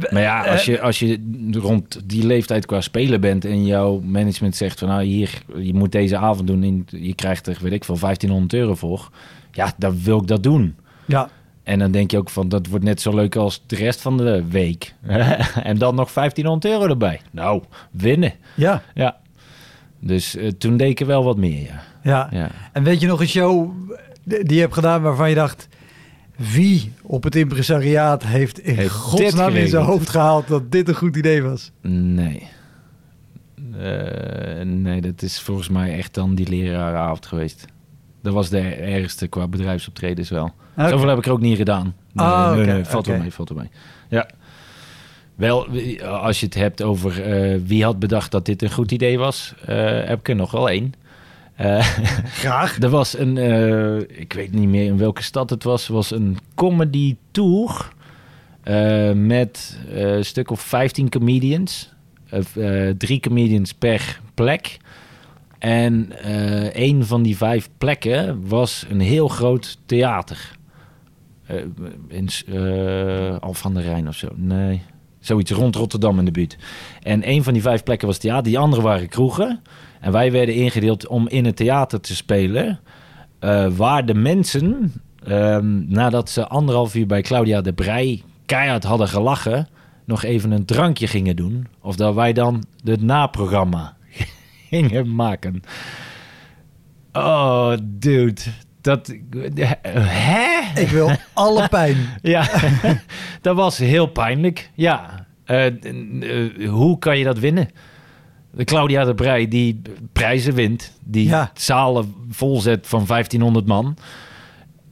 Maar 0.10 0.22
ja, 0.22 0.46
als 0.46 0.66
je, 0.66 0.82
als 0.82 1.00
je 1.00 1.20
rond 1.52 2.02
die 2.06 2.26
leeftijd 2.26 2.66
qua 2.66 2.82
speler 2.82 3.20
bent 3.20 3.46
en 3.46 3.66
jouw 3.66 4.00
management 4.00 4.56
zegt 4.56 4.80
van 4.80 4.88
nou 4.88 5.04
hier, 5.04 5.42
je 5.58 5.74
moet 5.74 5.92
deze 5.92 6.18
avond 6.18 6.48
doen 6.48 6.64
en 6.64 6.86
je 7.00 7.16
krijgt 7.16 7.48
er, 7.48 7.58
weet 7.62 7.72
ik 7.72 7.84
veel, 7.84 7.98
1500 8.00 8.54
euro 8.54 8.76
voor. 8.76 9.10
Ja, 9.52 9.74
dan 9.78 10.02
wil 10.04 10.18
ik 10.18 10.28
dat 10.28 10.44
doen. 10.44 10.76
Ja, 11.06 11.30
En 11.64 11.80
dan 11.80 11.92
denk 11.92 12.12
je 12.12 12.18
ook 12.18 12.30
van 12.30 12.50
dat 12.50 12.68
wordt 12.68 12.86
net 12.86 13.02
zo 13.02 13.16
leuk 13.16 13.36
als 13.36 13.64
de 13.66 13.76
rest 13.76 14.02
van 14.02 14.18
de 14.18 14.44
week. 14.50 14.94
en 15.64 15.78
dan 15.78 15.96
nog 15.96 16.14
1500 16.14 16.74
euro 16.74 16.88
erbij. 16.88 17.22
Nou, 17.32 17.64
winnen. 17.92 18.34
ja, 18.56 18.84
Ja. 18.94 19.18
Dus 20.00 20.36
eh, 20.36 20.48
toen 20.48 20.78
deed 20.78 20.90
ik 20.90 21.00
er 21.00 21.06
wel 21.06 21.24
wat 21.24 21.38
meer, 21.38 21.62
ja. 21.62 21.82
ja. 22.04 22.28
ja. 22.32 22.52
En 22.74 22.84
weet 22.84 23.02
je 23.02 23.08
nog 23.08 23.20
een 23.20 23.28
show 23.28 23.72
die 24.24 24.54
je 24.54 24.60
hebt 24.60 24.74
gedaan 24.74 25.02
waarvan 25.02 25.30
je 25.30 25.36
dacht... 25.36 25.68
Wie 26.54 26.94
op 27.02 27.24
het 27.24 27.36
impresariaat 27.36 28.24
heeft 28.24 28.60
in 28.60 28.76
Heeft 28.76 28.94
godsnaam 28.94 29.56
in 29.56 29.68
zijn 29.68 29.86
hoofd 29.86 30.10
gehaald 30.10 30.48
dat 30.48 30.72
dit 30.72 30.88
een 30.88 30.96
goed 30.96 31.16
idee 31.16 31.42
was? 31.44 31.72
Nee. 31.82 32.48
Eh, 33.80 34.62
nee, 34.64 35.02
dat 35.02 35.22
is 35.22 35.40
volgens 35.40 35.70
mij 35.70 35.98
echt 35.98 36.14
dan 36.14 36.36
die 36.36 36.50
lerarenavond 36.50 37.26
geweest. 37.26 37.66
Dat 38.30 38.38
was 38.38 38.50
de 38.50 38.60
ergste 38.76 39.28
qua 39.28 39.48
bedrijfsoptredens 39.48 40.30
wel. 40.30 40.54
Oké. 40.78 40.90
Zoveel 40.90 41.08
heb 41.08 41.18
ik 41.18 41.26
er 41.26 41.32
ook 41.32 41.40
niet 41.42 41.58
gedaan. 41.58 41.96
Nee, 42.12 42.26
Ah, 42.26 42.56
nee, 42.56 42.84
valt 42.86 43.06
wel 43.06 43.16
oké. 43.16 43.24
mee, 43.24 43.34
valt 43.34 43.50
wel 43.50 43.58
mee. 43.58 43.70
Ja. 44.08 44.28
Wel, 45.36 45.68
als 46.08 46.40
je 46.40 46.46
het 46.46 46.56
hebt 46.56 46.82
over 46.82 47.22
eh, 47.24 47.60
wie 47.66 47.84
had 47.84 48.00
bedacht 48.00 48.32
dat 48.32 48.46
dit 48.46 48.62
een 48.62 48.72
goed 48.72 48.92
idee 48.92 49.18
was, 49.18 49.54
eh, 49.66 49.76
heb 50.04 50.20
ik 50.20 50.30
er 50.30 50.36
nog 50.36 50.52
wel 50.52 50.70
één. 50.70 50.94
Eh, 51.56 51.86
Graag. 52.42 52.78
er 52.82 52.90
was 52.90 53.18
een, 53.18 53.38
ik 54.20 54.34
weet 54.34 54.52
niet 54.52 54.68
meer 54.70 54.86
in 54.86 54.98
welke 54.98 55.24
stad 55.24 55.50
het 55.50 55.64
was, 55.64 55.88
was 55.88 56.12
een 56.12 56.38
comedy 56.56 57.16
tour 57.32 57.90
met 59.16 59.80
een 59.94 60.26
stuk 60.26 60.52
of 60.52 60.62
15 60.62 61.10
comedians. 61.10 61.94
Drie 62.98 63.20
comedians 63.20 63.74
per 63.74 64.20
plek. 64.34 64.78
En 65.60 66.12
eh 66.22 66.88
een 66.88 67.06
van 67.06 67.24
die 67.24 67.38
vijf 67.38 67.70
plekken 67.78 68.48
was 68.48 68.86
een 68.90 69.00
heel 69.00 69.28
groot 69.28 69.78
theater. 69.86 70.58
Eh, 71.46 71.56
in 72.08 72.30
uh, 72.48 73.38
Al 73.40 73.54
van 73.54 73.74
der 73.74 73.84
Rijn 73.84 74.08
of 74.08 74.16
zo. 74.16 74.28
Nee, 74.36 74.82
zoiets 75.20 75.52
rond 75.52 75.76
Rotterdam 75.76 76.20
in 76.20 76.26
de 76.26 76.32
buurt. 76.32 76.58
En 77.02 77.30
een 77.30 77.44
van 77.44 77.54
die 77.54 77.62
vijf 77.62 77.84
plekken 77.84 78.08
was 78.08 78.18
theater, 78.18 78.44
die 78.44 78.60
andere 78.60 78.82
waren 78.82 79.10
kroegen. 79.10 79.62
En 80.00 80.12
wij 80.12 80.32
werden 80.32 80.56
ingedeeld 80.56 81.08
om 81.08 81.28
in 81.28 81.46
het 81.46 81.56
theater 81.56 82.02
te 82.02 82.16
spelen. 82.16 82.80
waar 83.76 84.06
de 84.06 84.14
mensen, 84.14 84.94
ehm, 85.24 85.92
nadat 85.92 86.30
ze 86.30 86.48
anderhalf 86.48 86.96
uur 86.96 87.06
bij 87.06 87.22
Claudia 87.22 87.62
de 87.62 87.74
Brij 87.74 88.24
keihard 88.46 88.84
hadden 88.84 89.08
gelachen, 89.08 89.68
nog 90.06 90.24
even 90.24 90.52
een 90.52 90.66
drankje 90.66 91.08
gingen 91.08 91.36
doen. 91.36 91.68
Of 91.82 91.96
dat 91.96 92.16
wij 92.16 92.34
dan 92.34 92.64
het 92.84 93.02
naprogramma 93.02 93.98
gingen 94.70 95.16
maken. 95.16 95.62
Oh, 97.14 97.74
dude. 97.84 98.42
Dat. 98.82 99.14
Hè? 99.92 100.82
Ik 100.82 100.88
wil 100.88 101.12
alle 101.34 101.68
pijn. 101.68 101.98
Ja, 102.22 102.48
dat 103.42 103.56
was 103.56 103.78
heel 103.78 104.06
pijnlijk. 104.08 104.70
Ja. 104.74 105.26
Eh, 105.46 105.66
eh, 105.66 106.70
hoe 106.70 107.00
kan 107.00 107.18
je 107.18 107.24
dat 107.24 107.40
winnen? 107.40 107.70
De 108.52 108.64
Claudia 108.64 109.06
de 109.06 109.16
Brij 109.16 109.48
die 109.48 109.82
prijzen 110.14 110.54
wint, 110.54 110.92
die 111.04 111.28
Ja. 111.28 111.52
zalen 111.54 112.14
volzet 112.30 112.88
van 112.88 113.06
1500 113.06 113.66
man. 113.68 113.98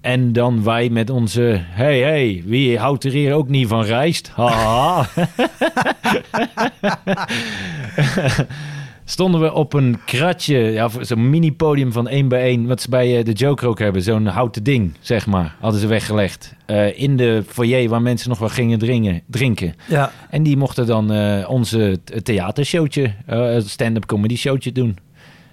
En 0.01 0.33
dan 0.33 0.63
wij 0.63 0.89
met 0.89 1.09
onze, 1.09 1.61
hey 1.61 1.99
hey, 1.99 2.43
wie 2.45 2.79
houdt 2.79 3.03
er 3.03 3.11
hier 3.11 3.33
ook 3.33 3.49
niet 3.49 3.67
van 3.67 3.83
rijst? 3.83 4.31
Haha. 4.35 5.05
Stonden 9.09 9.41
we 9.41 9.53
op 9.53 9.73
een 9.73 9.99
kratje, 10.05 10.57
ja, 10.57 10.89
zo'n 11.01 11.29
mini-podium 11.29 11.91
van 11.91 12.07
1 12.07 12.27
bij 12.27 12.41
1, 12.41 12.67
wat 12.67 12.81
ze 12.81 12.89
bij 12.89 13.17
eh, 13.17 13.25
de 13.25 13.31
Joker 13.31 13.67
ook 13.67 13.79
hebben, 13.79 14.01
zo'n 14.01 14.25
houten 14.25 14.63
ding, 14.63 14.93
zeg 14.99 15.25
maar, 15.25 15.55
hadden 15.59 15.81
ze 15.81 15.87
weggelegd. 15.87 16.55
Eh, 16.65 16.99
in 16.99 17.17
de 17.17 17.43
foyer 17.47 17.89
waar 17.89 18.01
mensen 18.01 18.29
nog 18.29 18.39
wel 18.39 18.49
gingen 18.49 18.79
dringen, 18.79 19.21
drinken. 19.27 19.73
Ja, 19.87 20.11
En 20.29 20.43
die 20.43 20.57
mochten 20.57 20.85
dan 20.85 21.11
eh, 21.11 21.49
onze 21.49 21.99
theatershowtje, 22.23 23.13
stand-up 23.65 24.05
comedy 24.05 24.35
showtje 24.35 24.71
doen. 24.71 24.97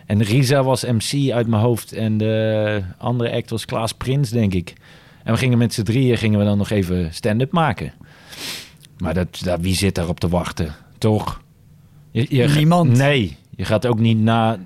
En 0.07 0.23
Risa 0.23 0.63
was 0.63 0.85
MC 0.85 1.31
uit 1.31 1.47
mijn 1.47 1.63
hoofd 1.63 1.93
en 1.93 2.19
de 2.19 2.83
andere 2.99 3.33
act 3.33 3.51
was 3.51 3.65
Klaas 3.65 3.93
Prins, 3.93 4.31
denk 4.31 4.55
ik. 4.55 4.73
En 5.25 5.33
we 5.33 5.39
gingen 5.39 5.59
met 5.59 5.75
z'n 5.75 5.83
drieën 5.83 6.17
gingen 6.17 6.39
we 6.39 6.45
dan 6.45 6.59
nog 6.59 6.71
even 6.71 7.15
stand-up 7.15 7.53
maken. 7.53 7.93
Maar 8.99 9.15
dat, 9.15 9.41
dat, 9.45 9.61
wie 9.61 9.75
zit 9.75 9.95
daarop 9.95 10.21
te 10.21 10.29
wachten? 10.29 10.75
Toch? 10.99 11.43
Je, 12.11 12.27
je, 12.29 12.49
Niemand. 12.49 12.97
Nee, 12.97 13.37
je 13.57 13.65
gaat 13.65 13.87
ook 13.87 13.99
niet 13.99 14.19
na 14.19 14.59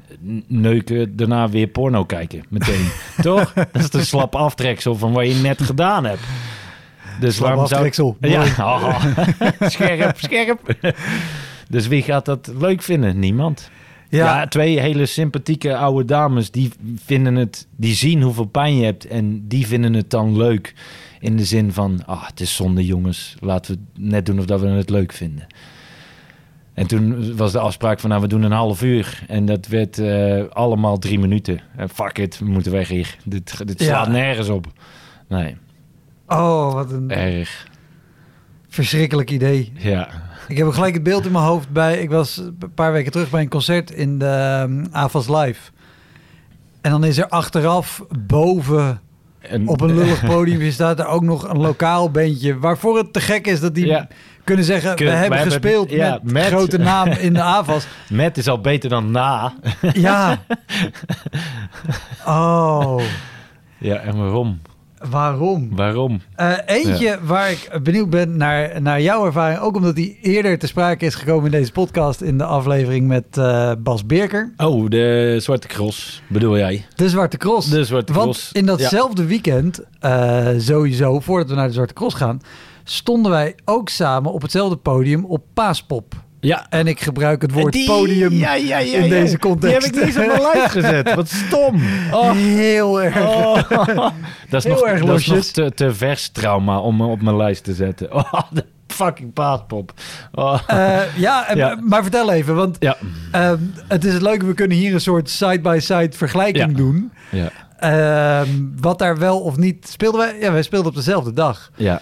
neuken 0.47 1.17
daarna 1.17 1.49
weer 1.49 1.67
porno 1.67 2.05
kijken, 2.05 2.45
meteen. 2.49 2.89
Toch? 3.23 3.53
Dat 3.53 3.69
is 3.73 3.91
de 3.91 4.05
slap 4.05 4.35
aftreksel 4.35 4.95
van 4.95 5.13
wat 5.13 5.27
je 5.27 5.35
net 5.35 5.63
gedaan 5.63 6.05
hebt. 6.05 6.23
Dus 7.21 7.35
Slap 7.35 7.49
waarom 7.49 7.67
zou... 7.67 7.75
aftreksel. 7.75 8.17
Ja, 8.21 8.45
scherp, 9.71 10.19
scherp. 10.19 10.75
Dus 11.69 11.87
wie 11.87 12.03
gaat 12.03 12.25
dat 12.25 12.51
leuk 12.59 12.83
vinden? 12.83 13.19
Niemand. 13.19 13.71
Ja. 14.09 14.39
ja, 14.39 14.47
twee 14.47 14.81
hele 14.81 15.07
sympathieke 15.07 15.77
oude 15.77 16.05
dames 16.05 16.51
die 16.51 16.71
vinden 17.05 17.35
het, 17.35 17.67
die 17.77 17.95
zien 17.95 18.23
hoeveel 18.23 18.45
pijn 18.45 18.77
je 18.77 18.85
hebt 18.85 19.07
en 19.07 19.49
die 19.49 19.67
vinden 19.67 19.95
het 19.95 20.11
dan 20.11 20.37
leuk. 20.37 20.75
In 21.21 21.37
de 21.37 21.45
zin 21.45 21.73
van, 21.73 22.03
ah, 22.07 22.27
het 22.27 22.41
is 22.41 22.57
zonde 22.57 22.87
jongens, 22.87 23.37
laten 23.41 23.75
we 23.75 24.03
net 24.03 24.27
doen 24.27 24.39
of 24.39 24.45
dat 24.45 24.61
we 24.61 24.67
het 24.67 24.91
leuk 24.91 25.13
vinden. 25.13 25.47
En 26.79 26.87
toen 26.87 27.37
was 27.37 27.53
de 27.53 27.59
afspraak 27.59 28.01
van, 28.01 28.11
nou, 28.11 28.23
we 28.23 28.29
doen 28.29 28.43
een 28.43 28.53
half 28.53 28.83
uur. 28.83 29.23
En 29.29 29.45
dat 29.47 29.67
werd 29.67 29.99
eh, 29.99 30.43
allemaal 30.51 30.99
drie 30.99 31.19
minuten. 31.19 31.61
En 31.77 31.89
fuck 31.89 32.19
it, 32.19 32.39
we 32.39 32.45
moeten 32.45 32.73
weg 32.73 32.89
hier. 32.89 33.17
Dit, 33.25 33.67
dit 33.67 33.83
slaat 33.83 34.07
Ja. 34.07 34.13
nergens 34.13 34.49
op. 34.49 34.67
Nee, 35.29 35.57
Oh, 36.27 36.73
wat 36.73 36.93
een 36.93 37.11
erg. 37.11 37.67
verschrikkelijk 38.69 39.31
idee. 39.31 39.73
Ja, 39.77 40.09
Ik 40.49 40.57
heb 40.57 40.69
gelijk 40.69 40.95
het 40.95 41.03
beeld 41.03 41.27
in 41.27 41.33
mijn 41.33 41.45
hoofd 41.45 41.71
bij... 41.71 41.99
Ik 41.99 42.11
was 42.11 42.37
een 42.37 42.73
paar 42.75 42.93
weken 42.93 43.13
terug 43.13 43.31
bij 43.31 43.41
een 43.43 43.49
concert 43.49 43.91
in 43.91 44.19
de 44.19 44.61
um, 44.69 44.87
AFAS 44.91 45.29
Live. 45.29 45.71
En 46.81 46.91
dan 46.91 47.05
is 47.05 47.19
er 47.19 47.29
achteraf 47.29 48.03
boven 48.27 49.01
op 49.67 49.81
een 49.81 49.95
lullig 49.95 50.25
podium 50.35 50.71
staat 50.71 50.99
er 50.99 51.07
ook 51.07 51.23
nog 51.23 51.49
een 51.49 51.59
lokaal 51.61 52.11
bandje... 52.11 52.59
waarvoor 52.59 52.97
het 52.97 53.13
te 53.13 53.21
gek 53.21 53.47
is 53.47 53.61
dat 53.61 53.75
die 53.75 53.87
Ja. 53.87 54.09
kunnen 54.45 54.65
zeggen... 54.65 54.95
Kun- 54.95 55.07
we 55.07 55.13
hebben 55.13 55.39
hebben- 55.39 55.53
gespeeld 55.61 55.91
ja, 55.91 56.19
met, 56.23 56.45
grote 56.47 56.79
naam 56.79 57.09
in 57.09 57.33
de 57.35 57.43
AFAS. 57.43 57.87
Met 58.09 58.37
is 58.39 58.49
al 58.49 58.61
beter 58.61 58.91
dan 58.91 59.11
na. 59.11 59.53
Ja. 59.93 60.39
Oh, 62.27 63.01
Ja, 63.79 63.97
en 63.97 64.17
waarom? 64.17 64.61
Waarom? 65.11 65.69
Waarom? 65.77 66.21
Eh, 66.35 66.53
eentje 66.67 67.19
waar 67.23 67.51
ik 67.51 67.71
benieuwd 67.83 68.11
ben 68.11 68.37
naar, 68.37 68.83
naar 68.83 69.01
jouw 69.01 69.27
ervaring, 69.27 69.61
ook 69.61 69.77
omdat 69.77 69.95
die 69.97 70.19
eerder 70.23 70.59
te 70.59 70.67
sprake 70.67 71.05
is 71.07 71.15
gekomen 71.15 71.45
in 71.45 71.51
deze 71.51 71.73
podcast 71.73 72.21
in 72.21 72.39
de 72.39 72.45
aflevering 72.45 73.07
met 73.07 73.25
eh, 73.39 73.73
Bas 73.79 74.07
Birker, 74.07 74.53
Oh, 74.57 74.89
de 74.91 75.37
Zwarte 75.41 75.67
Cross, 75.69 76.23
bedoel 76.29 76.57
jij? 76.57 76.87
de 76.95 77.09
Zwarte 77.09 77.37
Cross. 77.37 77.71
De 77.71 77.85
Zwarte 77.85 78.13
Want 78.13 78.25
Cross. 78.31 78.53
in 78.53 78.67
datzelfde 78.67 79.25
weekend, 79.25 79.81
eh, 80.01 80.49
sowieso, 80.59 81.21
voordat 81.21 81.49
we 81.49 81.55
naar 81.55 81.67
de 81.67 81.73
Zwarte 81.75 81.95
Cross 81.95 82.15
gaan, 82.17 82.41
stonden 82.85 83.31
wij 83.31 83.55
ook 83.65 83.89
samen 83.89 84.33
op 84.33 84.43
hetzelfde 84.43 84.77
podium 84.77 85.25
op 85.25 85.43
Paaspop. 85.55 86.15
Ja. 86.41 86.67
En 86.71 86.87
ik 86.87 87.01
gebruik 87.01 87.43
het 87.43 87.53
woord 87.53 87.73
Die- 87.73 87.87
podium 87.87 88.33
ja, 88.33 88.55
ja, 88.55 88.79
ja, 88.79 88.99
in 88.99 89.09
deze 89.09 89.39
context. 89.39 89.81
Die 89.93 90.01
heb 90.01 90.07
ik 90.09 90.17
niet 90.17 90.17
eens 90.17 90.31
op 90.37 90.41
mijn 90.43 90.51
lijst 90.53 90.71
gezet. 90.73 91.15
Wat 91.15 91.29
stom. 91.29 91.83
Oh. 92.13 92.33
Heel 92.33 93.03
erg. 93.03 93.17
Oh. 93.21 93.55
Dat 94.51 94.65
is 94.65 94.65
Heel 94.65 94.73
nog, 94.73 94.83
erg 94.85 95.05
dat 95.05 95.19
is 95.19 95.27
nog 95.27 95.45
te, 95.45 95.73
te 95.75 95.95
vers 95.95 96.29
trauma 96.29 96.79
om 96.79 96.97
me 96.97 97.07
op 97.07 97.23
mijn 97.23 97.37
lijst 97.37 97.65
te 97.65 97.75
zetten. 97.75 98.13
Oh, 98.17 98.43
de 98.51 98.65
fucking 98.87 99.33
paaspop. 99.33 99.93
Oh. 100.35 100.59
Eh, 100.67 101.01
ja, 101.17 101.77
maar 101.83 102.03
vertel 102.03 102.33
even, 102.33 102.55
want 102.55 102.79
ehm, 103.31 103.57
het 103.89 104.05
is 104.05 104.13
het 104.13 104.23
leuke, 104.23 104.47
we 104.47 104.55
kunnen 104.55 104.77
hier 104.77 104.95
een 104.95 105.01
soort 105.01 105.31
side-by-side 105.31 106.17
vergelijking 106.17 106.77
doen. 106.77 107.13
Ja. 107.31 107.51
Ehm, 107.79 108.49
wat 108.81 108.99
daar 108.99 109.19
wel 109.19 109.41
of 109.41 109.57
niet 109.57 109.89
speelden 109.89 110.21
wij? 110.21 110.39
Ja, 110.41 110.53
wij 110.53 110.63
speelden 110.63 110.89
op 110.89 110.95
dezelfde 110.97 111.33
dag. 111.33 111.71
ja. 111.77 112.01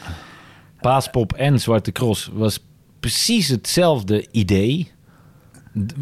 Paaspop 0.81 1.33
en 1.33 1.61
Zwarte 1.61 1.93
Cross 1.93 2.31
was 2.33 2.65
precies 3.11 3.49
hetzelfde 3.49 4.27
idee 4.31 4.91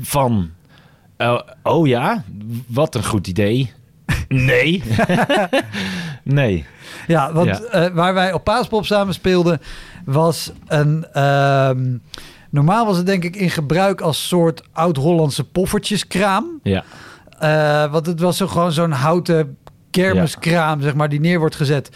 van... 0.01 0.51
eh, 1.17 1.41
oh 1.63 1.87
ja, 1.87 2.25
wat 2.67 2.95
een 2.95 3.05
goed 3.05 3.27
idee. 3.27 3.73
Nee. 4.29 4.83
nee. 6.23 6.65
Ja, 7.07 7.33
want 7.33 7.47
Ja. 7.47 7.61
eh, 7.61 7.95
waar 7.95 8.15
wij 8.15 8.33
op 8.33 8.45
Paaspop 8.45 8.87
samen 8.87 9.15
speelden, 9.15 9.61
was 10.05 10.53
een. 10.67 11.07
ehm, 11.13 11.97
normaal 12.51 12.87
was 12.87 12.97
het 12.97 13.07
denk 13.07 13.25
ik 13.25 13.37
in 13.37 13.51
gebruik 13.51 14.01
als 14.01 14.29
soort 14.29 14.63
oud-Hollandse 14.73 15.45
poffertjeskraam. 15.45 16.61
Ja. 16.63 16.85
Eh, 17.39 17.93
want 17.93 18.07
het 18.07 18.21
was 18.21 18.37
zo 18.37 18.47
gewoon 18.47 18.73
zo'n 18.73 18.91
houten 18.91 19.57
kermiskraam, 19.91 20.81
zeg 20.83 20.95
maar, 20.95 21.09
die 21.09 21.21
neer 21.21 21.39
wordt 21.39 21.57
gezet. 21.57 21.91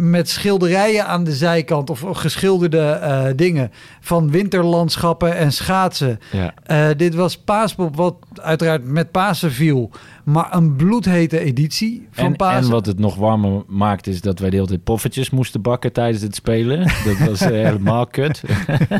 Met 0.00 0.28
schilderijen 0.28 1.06
aan 1.06 1.24
de 1.24 1.32
zijkant 1.32 1.90
of 1.90 2.04
geschilderde 2.12 2.78
eh, 2.78 3.24
dingen 3.36 3.72
van 4.00 4.30
winterlandschappen 4.30 5.36
en 5.36 5.52
schaatsen. 5.52 6.18
Ja. 6.32 6.54
Eh, 6.62 6.88
dit 6.96 7.14
was 7.14 7.38
Paaspop, 7.38 7.96
wat 7.96 8.14
uiteraard 8.34 8.84
met 8.84 9.10
Pasen 9.10 9.52
viel. 9.52 9.90
Maar 10.24 10.54
een 10.54 10.76
bloedhete 10.76 11.38
editie 11.38 12.08
van 12.10 12.24
En, 12.24 12.36
Pasen. 12.36 12.62
en 12.64 12.70
wat 12.70 12.86
het 12.86 12.98
nog 12.98 13.14
warmer 13.16 13.62
maakt 13.66 14.06
is 14.06 14.20
dat 14.20 14.38
wij 14.38 14.50
de 14.50 14.56
hele 14.56 14.68
tijd 14.68 14.84
poffertjes 14.84 15.30
moesten 15.30 15.62
bakken 15.62 15.92
tijdens 15.92 16.22
het 16.22 16.34
spelen. 16.34 16.78
Dat 16.78 17.28
was 17.28 17.40
eh, 17.40 17.48
helemaal 17.48 18.06
kut. 18.06 18.42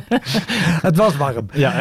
Het 0.88 0.96
was 0.96 1.16
warm. 1.16 1.46
Ja. 1.52 1.72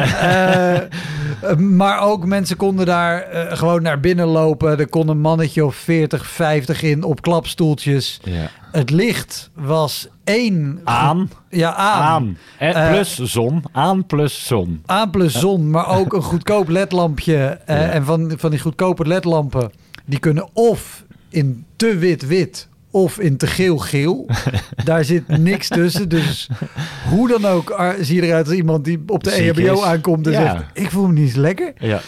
Eh, 1.42 1.56
maar 1.56 2.00
ook 2.00 2.26
mensen 2.26 2.56
konden 2.56 2.86
daar 2.86 3.22
eh, 3.22 3.56
gewoon 3.56 3.82
naar 3.82 4.00
binnen 4.00 4.26
lopen. 4.26 4.78
Er 4.78 4.88
kon 4.88 5.08
een 5.08 5.20
mannetje 5.20 5.64
of 5.64 5.74
40, 5.76 6.26
50 6.26 6.82
in 6.82 7.02
op 7.02 7.22
klapstoeltjes. 7.22 8.20
ja. 8.24 8.50
Het 8.72 8.90
licht 8.90 9.50
was 9.54 10.08
één... 10.24 10.80
Aan. 10.84 11.30
Ja, 11.50 11.74
aan. 11.74 12.02
Aan. 12.02 12.36
En 12.58 12.74
Eh, 12.74 12.90
plus 12.90 13.14
zon. 13.16 13.64
Aan 13.72 14.06
plus 14.06 14.46
zon. 14.46 14.82
Aan 14.86 15.10
plus 15.10 15.38
zon, 15.38 15.70
maar 15.70 15.88
ook 15.98 16.12
een 16.12 16.22
goedkoop 16.22 16.68
ledlampje. 16.68 17.36
eh, 17.66 17.76
Ja. 17.80 17.88
En 17.90 18.04
van, 18.04 18.32
van 18.36 18.50
die 18.50 18.58
goedkope 18.60 19.06
ledlampen, 19.06 19.70
die 20.06 20.18
kunnen 20.18 20.48
of 20.52 21.04
in 21.28 21.64
te 21.76 21.96
wit-wit 21.96 22.67
of 22.90 23.18
in 23.18 23.36
te 23.36 23.46
geel-geel. 23.46 24.28
Daar 24.84 25.04
zit 25.04 25.38
niks 25.38 25.68
tussen. 25.68 26.08
Dus 26.08 26.48
hoe 27.08 27.28
dan 27.28 27.44
ook 27.44 27.70
ah, 27.70 27.94
zie 28.00 28.16
je 28.16 28.22
eruit 28.22 28.46
als 28.46 28.56
iemand 28.56 28.84
die 28.84 29.02
op 29.06 29.24
de 29.24 29.30
Ziek 29.30 29.56
EHBO 29.58 29.72
is. 29.74 29.82
aankomt 29.82 30.26
en 30.26 30.32
Ja. 30.32 30.40
zegt... 30.52 30.64
ik 30.72 30.90
voel 30.90 31.06
me 31.06 31.12
niet 31.12 31.36
lekker. 31.36 31.72
Ja. 31.78 32.00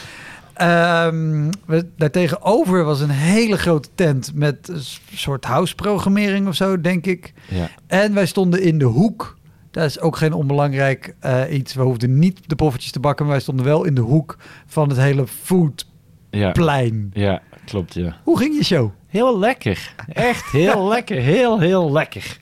We, 1.67 1.87
daartegenover 1.97 2.85
was 2.85 3.01
een 3.01 3.11
hele 3.11 3.57
grote 3.59 3.89
tent 3.95 4.31
met 4.35 4.69
een 4.69 4.83
soort 5.15 5.45
house-programmering 5.45 6.49
of 6.49 6.55
zo, 6.55 6.81
denk 6.81 7.07
ik. 7.07 7.33
Ja. 7.49 7.69
En 7.87 8.15
wij 8.15 8.27
stonden 8.27 8.63
in 8.63 8.79
de 8.79 8.85
hoek. 8.85 9.39
Dat 9.71 9.85
is 9.85 10.01
ook 10.01 10.17
geen 10.17 10.33
onbelangrijk 10.33 11.15
eh, 11.21 11.41
iets. 11.51 11.75
We 11.75 11.83
hoefden 11.83 12.19
niet 12.19 12.39
de 12.47 12.57
poffertjes 12.57 12.93
te 12.93 13.01
bakken, 13.01 13.25
maar 13.25 13.35
wij 13.35 13.43
stonden 13.43 13.65
wel 13.65 13.85
in 13.85 13.95
de 13.95 14.01
hoek 14.01 14.37
van 14.67 14.89
het 14.89 14.99
hele 14.99 15.27
foodplein. 15.27 17.11
Ja. 17.13 17.23
ja, 17.31 17.43
klopt 17.65 17.95
ja. 17.95 18.17
Hoe 18.25 18.39
ging 18.39 18.57
je 18.57 18.65
show? 18.65 18.91
Heel 19.11 19.39
lekker. 19.39 19.95
Echt 20.13 20.51
heel 20.53 20.89
lekker. 20.95 21.17
Heel, 21.17 21.59
heel 21.61 21.93
lekker. 21.93 22.39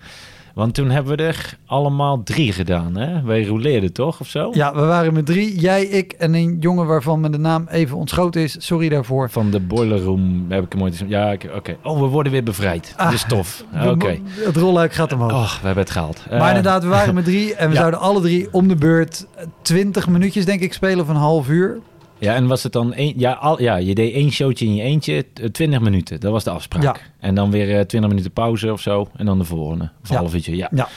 Want 0.55 0.75
toen 0.75 0.91
hebben 0.91 1.17
we 1.17 1.23
er 1.23 1.57
allemaal 1.67 2.23
drie 2.23 2.53
gedaan, 2.53 2.97
hè? 2.97 3.23
Wij 3.23 3.45
rouleerden 3.45 3.93
toch, 3.93 4.21
of 4.21 4.29
zo? 4.29 4.51
Ja, 4.53 4.75
we 4.75 4.81
waren 4.81 5.13
met 5.13 5.27
drie. 5.27 5.61
Jij, 5.61 5.85
ik 5.85 6.13
en 6.13 6.35
een 6.35 6.57
jongen 6.61 6.87
waarvan 6.87 7.21
me 7.21 7.31
de 7.31 7.39
naam 7.39 7.67
even 7.71 7.97
ontschoten 7.97 8.43
is. 8.43 8.57
Sorry 8.59 8.89
daarvoor. 8.89 9.31
Van 9.31 9.51
de 9.51 9.61
boiler 9.61 10.01
room 10.03 10.47
heb 10.49 10.65
ik 10.65 10.73
hem 10.73 10.83
ooit. 10.83 11.05
Ja, 11.07 11.37
oké. 11.55 11.77
Oh, 11.83 12.01
we 12.01 12.07
worden 12.07 12.33
weer 12.33 12.43
bevrijd. 12.43 12.95
Ah, 12.97 13.11
de 13.11 13.17
stof. 13.17 13.65
We- 13.73 13.91
Oké. 13.91 14.19
Het 14.31 14.57
rolluik 14.57 14.93
gaat 14.93 15.13
omhoog. 15.13 15.33
Oh, 15.33 15.51
we 15.61 15.67
hebben 15.67 15.85
het 15.85 15.93
gehaald. 15.93 16.25
Maar 16.31 16.41
Eh, 16.41 16.49
inderdaad, 16.49 16.83
we 16.83 16.89
waren 16.89 17.15
met 17.15 17.25
drie 17.25 17.55
en 17.55 17.67
we 17.69 17.75
ja. 17.75 17.79
zouden 17.81 18.01
alle 18.01 18.21
drie 18.21 18.49
om 18.53 18.69
de 18.69 18.77
beurt 18.77 19.27
20 19.63 20.09
minuutjes, 20.09 20.45
denk 20.45 20.61
ik, 20.61 20.73
spelen 20.73 21.07
van 21.07 21.15
een 21.15 21.21
half 21.21 21.49
uur. 21.49 21.79
Ja, 22.19 22.35
en 22.35 22.47
was 22.47 22.63
het 22.63 22.73
dan 22.73 22.93
één... 22.95 23.13
Ja, 23.17 23.33
al, 23.33 23.63
ja, 23.63 23.77
je 23.77 23.95
deed 23.95 24.15
één 24.15 24.31
showtje 24.33 24.65
in 24.67 24.75
je 24.75 24.83
eentje, 24.83 25.25
t- 25.33 25.55
20 25.55 25.81
minuten. 25.81 26.21
Dat 26.21 26.33
was 26.33 26.45
de 26.45 26.51
afspraak. 26.51 26.83
Ja. 26.83 26.97
En 27.21 27.35
dan 27.35 27.51
weer 27.51 27.69
eh, 27.79 27.85
20 27.85 28.11
minuten 28.11 28.31
pauze 28.33 28.73
of 28.73 28.81
zo. 28.81 29.09
En 29.17 29.27
dan 29.27 29.39
de 29.39 29.45
volgende. 29.45 29.91
Of 30.03 30.09
Ja. 30.11 30.17
half 30.17 30.35
uurtje, 30.35 30.57
ja. 30.57 30.71
Ja. 30.75 30.89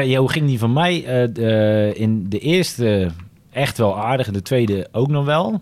Eh, 0.00 0.06
ja, 0.08 0.18
hoe 0.18 0.30
ging 0.30 0.46
die 0.46 0.58
van 0.58 0.72
mij? 0.72 1.04
Eh, 1.04 1.28
de- 1.32 1.92
in 1.96 2.28
de 2.28 2.38
eerste 2.38 3.10
echt 3.52 3.78
wel 3.78 3.98
aardig. 3.98 4.26
en 4.26 4.32
De 4.32 4.42
tweede 4.42 4.88
ook 4.92 5.08
nog 5.08 5.24
wel. 5.24 5.60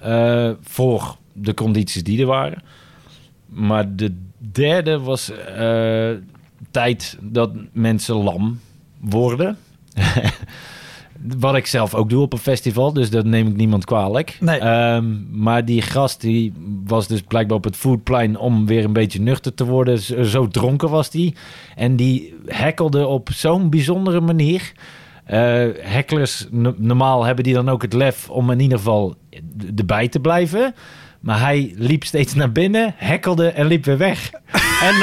Eh, 0.00 0.50
voor 0.62 1.16
de 1.32 1.54
condities 1.54 2.02
die 2.04 2.20
er 2.20 2.26
waren. 2.26 2.62
Maar 3.46 3.96
de 3.96 4.16
derde 4.38 4.98
was 5.00 5.30
eh, 5.56 6.10
tijd 6.70 7.16
dat 7.20 7.50
mensen 7.72 8.14
lam 8.14 8.60
worden. 9.00 9.58
Wat 11.38 11.56
ik 11.56 11.66
zelf 11.66 11.94
ook 11.94 12.10
doe 12.10 12.22
op 12.22 12.32
een 12.32 12.38
festival, 12.38 12.92
dus 12.92 13.10
dat 13.10 13.24
neem 13.24 13.46
ik 13.46 13.56
niemand 13.56 13.84
kwalijk. 13.84 14.36
Nee. 14.40 14.58
Ehm, 14.58 15.40
maar 15.42 15.64
die 15.64 15.82
gast 15.82 16.20
die 16.20 16.52
was 16.84 17.06
dus 17.06 17.20
blijkbaar 17.20 17.56
op 17.56 17.64
het 17.64 17.76
foodplein 17.76 18.38
om 18.38 18.66
weer 18.66 18.84
een 18.84 18.92
beetje 18.92 19.20
nuchter 19.20 19.54
te 19.54 19.64
worden. 19.64 19.98
Zo, 19.98 20.22
zo 20.22 20.48
dronken 20.48 20.90
was 20.90 21.10
die. 21.10 21.34
En 21.76 21.96
die 21.96 22.34
hekkelde 22.46 23.06
op 23.06 23.28
zo'n 23.32 23.70
bijzondere 23.70 24.20
manier. 24.20 24.72
Eh 25.24 25.66
no- 26.50 26.74
normaal 26.76 27.24
hebben 27.24 27.44
die 27.44 27.54
dan 27.54 27.68
ook 27.68 27.82
het 27.82 27.92
lef 27.92 28.30
om 28.30 28.50
in 28.50 28.60
ieder 28.60 28.78
geval 28.78 29.14
erbij 29.76 30.08
te 30.08 30.20
blijven. 30.20 30.74
Maar 31.20 31.40
hij 31.40 31.72
liep 31.76 32.04
steeds 32.04 32.34
naar 32.34 32.52
binnen, 32.52 32.94
hekkelde 32.96 33.48
en 33.48 33.66
liep 33.66 33.84
weer 33.84 33.98
weg. 33.98 34.30
en, 34.88 34.94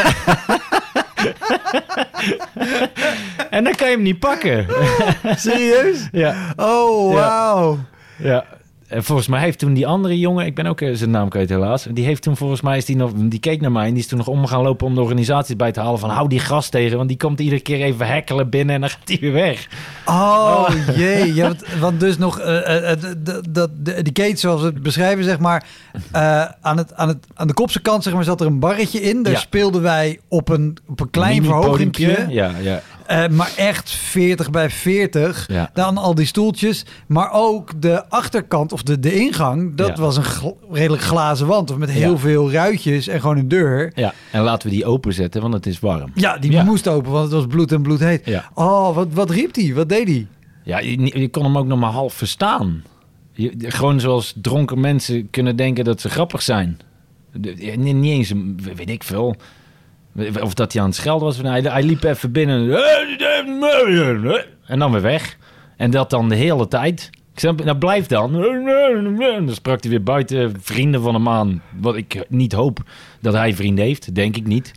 en 3.49 3.63
dan 3.63 3.75
kan 3.75 3.87
je 3.89 3.93
hem 3.93 4.01
niet 4.01 4.19
pakken. 4.19 4.67
Serieus? 5.35 6.07
ja, 6.11 6.35
Oh, 6.55 7.13
wauw. 7.13 7.77
ja. 8.17 8.45
Eh, 8.89 9.01
volgens 9.01 9.27
mij 9.27 9.41
heeft 9.41 9.59
toen 9.59 9.73
die 9.73 9.87
andere 9.87 10.19
jongen, 10.19 10.45
ik 10.45 10.55
ben 10.55 10.65
ook 10.65 10.81
eh, 10.81 10.89
zijn 10.93 11.09
naam 11.11 11.29
kwijt 11.29 11.49
helaas, 11.49 11.87
die 11.91 12.05
heeft 12.05 12.21
toen 12.21 12.37
volgens 12.37 12.61
mij, 12.61 12.77
is 12.77 12.85
die, 12.85 12.95
nog, 12.95 13.11
die 13.15 13.39
keek 13.39 13.61
naar 13.61 13.71
mij 13.71 13.85
en 13.87 13.93
die 13.93 14.01
is 14.03 14.07
toen 14.07 14.17
nog 14.17 14.27
om 14.27 14.45
gaan 14.45 14.61
lopen 14.61 14.87
om 14.87 14.95
de 14.95 15.01
organisatie 15.01 15.55
bij 15.55 15.71
te 15.71 15.79
halen 15.79 15.99
van 15.99 16.09
hou 16.09 16.27
die 16.29 16.39
gast 16.39 16.71
tegen, 16.71 16.97
want 16.97 17.09
die 17.09 17.17
komt 17.17 17.39
iedere 17.39 17.61
keer 17.61 17.81
even 17.81 18.07
hekkelen 18.07 18.49
binnen 18.49 18.75
en 18.75 18.81
dan 18.81 18.89
gaat 18.89 18.99
hij 19.07 19.17
weer 19.21 19.31
weg. 19.31 19.67
Oh, 20.05 20.69
jee. 20.95 21.33
Ja, 21.33 21.47
want, 21.47 21.63
want 21.79 21.99
dus 21.99 22.17
nog, 22.17 22.39
eh, 22.39 22.91
eh, 22.91 22.99
dat 23.49 23.69
de, 23.77 24.01
die 24.01 24.13
Kate, 24.13 24.37
zoals 24.37 24.61
we 24.61 24.67
het 24.67 24.81
beschrijven, 24.83 25.23
zeg 25.23 25.39
maar, 25.39 25.65
aan, 26.61 26.77
het, 26.77 26.93
aan, 26.95 27.07
het, 27.07 27.17
aan 27.33 27.47
de 27.47 27.53
kopse 27.53 27.81
kant 27.81 28.03
zeg 28.03 28.13
maar, 28.13 28.23
zat 28.23 28.41
er 28.41 28.47
een 28.47 28.59
barretje 28.59 29.01
in. 29.01 29.23
Daar 29.23 29.33
Ja. 29.33 29.39
speelden 29.39 29.81
wij 29.81 30.19
op 30.27 30.49
een, 30.49 30.77
op 30.87 30.99
een 30.99 31.09
klein 31.09 31.43
verhogingje. 31.43 32.25
Ja, 32.29 32.51
ja. 32.61 32.81
Eh, 33.09 33.27
maar 33.27 33.53
echt 33.57 33.89
40 33.89 34.49
bij 34.49 34.69
40. 34.69 35.45
Ja. 35.47 35.69
Dan 35.73 35.97
al 35.97 36.15
die 36.15 36.25
stoeltjes. 36.25 36.85
Maar 37.07 37.29
ook 37.31 37.81
de 37.81 38.09
achterkant 38.09 38.73
of 38.73 38.83
de, 38.83 38.99
de 38.99 39.13
ingang. 39.19 39.75
Dat 39.75 39.87
Ja. 39.87 39.95
was 40.03 40.17
een 40.17 40.23
gl- 40.23 40.57
redelijk 40.71 41.01
glazen 41.01 41.47
wand. 41.47 41.71
Of 41.71 41.77
met 41.77 41.89
heel 41.89 42.11
Ja. 42.11 42.17
veel 42.17 42.51
ruitjes 42.51 43.07
en 43.07 43.21
gewoon 43.21 43.37
een 43.37 43.47
deur. 43.47 43.91
ja. 43.95 44.13
En 44.31 44.41
laten 44.41 44.69
we 44.69 44.75
die 44.75 44.85
openzetten, 44.85 45.41
want 45.41 45.53
het 45.53 45.65
is 45.65 45.79
warm. 45.79 46.11
Ja, 46.13 46.37
die 46.37 46.63
moest 46.63 46.87
open, 46.87 47.11
want 47.11 47.23
het 47.23 47.33
was 47.33 47.45
bloed 47.47 47.71
en 47.71 47.81
bloed 47.81 47.99
heet. 47.99 48.25
Ja. 48.25 48.49
Oh, 48.53 48.95
wat, 48.95 49.07
wat 49.13 49.29
riep 49.29 49.55
hij? 49.55 49.73
Wat 49.73 49.89
deed 49.89 50.07
hij? 50.07 50.27
Ja, 50.63 50.79
je, 50.79 51.19
je 51.19 51.29
kon 51.29 51.43
hem 51.43 51.57
ook 51.57 51.67
nog 51.67 51.79
maar 51.79 51.91
half 51.91 52.13
verstaan. 52.13 52.83
Je, 53.31 53.53
gewoon 53.57 53.99
zoals 53.99 54.33
dronken 54.41 54.79
mensen 54.79 55.29
kunnen 55.29 55.55
denken 55.55 55.83
dat 55.83 56.01
ze 56.01 56.09
grappig 56.09 56.41
zijn. 56.41 56.79
Niet, 57.77 58.05
eens, 58.05 58.29
een- 58.29 58.59
weet 58.75 58.89
ik 58.89 59.03
veel. 59.03 59.35
Of 60.41 60.53
dat 60.53 60.73
hij 60.73 60.81
aan 60.81 60.87
het 60.87 60.97
schelden 60.97 61.27
was. 61.27 61.37
Hij, 61.37 61.61
hij 61.61 61.83
liep 61.83 62.03
even 62.03 62.31
binnen. 62.31 62.67
En 64.65 64.79
dan 64.79 64.91
weer 64.91 65.01
weg. 65.01 65.37
En 65.77 65.91
dat 65.91 66.09
dan 66.09 66.29
de 66.29 66.35
hele 66.35 66.67
tijd. 66.67 67.09
Ik 67.33 67.39
zei, 67.39 67.55
nou 67.63 67.77
blijf 67.77 68.07
dan. 68.07 68.31
Dan 69.45 69.49
sprak 69.55 69.81
hij 69.81 69.89
weer 69.89 70.03
buiten 70.03 70.53
vrienden 70.61 71.01
van 71.01 71.13
hem 71.13 71.29
aan. 71.29 71.61
Wat 71.79 71.95
ik 71.95 72.25
niet 72.29 72.51
hoop 72.53 72.79
dat 73.21 73.33
hij 73.33 73.53
vrienden 73.55 73.85
heeft. 73.85 74.15
Denk 74.15 74.35
ik 74.35 74.47
niet. 74.47 74.71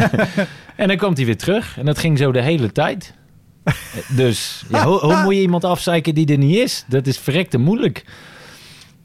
en 0.76 0.88
dan 0.88 0.96
komt 0.96 1.16
hij 1.16 1.26
weer 1.26 1.36
terug. 1.36 1.78
En 1.78 1.84
dat 1.84 1.98
ging 1.98 2.18
zo 2.18 2.32
de 2.32 2.42
hele 2.42 2.72
tijd. 2.72 3.14
Dus 4.16 4.64
ja, 4.68 4.84
hoe, 4.86 4.98
hoe 4.98 5.22
moet 5.22 5.34
je 5.34 5.40
iemand 5.40 5.64
afzeiken 5.64 6.14
die 6.14 6.26
er 6.26 6.38
niet 6.38 6.56
is? 6.56 6.84
Dat 6.88 7.06
is 7.06 7.18
verrekte 7.18 7.58
moeilijk. 7.58 8.04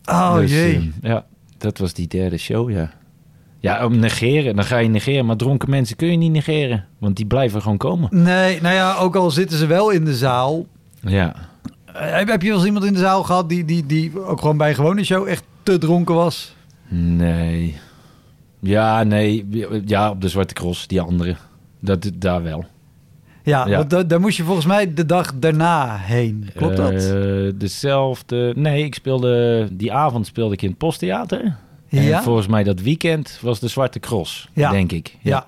Oh 0.06 0.36
Dus, 0.36 0.52
jee. 0.52 0.92
eh, 1.02 1.10
ja, 1.10 1.26
dat 1.58 1.78
was 1.78 1.94
die 1.94 2.08
derde 2.08 2.38
show, 2.38 2.72
ja. 2.72 2.92
Ja, 3.60 3.86
om 3.86 4.00
negeren, 4.00 4.56
dan 4.56 4.66
ga 4.66 4.78
je 4.78 4.90
negeren. 4.90 5.26
Maar 5.26 5.36
dronken 5.36 5.70
mensen 5.70 5.96
kun 5.96 6.12
je 6.12 6.18
niet 6.18 6.32
negeren. 6.32 6.86
Want 6.98 7.16
die 7.16 7.26
blijven 7.26 7.62
gewoon 7.62 7.78
komen. 7.78 8.10
Nee, 8.24 8.62
nou 8.62 8.76
ja, 8.76 8.96
ook 8.96 9.16
al 9.16 9.32
zitten 9.32 9.58
ze 9.58 9.66
wel 9.66 9.90
in 9.90 10.06
de 10.06 10.16
zaal. 10.16 10.66
Ja. 11.02 11.36
Eh, 11.94 12.12
heb, 12.18 12.28
heb 12.28 12.42
je 12.42 12.48
wel 12.48 12.58
eens 12.58 12.66
iemand 12.66 12.86
in 12.86 12.94
de 12.94 13.00
zaal 13.00 13.24
gehad 13.24 13.50
die, 13.50 13.66
die, 13.66 13.86
die 13.86 14.24
ook 14.26 14.40
gewoon 14.42 14.58
bij 14.58 14.70
een 14.70 14.76
gewone 14.76 15.04
show 15.04 15.28
echt 15.28 15.44
te 15.64 15.78
dronken 15.78 16.16
was? 16.16 16.56
Nee. 16.90 17.76
Ja, 18.60 19.04
nee. 19.04 19.48
Ja, 19.86 20.10
op 20.10 20.22
de 20.22 20.30
Zwarte 20.30 20.54
Cross, 20.54 20.88
die 20.88 21.02
andere. 21.02 21.36
Dat, 21.80 22.10
daar 22.16 22.44
wel. 22.44 22.66
Ja, 23.44 23.68
Ja. 23.68 23.78
want 23.78 23.90
da- 23.90 24.04
daar 24.04 24.20
moest 24.20 24.38
je 24.38 24.44
volgens 24.44 24.66
mij 24.66 24.94
de 24.94 25.06
dag 25.06 25.34
daarna 25.36 25.96
heen. 25.98 26.50
Klopt 26.56 26.78
dat? 26.78 26.92
Eh, 26.94 27.52
dezelfde... 27.56 28.54
Nee, 28.56 28.84
ik 28.84 28.94
speelde... 28.96 29.68
Die 29.72 29.94
avond 29.94 30.26
speelde 30.26 30.54
ik 30.54 30.62
in 30.62 30.70
het 30.70 30.78
Posttheater. 30.78 31.56
Ja? 31.90 32.18
En 32.18 32.24
volgens 32.24 32.48
mij 32.48 32.64
dat 32.64 32.82
weekend 32.82 33.40
was 33.42 33.60
de 33.60 33.68
Zwarte 33.68 34.00
Cross, 34.00 34.48
Ja. 34.54 34.72
denk 34.72 34.92
ik. 34.92 35.18
Ja. 35.22 35.46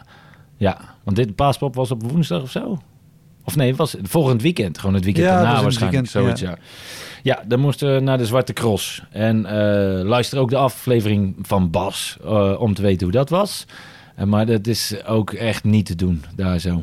Ja, 0.57 0.77
want 1.03 1.17
dit 1.17 1.35
paaspop 1.35 1.75
was 1.75 1.91
op 1.91 2.03
woensdag 2.11 2.41
of 2.41 2.51
zo. 2.51 2.79
Of 3.43 3.55
nee, 3.55 3.67
het 3.67 3.77
was 3.77 3.95
volgend 4.01 4.41
weekend. 4.41 4.77
Gewoon 4.77 4.95
het 4.95 5.03
weekend 5.03 5.25
daarna 5.25 5.61
waarschijnlijk. 5.61 5.79
weekend, 5.79 6.09
zoiets, 6.09 6.41
ja. 6.41 6.57
ja. 7.23 7.43
dan 7.47 7.59
moesten 7.59 7.93
we 7.93 7.99
naar 7.99 8.17
de 8.17 8.25
Zwarte 8.25 8.53
Cross. 8.53 9.03
En 9.11 9.45
eh, 9.45 10.05
luister 10.05 10.39
ook 10.39 10.49
de 10.49 10.57
aflevering 10.57 11.35
van 11.41 11.69
Bas, 11.69 12.17
eh, 12.23 12.55
om 12.59 12.73
te 12.73 12.81
weten 12.81 13.03
hoe 13.03 13.11
dat 13.15 13.29
was. 13.29 13.65
Eh, 14.15 14.25
maar 14.25 14.45
dat 14.45 14.67
is 14.67 15.05
ook 15.05 15.31
echt 15.33 15.63
niet 15.63 15.85
te 15.85 15.95
doen, 15.95 16.23
daar 16.35 16.59
zo. 16.59 16.81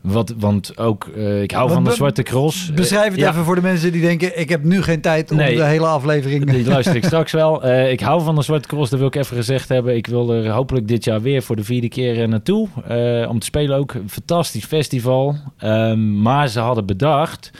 Wat, 0.00 0.34
want 0.38 0.78
ook, 0.78 1.06
eh, 1.16 1.42
ik 1.42 1.50
hou 1.50 1.70
van 1.72 1.84
de 1.84 1.92
Zwarte 1.92 2.22
Cross. 2.22 2.72
Beschrijf 2.72 3.10
het 3.10 3.20
Ja. 3.20 3.30
even 3.30 3.44
voor 3.44 3.54
de 3.54 3.60
mensen 3.62 3.92
die 3.92 4.00
denken... 4.00 4.38
ik 4.40 4.48
heb 4.48 4.64
nu 4.64 4.82
geen 4.82 5.00
tijd 5.00 5.30
om 5.30 5.36
Nee. 5.36 5.56
de 5.56 5.64
hele 5.64 5.86
aflevering... 5.86 6.50
Die 6.50 6.66
luister 6.66 6.96
ik 6.96 7.04
straks 7.04 7.32
wel. 7.32 7.62
Eh, 7.62 7.90
ik 7.92 8.00
hou 8.00 8.22
van 8.22 8.34
de 8.34 8.42
Zwarte 8.42 8.68
Cross, 8.68 8.90
dat 8.90 8.98
wil 8.98 9.08
ik 9.08 9.14
even 9.14 9.36
gezegd 9.36 9.68
hebben. 9.68 9.96
Ik 9.96 10.06
wil 10.06 10.32
er 10.32 10.50
hopelijk 10.50 10.88
dit 10.88 11.04
jaar 11.04 11.20
weer 11.20 11.42
voor 11.42 11.56
de 11.56 11.64
vierde 11.64 11.88
keer 11.88 12.22
eh, 12.22 12.28
naartoe. 12.28 12.68
eh, 12.88 13.28
om 13.30 13.38
te 13.38 13.46
spelen 13.46 13.76
ook. 13.78 13.94
Een 13.94 14.08
fantastisch 14.10 14.64
festival. 14.64 15.36
Ehm, 15.58 16.22
maar 16.22 16.48
ze 16.48 16.60
hadden 16.60 16.86
bedacht 16.86 17.50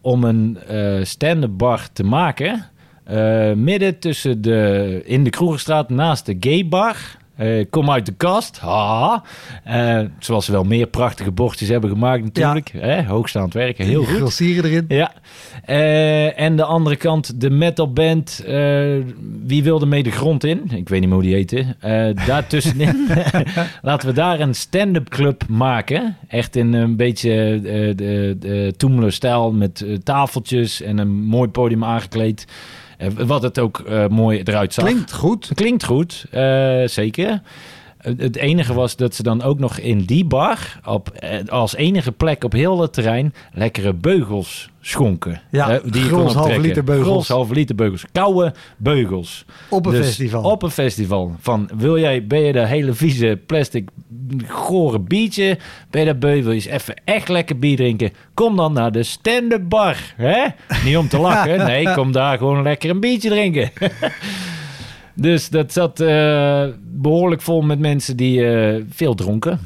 om 0.00 0.24
een 0.24 0.58
eh 0.68 1.04
stand-up 1.04 1.56
bar 1.56 1.88
te 1.92 2.04
maken. 2.04 2.64
eh, 3.04 3.52
midden 3.52 3.98
tussen 3.98 4.42
de... 4.42 5.02
In 5.04 5.24
de 5.24 5.30
Kroegenstraat 5.30 5.90
naast 5.90 6.26
de 6.26 6.36
gay 6.40 6.68
bar. 6.68 6.96
Eh, 7.36 7.64
kom 7.70 7.90
uit 7.90 8.06
de 8.06 8.12
kast. 8.12 8.58
Ha. 8.58 9.22
Eh, 9.64 10.00
zoals 10.18 10.44
ze 10.44 10.52
wel 10.52 10.64
meer 10.64 10.86
prachtige 10.86 11.30
bordjes 11.30 11.68
hebben 11.68 11.90
gemaakt 11.90 12.24
natuurlijk. 12.24 12.72
Hè? 12.76 13.04
Hoogstaand 13.04 13.54
werken, 13.54 13.84
heel 13.84 14.04
goed. 14.04 14.16
Grossieren 14.16 14.70
erin. 14.70 14.84
Ja. 14.88 15.12
Eh, 15.64 16.40
en 16.40 16.56
de 16.56 16.64
andere 16.64 16.96
kant, 16.96 17.40
de 17.40 17.50
metalband 17.50 18.42
Wie 19.44 19.62
wilde 19.62 19.86
mee 19.86 20.02
de 20.02 20.10
grond 20.10 20.44
in? 20.44 20.70
Ik 20.70 20.88
weet 20.88 21.00
niet 21.00 21.08
meer 21.08 21.18
hoe 21.18 21.22
die 21.22 21.34
heette. 21.34 21.64
Daartussenin 22.26 23.08
laten 23.82 24.08
we 24.08 24.14
daar 24.14 24.40
een 24.40 24.54
stand-up 24.54 25.08
club 25.08 25.44
maken. 25.48 26.16
Echt 26.28 26.56
in 26.56 26.72
een 26.72 26.96
beetje 26.96 27.60
de, 27.96 28.36
de 28.38 28.74
Toemler-stijl 28.76 29.52
met 29.52 29.84
tafeltjes 30.02 30.82
en 30.82 30.98
een 30.98 31.24
mooi 31.24 31.48
podium 31.48 31.84
aangekleed. 31.84 32.46
Eh, 33.04 33.26
wat 33.26 33.42
het 33.42 33.58
ook 33.58 33.78
eh, 33.78 34.06
mooi 34.06 34.40
eruit 34.44 34.74
zag. 34.74 34.84
Klinkt 34.84 35.12
goed. 35.12 35.50
Klinkt 35.54 35.84
goed, 35.84 36.24
eh, 36.30 36.82
zeker. 36.84 37.40
Het- 38.04 38.36
enige 38.36 38.74
was 38.74 38.96
dat 38.96 39.14
ze 39.14 39.22
dan 39.22 39.42
ook 39.42 39.58
nog 39.58 39.78
in 39.78 39.98
die 40.00 40.24
bar, 40.24 40.80
op, 40.84 41.08
eh, 41.08 41.38
als 41.48 41.74
enige 41.74 42.12
plek 42.12 42.44
op 42.44 42.52
heel 42.52 42.80
het 42.80 42.92
terrein, 42.92 43.34
lekkere 43.52 43.92
beugels 43.92 44.68
schonken. 44.80 45.40
Ja, 45.50 45.70
Eh, 45.70 45.92
die 45.92 46.02
Grols 46.02 46.34
optrekken. 46.34 46.62
liter 46.62 46.84
beugels. 46.84 47.28
Grols 47.28 47.48
liter 47.50 47.74
beugels. 47.74 48.04
Koude 48.12 48.54
beugels. 48.76 49.44
Op 49.68 49.86
een 49.86 49.92
Dus 49.92 50.06
festival. 50.06 50.42
Op 50.42 50.62
een 50.62 50.70
festival. 50.70 51.34
Van, 51.40 51.68
wil 51.76 51.98
jij, 51.98 52.26
ben 52.26 52.40
je 52.40 52.52
de 52.52 52.66
hele 52.66 52.92
vieze 52.92 53.38
plastic 53.46 53.88
gore 54.48 54.98
biertje? 55.00 55.58
Ben 55.90 56.00
je 56.00 56.06
dat 56.06 56.18
beu? 56.18 56.42
Wil 56.42 56.48
je 56.50 56.54
eens 56.54 56.64
even 56.66 56.94
echt 57.04 57.28
lekker 57.28 57.58
bier 57.58 57.76
drinken? 57.76 58.12
Kom 58.34 58.56
dan 58.56 58.72
naar 58.72 58.92
de 58.92 59.02
stand-up 59.02 59.68
bar. 59.68 59.96
Hè? 60.16 60.44
Niet 60.84 60.96
om 60.96 61.08
te 61.08 61.18
lachen. 61.18 61.58
Nee, 61.66 61.92
kom 61.94 62.12
daar 62.12 62.38
gewoon 62.38 62.62
lekker 62.62 62.90
een 62.90 63.00
biertje 63.00 63.28
drinken. 63.28 63.70
dus 65.14 65.48
dat 65.48 65.72
zat 65.72 66.00
eh, 66.00 66.64
behoorlijk 66.82 67.42
vol 67.42 67.62
met 67.62 67.78
mensen 67.78 68.16
die 68.16 68.46
eh, 68.46 68.82
veel 68.90 69.14
dronken. 69.14 69.58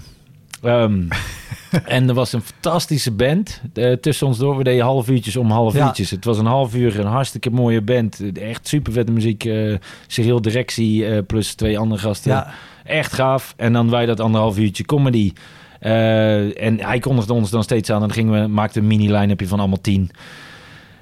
Ehm, 0.62 1.02
en 1.84 2.08
er 2.08 2.14
was 2.14 2.32
een 2.32 2.40
fantastische 2.42 3.12
band 3.12 3.60
tussen 4.00 4.26
ons 4.26 4.38
door. 4.38 4.56
We 4.56 4.64
deden 4.64 4.84
half 4.84 5.08
uurtjes 5.08 5.36
om 5.36 5.50
half 5.50 5.74
Ja. 5.74 5.86
uurtjes. 5.86 6.10
Het 6.10 6.24
was 6.24 6.38
een 6.38 6.46
half 6.46 6.74
uur, 6.74 7.00
een 7.00 7.06
hartstikke 7.06 7.50
mooie 7.50 7.82
band. 7.82 8.22
Echt 8.38 8.68
super 8.68 8.92
vette 8.92 9.12
muziek. 9.12 9.44
eh 9.44 9.74
Cyril 10.06 10.40
Directie 10.42 11.22
plus 11.22 11.54
twee 11.54 11.78
andere 11.78 12.00
gasten. 12.00 12.30
Ja. 12.30 12.50
Echt 12.84 13.12
gaaf. 13.12 13.54
En 13.56 13.72
dan 13.72 13.90
wij 13.90 14.06
dat 14.06 14.20
anderhalf 14.20 14.58
uurtje 14.58 14.84
comedy. 14.84 15.32
En 15.80 16.80
hij 16.80 16.98
kondigde 16.98 17.32
ons 17.32 17.50
dan 17.50 17.62
steeds 17.62 17.90
aan. 17.90 17.94
En 17.96 18.00
dan 18.08 18.12
gingen 18.16 18.42
we, 18.42 18.48
maakten 18.48 18.80
een 18.82 18.88
mini-line-upje 18.88 19.48
van 19.48 19.58
allemaal 19.58 19.80
tien. 19.80 20.10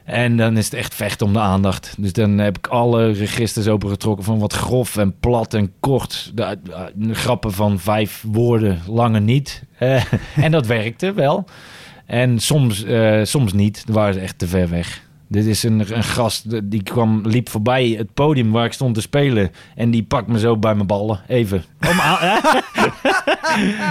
En 0.06 0.36
dan 0.36 0.56
is 0.56 0.64
het 0.64 0.74
echt 0.74 0.94
vechten 0.94 1.26
om 1.26 1.32
de 1.32 1.38
aandacht. 1.38 1.94
Dus 1.98 2.12
dan 2.12 2.38
heb 2.38 2.58
ik 2.58 2.66
alle 2.66 3.10
registers 3.10 3.68
opengetrokken 3.68 4.24
van 4.24 4.38
wat 4.38 4.52
grof 4.52 4.96
en 4.96 5.18
plat 5.20 5.54
en 5.54 5.72
kort. 5.80 6.30
De, 6.34 6.42
eh, 6.42 6.56
grappen 7.10 7.52
van 7.52 7.78
vijf 7.78 8.24
woorden, 8.26 8.80
lange 8.88 9.20
niet. 9.20 9.62
Eh, 9.78 10.04
en 10.36 10.50
dat 10.50 10.66
werkte 10.66 11.12
wel. 11.12 11.44
En 12.06 12.38
soms, 12.38 12.84
eh, 12.84 13.20
soms 13.22 13.52
niet. 13.52 13.86
Dan 13.86 13.94
waren 13.94 14.14
ze 14.14 14.20
echt 14.20 14.38
te 14.38 14.46
ver 14.46 14.68
weg. 14.68 15.02
Dit 15.28 15.44
is 15.44 15.62
een, 15.62 15.96
een 15.96 16.04
gast 16.04 16.70
die 16.70 16.82
kwam, 16.82 17.20
liep 17.24 17.48
voorbij 17.48 17.94
het 17.98 18.14
podium 18.14 18.50
waar 18.50 18.64
ik 18.64 18.72
stond 18.72 18.94
te 18.94 19.00
spelen. 19.00 19.50
En 19.74 19.90
die 19.90 20.02
pakt 20.02 20.26
me 20.26 20.38
zo 20.38 20.56
bij 20.56 20.74
mijn 20.74 20.86
ballen. 20.86 21.20
Even. 21.26 21.64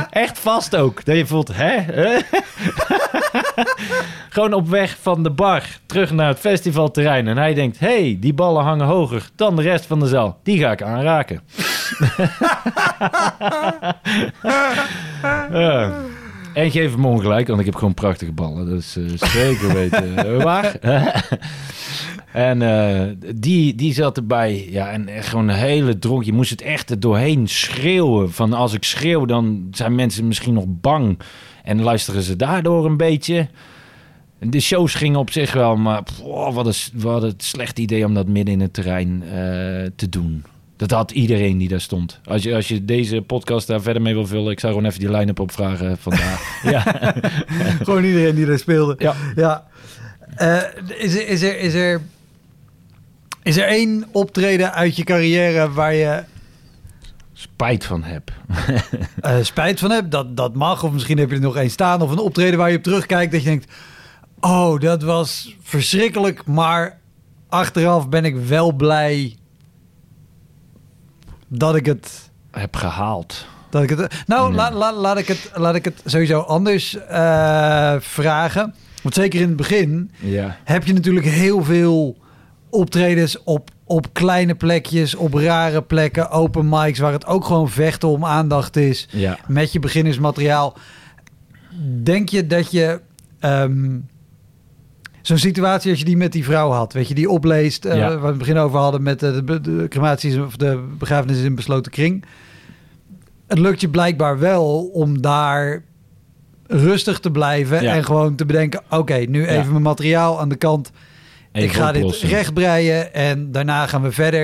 Echt 0.10 0.40
vast 0.40 0.76
ook. 0.76 1.06
Dat 1.06 1.16
je 1.16 1.26
voelt, 1.26 1.52
hè? 1.54 1.78
Gewoon 4.30 4.54
op 4.54 4.68
weg 4.68 4.98
van 5.02 5.24
de 5.24 5.30
bar 5.30 5.64
terug 5.86 6.12
naar 6.12 6.28
het 6.28 6.40
festivalterrein. 6.40 7.28
En 7.28 7.38
hij 7.38 7.54
denkt, 7.54 7.80
hey, 7.80 8.18
die 8.20 8.34
ballen 8.34 8.64
hangen 8.64 8.86
hoger 8.86 9.30
dan 9.36 9.56
de 9.56 9.62
rest 9.62 9.86
van 9.86 10.00
de 10.00 10.08
zaal. 10.08 10.40
Die 10.44 10.60
ga 10.60 10.72
ik 10.72 10.82
aanraken. 10.82 11.42
Ja. 15.52 15.94
En 16.56 16.72
geef 16.72 16.92
hem 16.92 17.06
ongelijk, 17.06 17.48
want 17.48 17.60
ik 17.60 17.66
heb 17.66 17.76
gewoon 17.76 17.94
prachtige 17.94 18.32
ballen. 18.32 18.70
Dat 18.70 18.80
is 18.80 18.98
eh, 18.98 19.30
zeker 19.30 19.74
weten 19.74 20.18
eh, 20.26 20.44
waar. 20.44 20.76
en 22.50 22.62
eh, 22.62 23.12
die, 23.36 23.76
die 23.76 23.94
zat 23.94 24.18
erbij. 24.18 24.68
Ja, 24.70 24.90
en 24.90 25.08
echt 25.08 25.28
gewoon 25.28 25.48
een 25.48 25.56
hele 25.56 26.00
dronk. 26.00 26.24
Je 26.24 26.34
moest 26.34 26.50
het 26.50 26.62
echt 26.62 26.90
er 26.90 27.00
doorheen 27.00 27.48
schreeuwen. 27.48 28.32
Van 28.32 28.54
als 28.54 28.74
ik 28.74 28.84
schreeuw, 28.84 29.26
dan 29.26 29.68
zijn 29.72 29.96
mensen 29.96 30.28
misschien 30.28 30.54
nog 30.54 30.66
bang. 30.68 31.20
En 31.64 31.82
luisteren 31.82 32.22
ze 32.22 32.36
daardoor 32.36 32.86
een 32.86 32.98
beetje. 32.98 33.48
De 34.40 34.60
shows 34.60 34.94
gingen 34.94 35.20
op 35.20 35.32
zich 35.32 35.54
wel, 35.54 35.76
maar 35.76 36.04
pff, 36.04 36.22
wat, 36.54 36.66
een, 36.66 37.02
wat 37.02 37.24
een 37.24 37.34
slecht 37.38 37.80
idee 37.80 38.06
om 38.06 38.14
dat 38.14 38.28
midden 38.28 38.54
in 38.54 38.62
het 38.62 38.74
terrein 38.74 39.24
te 39.96 40.10
doen. 40.10 40.44
Dat 40.78 40.92
had 40.92 41.12
iedereen 41.12 41.58
die 41.58 41.68
daar 41.68 41.82
stond. 41.82 42.20
Als 42.26 42.44
je, 42.44 42.56
als 42.56 42.68
je 42.68 42.86
deze 42.86 43.22
podcast 43.22 43.68
daar 43.68 43.82
verder 43.82 44.02
mee 44.02 44.14
wil 44.14 44.28
vullen, 44.28 44.52
ik 44.52 44.60
zou 44.60 44.74
gewoon 44.74 44.88
even 44.88 45.00
die 45.00 45.12
line-up 45.12 45.40
opvragen 45.40 45.98
vandaag. 45.98 46.62
ja. 46.74 46.82
Gewoon 47.84 48.04
iedereen 48.04 48.36
die 48.36 48.46
daar 48.46 48.60
speelde. 48.60 48.96
Ja. 48.98 49.16
ja. 49.36 49.68
Eh, 50.36 50.62
is, 50.98 51.16
er, 51.16 51.28
is, 51.28 51.42
er, 51.42 51.60
is, 51.60 51.74
er, 51.74 52.02
is 53.44 53.58
er 53.58 53.68
één 53.68 54.06
optreden 54.12 54.74
uit 54.74 54.96
je 54.96 55.04
carrière 55.04 55.72
waar 55.72 55.94
je 55.94 56.24
Spijt 57.38 57.86
van 57.86 58.04
heb. 58.04 58.32
eh, 59.22 59.38
spijt 59.42 59.80
van 59.80 59.92
hebt? 59.92 60.12
Dat, 60.12 60.38
dat 60.38 60.54
mag. 60.54 60.84
Of 60.84 60.92
misschien 60.92 61.18
heb 61.18 61.30
je 61.30 61.36
er 61.36 61.42
nog 61.42 61.56
één 61.56 61.70
staan. 61.70 62.02
Of 62.02 62.12
een 62.12 62.18
optreden 62.18 62.58
waar 62.58 62.72
je 62.72 62.78
op 62.78 62.84
terugkijkt 62.84 63.32
dat 63.32 63.44
je 63.44 63.50
denkt... 63.50 63.72
Oh, 64.40 64.80
dat 64.80 65.04
was 65.04 65.56
verschrikkelijk. 65.62 66.46
Maar 66.46 67.00
achteraf 67.50 68.10
ben 68.10 68.26
ik 68.26 68.36
wel 68.36 68.72
blij 68.72 69.38
dat 71.48 71.76
ik 71.76 71.86
het... 71.86 72.30
heb 72.52 72.76
gehaald. 72.76 73.46
Dat 73.70 73.84
ik 73.84 73.90
het 73.90 74.24
nou, 74.28 74.48
Nee. 74.48 74.56
la, 74.58 74.72
la- 74.74 74.94
laat, 74.94 75.18
ik 75.18 75.28
het, 75.28 75.52
laat 75.56 75.76
ik 75.76 75.86
het 75.86 76.02
sowieso 76.06 76.40
anders 76.40 76.98
eh, 76.98 77.96
vragen. 78.00 78.74
Want 79.02 79.16
zeker 79.16 79.42
in 79.42 79.48
het 79.48 79.56
begin 79.58 80.12
Ja. 80.20 80.58
heb 80.64 80.86
je 80.86 80.94
natuurlijk 80.94 81.26
heel 81.26 81.64
veel 81.64 82.18
optredens 82.70 83.44
op, 83.44 83.70
op 83.84 84.14
kleine 84.14 84.56
plekjes, 84.56 85.16
op 85.16 85.34
rare 85.34 85.82
plekken, 85.82 86.30
open 86.30 86.70
mics, 86.70 87.00
waar 87.00 87.12
het 87.12 87.26
ook 87.26 87.46
gewoon 87.46 87.70
vechten 87.70 88.10
om 88.10 88.26
aandacht 88.26 88.76
is 88.76 89.08
Ja. 89.12 89.38
met 89.48 89.72
je 89.72 89.80
beginnersmateriaal. 89.80 90.78
Denk 92.04 92.30
je 92.30 92.48
dat 92.48 92.72
je 92.72 93.02
ehm, 93.40 93.98
zo'n 95.28 95.38
situatie 95.38 95.90
als 95.90 96.00
je 96.00 96.06
die 96.06 96.18
met 96.18 96.32
die 96.32 96.44
vrouw 96.44 96.70
had, 96.72 96.94
weet 96.94 97.08
je, 97.08 97.14
die 97.14 97.30
opleest, 97.30 97.86
eh, 97.86 97.98
Ja. 97.98 98.08
waar 98.10 98.22
we 98.22 98.28
het 98.28 98.38
begin 98.38 98.58
over 98.58 98.80
hadden 98.80 99.04
met 99.04 99.24
eh, 99.24 99.34
de, 99.46 99.62
de 99.62 99.86
crematies 99.90 100.38
of 100.38 100.56
de 100.56 100.84
begrafenis 100.98 101.42
in 101.42 101.56
besloten 101.56 101.92
kring. 101.92 102.24
Het 103.48 103.60
lukt 103.60 103.82
je 103.82 103.90
blijkbaar 103.90 104.40
wel 104.40 104.86
om 104.94 105.22
daar 105.22 105.84
rustig 106.68 107.20
te 107.20 107.32
blijven 107.32 107.82
Ja. 107.82 107.94
en 107.94 108.06
gewoon 108.06 108.36
te 108.36 108.46
bedenken: 108.46 108.82
oké, 108.90 109.16
nu 109.16 109.42
Ja. 109.42 109.48
even 109.48 109.72
mijn 109.72 109.82
materiaal 109.84 110.40
aan 110.40 110.50
de 110.50 110.56
kant. 110.56 110.92
Even 111.52 111.70
ik 111.70 111.76
ga 111.76 111.90
oplossen. 111.90 112.28
dit 112.28 112.38
rechtbreien 112.38 113.14
en 113.14 113.52
daarna 113.52 113.88
gaan 113.88 114.02
we 114.02 114.12
verder. 114.12 114.42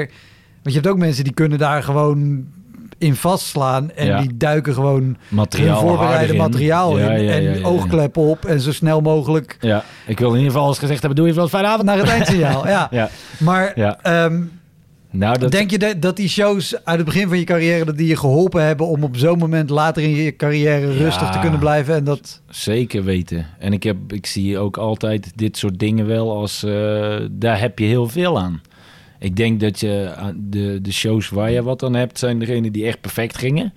Want 0.63 0.75
je 0.75 0.81
hebt 0.81 0.87
ook 0.87 0.97
mensen 0.97 1.23
die 1.23 1.33
kunnen 1.33 1.57
daar 1.57 1.83
gewoon 1.83 2.45
in 3.01 3.15
vastslaan 3.15 3.91
en 3.91 4.05
Ja. 4.05 4.21
die 4.21 4.37
duiken 4.37 4.73
gewoon 4.73 5.17
Materiaal 5.27 5.79
hun 5.79 5.87
voorbereide 5.89 6.33
in. 6.33 6.39
materiaal 6.39 6.99
Ja, 6.99 7.11
in 7.11 7.23
ja, 7.23 7.31
en 7.33 7.65
oogkleppen 7.65 8.21
op 8.21 8.45
en 8.45 8.59
zo 8.59 8.71
snel 8.71 9.01
mogelijk 9.01 9.57
Ja, 9.61 9.83
ik 10.05 10.19
wil 10.19 10.29
in 10.29 10.37
ieder 10.37 10.51
geval 10.51 10.67
eens 10.67 10.79
gezegd 10.79 10.99
hebben, 11.01 11.19
doe 11.19 11.27
even 11.27 11.41
wat 11.41 11.49
fijne 11.49 11.67
avond. 11.67 11.83
naar 11.83 11.97
het 11.97 12.09
eindsignaal. 12.17 12.67
Ja. 12.67 12.87
Ja, 12.91 13.09
Maar 13.39 13.71
ja. 13.75 13.99
ehm, 14.01 14.41
Nou, 15.13 15.37
dat, 15.37 15.51
denk 15.51 15.71
je 15.71 15.77
dat, 15.77 16.01
dat 16.01 16.15
die 16.15 16.29
shows 16.29 16.75
uit 16.83 16.97
het 16.97 17.05
begin 17.05 17.27
van 17.27 17.37
je 17.37 17.43
carrière 17.43 17.85
dat 17.85 17.97
die 17.97 18.07
je 18.07 18.15
geholpen 18.17 18.63
hebben 18.65 18.87
om 18.87 19.03
op 19.03 19.17
zo'n 19.17 19.37
moment 19.37 19.69
later 19.69 20.03
in 20.03 20.09
je 20.09 20.35
carrière 20.35 20.91
rustig 20.93 21.29
te 21.29 21.39
kunnen 21.39 21.59
blijven 21.59 21.95
en 21.95 22.03
dat 22.03 22.41
Zeker 22.49 23.03
weten. 23.03 23.45
En 23.59 23.73
ik, 23.73 23.83
heb, 23.83 23.97
ik 24.07 24.25
zie 24.25 24.57
ook 24.57 24.77
altijd 24.77 25.31
dit 25.35 25.57
soort 25.57 25.79
dingen 25.79 26.07
wel 26.07 26.31
als... 26.37 26.63
eh, 26.63 27.15
daar 27.31 27.59
heb 27.59 27.79
je 27.79 27.85
heel 27.85 28.07
veel 28.09 28.39
aan. 28.39 28.61
Ik 29.21 29.35
denk 29.35 29.59
dat 29.59 29.79
je 29.79 30.13
aan 30.17 30.37
de, 30.49 30.79
de 30.81 30.91
shows 30.91 31.29
waar 31.29 31.51
je 31.51 31.63
wat 31.63 31.83
aan 31.83 31.93
hebt... 31.93 32.19
zijn 32.19 32.39
degene 32.39 32.71
die 32.71 32.85
echt 32.85 33.01
perfect 33.01 33.37
gingen. 33.37 33.73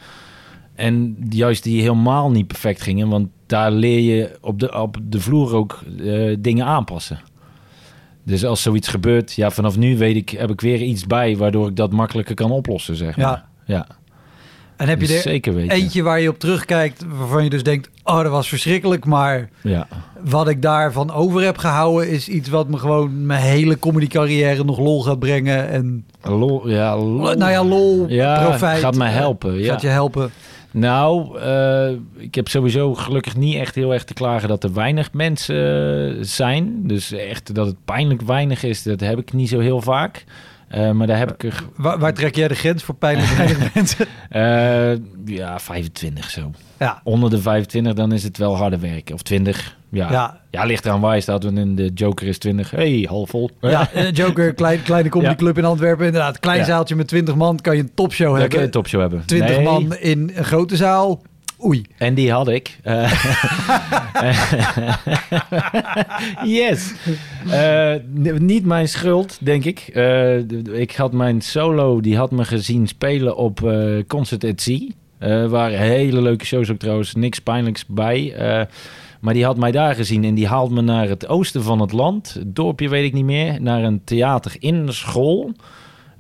En 0.75 1.17
juist 1.29 1.63
die 1.63 1.81
helemaal 1.81 2.31
niet 2.31 2.47
perfect 2.47 2.83
gingen. 2.83 3.09
Want 3.09 3.29
daar 3.47 3.71
leer 3.71 4.01
je 4.01 4.39
op 4.41 4.61
de, 4.61 4.81
op 4.81 4.97
de 5.03 5.21
vloer 5.21 5.55
ook 5.55 5.83
eh, 6.01 6.37
dingen 6.39 6.67
aanpassen. 6.67 7.21
Dus 8.23 8.45
als 8.45 8.63
zoiets 8.63 8.89
gebeurt... 8.89 9.33
Ja, 9.33 9.51
vanaf 9.51 9.77
nu 9.77 9.97
weet 9.99 10.17
ik, 10.17 10.31
heb 10.31 10.51
ik 10.51 10.61
weer 10.61 10.83
iets 10.83 11.07
bij... 11.07 11.37
waardoor 11.37 11.69
ik 11.69 11.77
dat 11.77 11.93
makkelijker 11.93 12.35
kan 12.35 12.51
oplossen, 12.51 12.97
zeg 12.97 13.17
maar. 13.17 13.27
Ja. 13.27 13.49
ja. 13.65 13.87
En 14.77 14.89
heb 14.89 15.01
je 15.01 15.15
er 15.15 15.21
zeker 15.21 15.55
weten. 15.55 15.77
eentje 15.77 16.03
waar 16.03 16.21
je 16.21 16.29
op 16.29 16.39
terugkijkt 16.39 17.05
waarvan 17.19 17.45
je 17.45 17.51
dus 17.51 17.63
denkt 17.63 17.91
oh 18.05 18.23
dat 18.23 18.31
was 18.31 18.49
verschrikkelijk 18.49 19.05
maar 19.05 19.49
Ja. 19.63 19.87
wat 20.25 20.49
ik 20.49 20.63
daarvan 20.63 21.13
over 21.13 21.43
heb 21.43 21.57
gehouden 21.59 22.09
is 22.11 22.29
iets 22.29 22.49
wat 22.49 22.69
me 22.69 22.79
gewoon 22.79 23.27
mijn 23.27 23.43
hele 23.43 23.79
comedy 23.79 24.07
carrière 24.07 24.65
nog 24.65 24.79
lol 24.79 25.03
gaat 25.03 25.19
brengen 25.19 25.69
en 25.69 26.05
Lol, 26.23 26.69
ja, 26.69 26.97
lol. 26.97 27.35
nou 27.35 27.51
ja 27.51 27.65
lol 27.65 28.05
Ja, 28.09 28.45
profijt 28.49 28.81
gaat 28.81 28.97
mij 28.97 29.09
eh, 29.11 29.15
helpen, 29.17 29.59
ja. 29.59 29.73
gaat 29.73 29.81
je 29.83 29.89
helpen 29.89 30.31
Nou, 30.71 31.39
eh, 31.41 31.91
ik 32.17 32.35
heb 32.35 32.49
sowieso 32.49 32.95
gelukkig 32.95 33.37
niet 33.37 33.55
echt 33.57 33.75
heel 33.75 33.93
erg 33.93 34.05
te 34.05 34.15
klagen 34.15 34.49
dat 34.49 34.65
er 34.65 34.73
weinig 34.73 35.13
mensen 35.13 35.57
eh, 36.11 36.17
zijn. 36.21 36.81
Dus 36.87 37.13
echt 37.13 37.55
dat 37.55 37.67
het 37.67 37.77
pijnlijk 37.85 38.23
weinig 38.23 38.63
is, 38.63 38.83
dat 38.83 39.01
heb 39.01 39.19
ik 39.19 39.33
niet 39.33 39.49
zo 39.49 39.59
heel 39.59 39.81
vaak. 39.81 40.25
Eh, 40.69 40.91
maar 40.91 41.07
daar 41.07 41.19
heb 41.19 41.33
ik 41.33 41.43
er, 41.45 41.65
waar, 41.77 41.99
waar 41.99 42.15
trek 42.15 42.35
jij 42.37 42.49
de 42.49 42.55
grens 42.55 42.83
voor 42.83 42.95
pijnlijk 42.95 43.29
weinig 43.29 43.75
mensen 43.75 44.07
eh, 44.31 44.93
ja, 45.37 45.59
25 45.59 46.31
zo. 46.31 46.51
ja 46.79 47.01
Onder 47.05 47.31
de 47.31 47.41
25, 47.41 47.93
dan 47.95 48.13
is 48.13 48.23
het 48.23 48.39
wel 48.39 48.57
harder 48.57 48.81
werken. 48.81 49.15
Of 49.15 49.23
20, 49.23 49.77
ja. 49.89 50.11
Ja, 50.11 50.41
ja 50.51 50.65
ligt 50.65 50.85
eraan 50.85 51.01
waar 51.01 51.15
je 51.15 51.21
staat. 51.21 51.43
Want 51.45 51.59
in 51.59 51.75
de 51.75 51.91
Joker 51.95 52.27
is 52.27 52.39
20, 52.39 52.71
hey, 52.71 53.07
half 53.09 53.31
vol. 53.31 53.51
ja, 53.61 53.91
eh, 53.93 54.13
Joker, 54.13 54.55
klein, 54.55 54.83
kleine 54.83 55.09
comedyclub 55.09 55.59
in 55.59 55.65
Antwerpen. 55.65 56.07
Inderdaad, 56.07 56.39
klein 56.39 56.59
Ja. 56.59 56.65
zaaltje 56.65 56.97
met 56.97 57.09
20 57.09 57.35
man 57.35 57.61
kan 57.61 57.77
je 57.77 57.83
een 57.83 57.95
topshow 57.95 58.27
Daar 58.27 58.35
kun 58.37 58.43
je 58.43 58.49
hebben. 58.49 58.65
een 58.65 58.71
topshow 58.71 59.01
hebben. 59.01 59.23
20 59.27 59.57
Nee. 59.57 59.65
man 59.65 59.97
in 59.97 60.33
een 60.35 60.45
grote 60.45 60.77
zaal. 60.77 61.23
Oei. 61.63 61.83
En 61.99 62.15
die 62.15 62.33
had 62.33 62.49
ik. 62.49 62.79
Eh, 62.83 63.13
yes. 66.61 66.95
Eh, 67.51 67.95
niet 68.39 68.65
mijn 68.65 68.89
schuld, 68.89 69.39
denk 69.41 69.65
ik. 69.65 69.79
Eh, 69.79 70.39
ik 70.81 70.93
had 70.97 71.13
mijn 71.13 71.41
solo, 71.41 72.01
die 72.01 72.17
had 72.17 72.31
me 72.31 72.45
gezien 72.45 72.87
spelen 72.87 73.37
op 73.37 73.73
Concert 74.07 74.45
at 74.45 74.61
Sea. 74.61 74.89
Eh 75.19 75.47
waren 75.47 75.79
hele 75.79 76.23
leuke 76.23 76.45
shows 76.45 76.71
ook 76.71 76.79
trouwens, 76.79 77.15
niks 77.15 77.39
pijnlijks 77.39 77.87
bij. 77.87 78.35
Maar 79.21 79.35
die 79.35 79.45
had 79.45 79.57
mij 79.57 79.71
daar 79.71 79.95
gezien 79.95 80.25
en 80.25 80.35
die 80.35 80.47
haalt 80.47 80.71
me 80.71 80.81
naar 80.81 81.09
het 81.09 81.29
oosten 81.29 81.63
van 81.63 81.81
het 81.81 81.93
land. 81.93 82.35
Het 82.35 82.57
dorpje 82.57 82.89
weet 82.89 83.05
ik 83.05 83.13
niet 83.13 83.25
meer. 83.25 83.61
Naar 83.61 83.83
een 83.83 84.05
theater 84.05 84.57
in 84.59 84.87
de 84.87 84.93
school. 84.93 85.53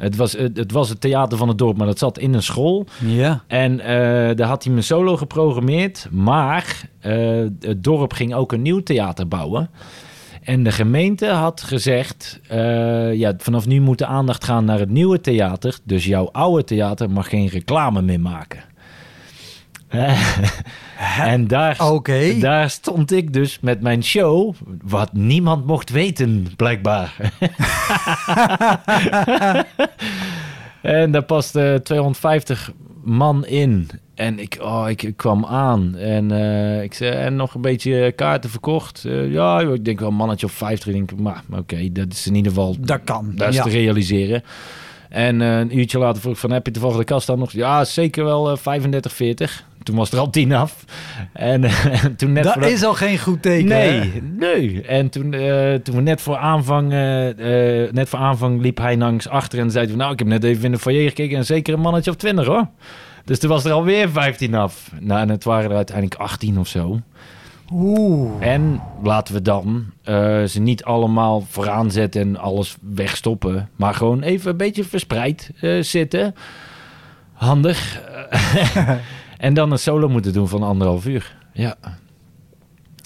Het 0.05 0.17
was 0.17 0.33
het, 0.33 0.57
het 0.57 0.73
was 0.73 0.89
het 0.89 1.01
theater 1.01 1.39
van 1.39 1.49
het 1.49 1.59
dorp, 1.59 1.77
maar 1.77 1.87
dat 1.87 1.99
zat 1.99 2.19
in 2.19 2.35
een 2.35 2.43
school. 2.43 2.87
Ja. 2.99 3.45
En 3.47 3.81
eh, 3.81 4.37
daar 4.37 4.49
had 4.49 4.65
hij 4.65 4.73
mijn 4.73 4.85
solo 4.85 5.17
geprogrammeerd. 5.17 6.09
Maar 6.11 6.89
eh, 7.01 7.45
het 7.61 7.85
dorp 7.85 8.13
ging 8.13 8.35
ook 8.35 8.53
een 8.53 8.63
nieuw 8.63 8.83
theater 8.83 9.29
bouwen. 9.29 9.71
En 10.43 10.63
de 10.63 10.73
gemeente 10.73 11.27
had 11.27 11.63
gezegd: 11.63 12.41
eh, 12.49 13.15
ja, 13.15 13.35
vanaf 13.39 13.67
nu 13.67 13.81
moet 13.81 13.99
de 13.99 14.07
aandacht 14.07 14.45
gaan 14.45 14.65
naar 14.65 14.79
het 14.79 14.91
nieuwe 14.91 15.21
theater. 15.21 15.79
Dus 15.85 16.05
jouw 16.05 16.29
oude 16.33 16.65
theater 16.65 17.11
mag 17.11 17.29
geen 17.29 17.49
reclame 17.49 18.03
meer 18.03 18.21
maken. 18.21 18.63
En 21.21 21.47
daar, 21.47 21.79
daar 22.41 22.71
stond 22.71 23.13
ik 23.13 23.33
dus 23.33 23.59
met 23.61 23.81
mijn 23.81 24.05
show, 24.05 24.55
wat 24.83 25.13
niemand 25.13 25.67
mocht 25.67 25.91
weten, 25.91 26.47
blijkbaar. 26.57 27.17
en 30.83 31.11
daar 31.11 31.25
paste 31.25 31.81
250 31.83 32.73
man 33.05 33.47
in. 33.47 33.89
En 34.15 34.39
ik, 34.39 34.59
oh, 34.61 34.85
ik, 34.89 35.03
ik 35.03 35.17
kwam 35.17 35.45
aan 35.45 35.97
en 35.97 36.31
eh, 36.31 36.83
ik 36.83 36.95
zei, 36.95 37.11
en 37.13 37.37
nog 37.37 37.55
een 37.55 37.61
beetje 37.61 38.13
kaarten 38.13 38.51
verkocht. 38.51 39.05
Eh, 39.05 39.33
ja, 39.33 39.61
ik 39.61 39.85
denk 39.85 40.01
wel 40.01 40.09
een 40.09 40.15
mannetje 40.15 40.47
of 40.47 40.53
50. 40.53 40.87
Ik 40.87 40.95
denk, 40.95 41.21
maar 41.21 41.43
oké, 41.59 41.93
dat 41.93 42.13
is 42.13 42.27
in 42.27 42.35
ieder 42.35 42.53
geval 42.53 42.77
Dat 42.81 43.01
kan. 43.05 43.33
dat 43.35 43.49
is 43.49 43.55
ja. 43.55 43.63
te 43.63 43.69
realiseren. 43.69 44.43
En 45.15 45.43
eh, 45.43 45.59
een 45.59 45.79
uurtje 45.79 45.99
later 45.99 46.21
vroeg 46.21 46.33
ik 46.33 46.39
van, 46.39 46.51
heb 46.53 46.67
je 46.67 46.73
toevallig 46.73 46.97
de 46.97 47.05
kast 47.05 47.27
dan 47.27 47.39
nog? 47.39 47.53
Ja, 47.53 47.85
zeker 47.85 48.25
wel 48.25 48.51
eh 48.51 48.57
35, 48.57 49.13
40. 49.13 49.65
Toen 49.83 49.97
was 49.97 50.13
er 50.13 50.19
al 50.19 50.31
10 50.31 50.53
af. 50.53 50.85
En 51.33 51.65
eh, 51.65 52.05
toen 52.17 52.33
net 52.33 52.45
Dat 52.45 52.53
voor 52.53 52.63
is 52.63 52.85
al 52.85 52.95
geen 52.95 53.19
goed 53.19 53.43
teken. 53.43 53.71
hè? 53.71 53.91
Nee, 53.91 54.23
nee. 54.39 54.83
En 54.83 55.09
toen, 55.09 55.33
eh, 55.33 55.75
toen 55.75 55.95
we 55.95 56.01
net 56.01 56.21
voor 56.21 56.37
aanvang, 56.37 56.93
eh, 56.93 57.83
eh, 57.85 57.93
net 57.93 58.09
voor 58.09 58.19
aanvang 58.19 58.61
liep 58.61 58.79
hij 58.79 58.97
langs 58.97 59.29
achter 59.29 59.59
en 59.59 59.71
zei 59.71 59.87
hij, 59.87 59.97
nou, 59.97 60.13
ik 60.13 60.19
heb 60.19 60.29
net 60.29 60.45
even 60.45 60.65
in 60.65 60.73
de 60.73 60.79
foyer 60.79 61.09
gekeken 61.09 61.37
en 61.37 61.45
zeker 61.47 61.75
een 61.75 61.81
mannetje 61.81 62.11
of 62.11 62.17
20 62.17 62.47
hoor. 62.47 62.67
Dus 63.25 63.39
er 63.39 63.49
was 63.49 63.65
er 63.65 63.73
alweer 63.73 64.09
15 64.09 64.55
af. 64.55 64.91
Nou, 65.01 65.21
en 65.21 65.29
het 65.29 65.45
waren 65.45 65.71
er 65.71 65.77
uiteindelijk 65.77 66.21
18 66.21 66.59
of 66.59 66.69
zo. 66.69 67.01
Oeh. 67.73 68.31
En 68.41 68.81
laten 69.03 69.35
we 69.35 69.43
dan 69.43 69.85
eh, 70.03 70.45
ze 70.45 70.61
niet 70.61 70.85
allemaal 70.85 71.45
vooraan 71.49 71.91
zetten 71.91 72.21
en 72.21 72.37
alles 72.37 72.77
wegstoppen. 72.81 73.69
Maar 73.77 73.95
gewoon 73.95 74.23
even 74.23 74.51
een 74.51 74.57
beetje 74.57 74.85
verspreid 74.85 75.51
eh, 75.61 75.83
zitten. 75.83 76.35
Handig. 77.33 78.03
en 79.39 79.55
dan 79.55 79.73
een 79.73 79.79
solo 79.79 80.09
moeten 80.09 80.33
doen 80.33 80.49
van 80.49 80.63
anderhalf 80.63 81.07
uur. 81.07 81.37
Ja. 81.53 81.77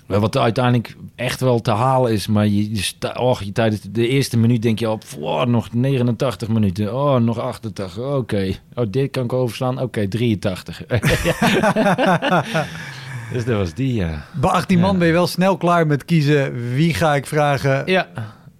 Wat 0.07 0.37
uiteindelijk 0.37 0.97
echt 1.15 1.41
wel 1.41 1.61
te 1.61 1.71
halen 1.71 2.13
is. 2.13 2.27
Maar 2.27 2.47
je, 2.47 2.75
je, 2.75 3.19
oh, 3.19 3.41
je 3.41 3.53
tijdens 3.53 3.81
de 3.81 4.09
eerste 4.09 4.39
minuut 4.39 4.63
denk 4.63 4.79
je 4.79 4.91
op... 4.91 5.05
Oh, 5.21 5.45
nog 5.45 5.73
89 5.73 6.49
minuten. 6.49 6.95
Oh, 6.95 7.17
nog 7.17 7.39
88. 7.39 7.99
Oké. 7.99 8.55
Oh, 8.75 8.87
dit 8.91 9.11
kan 9.11 9.25
ik 9.25 9.33
overslaan. 9.33 9.81
Oké, 9.81 10.09
83. 10.09 10.83
Dus 13.33 13.45
dat 13.45 13.57
was 13.57 13.75
die, 13.75 13.95
ja. 13.95 14.25
Bij 14.41 14.51
18 14.51 14.79
man 14.79 14.93
Ja. 14.93 14.99
ben 14.99 15.07
je 15.07 15.13
wel 15.13 15.27
snel 15.27 15.57
klaar 15.57 15.87
met 15.87 16.05
kiezen 16.05 16.75
wie 16.75 16.95
ga 16.95 17.15
ik 17.15 17.27
vragen. 17.27 17.83
Ja, 17.87 18.09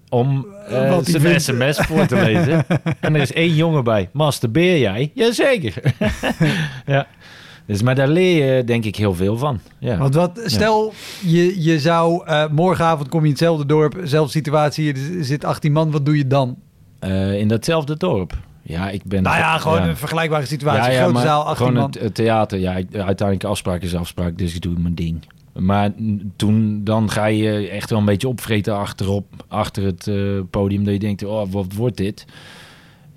om 0.09 0.45
eh, 0.67 0.89
Wat 0.89 1.05
die 1.05 1.19
zijn 1.19 1.41
vindt. 1.41 1.41
sms 1.75 1.85
voor 1.87 2.05
te 2.05 2.15
lezen. 2.15 2.65
en 2.99 3.15
er 3.15 3.21
is 3.21 3.33
één 3.33 3.55
jongen 3.55 3.83
bij. 3.83 4.09
Masturbeer 4.13 4.77
jij? 4.79 5.11
Jazeker. 5.13 5.73
ja. 6.85 7.07
Dus, 7.65 7.81
maar 7.81 7.95
daar 7.95 8.07
leer 8.07 8.55
je 8.55 8.63
denk 8.63 8.85
ik 8.85 8.95
heel 8.95 9.13
veel 9.13 9.37
van. 9.37 9.59
Ja. 9.79 9.97
Want 9.97 10.13
wat, 10.15 10.41
stel 10.45 10.93
je, 11.25 11.63
je 11.63 11.79
zou 11.79 12.25
eh, 12.25 12.47
morgenavond 12.51 13.09
kom 13.09 13.19
je 13.19 13.25
in 13.25 13.31
hetzelfde 13.31 13.65
dorp, 13.65 13.99
zelfde 14.03 14.31
situatie, 14.31 14.93
er 14.93 15.23
zit 15.25 15.43
18 15.45 15.71
man, 15.71 15.91
wat 15.91 16.05
doe 16.05 16.17
je 16.17 16.27
dan? 16.27 16.57
Eh, 16.99 17.39
in 17.39 17.47
datzelfde 17.47 17.97
dorp. 17.97 18.37
Ja, 18.69 18.89
ik 18.89 19.03
ben... 19.03 19.23
Nou 19.23 19.37
ja, 19.37 19.57
gewoon 19.57 19.81
ja. 19.81 19.87
een 19.87 19.97
vergelijkbare 19.97 20.45
situatie. 20.45 20.91
Ja, 20.91 20.99
ja, 20.99 21.03
Grote 21.03 21.19
zaal, 21.19 21.41
18 21.41 21.55
gewoon 21.55 21.73
man. 21.73 21.91
Het, 21.91 21.99
het 22.01 22.15
theater, 22.15 22.59
ja, 22.59 22.73
uiteindelijk 22.91 23.43
afspraak 23.43 23.81
is 23.81 23.95
afspraak, 23.95 24.37
dus 24.37 24.55
ik 24.55 24.61
doe 24.61 24.79
mijn 24.79 24.95
ding. 24.95 25.23
Maar 25.53 25.91
toen, 26.35 26.83
dan 26.83 27.09
ga 27.09 27.25
je 27.25 27.69
echt 27.69 27.89
wel 27.89 27.99
een 27.99 28.05
beetje 28.05 28.27
opvreten 28.27 28.77
achterop, 28.77 29.25
achter 29.47 29.83
het 29.83 30.07
eh, 30.07 30.15
podium, 30.49 30.83
dat 30.83 30.93
je 30.93 30.99
denkt, 30.99 31.23
oh, 31.23 31.51
wat 31.51 31.73
wordt 31.73 31.97
dit? 31.97 32.25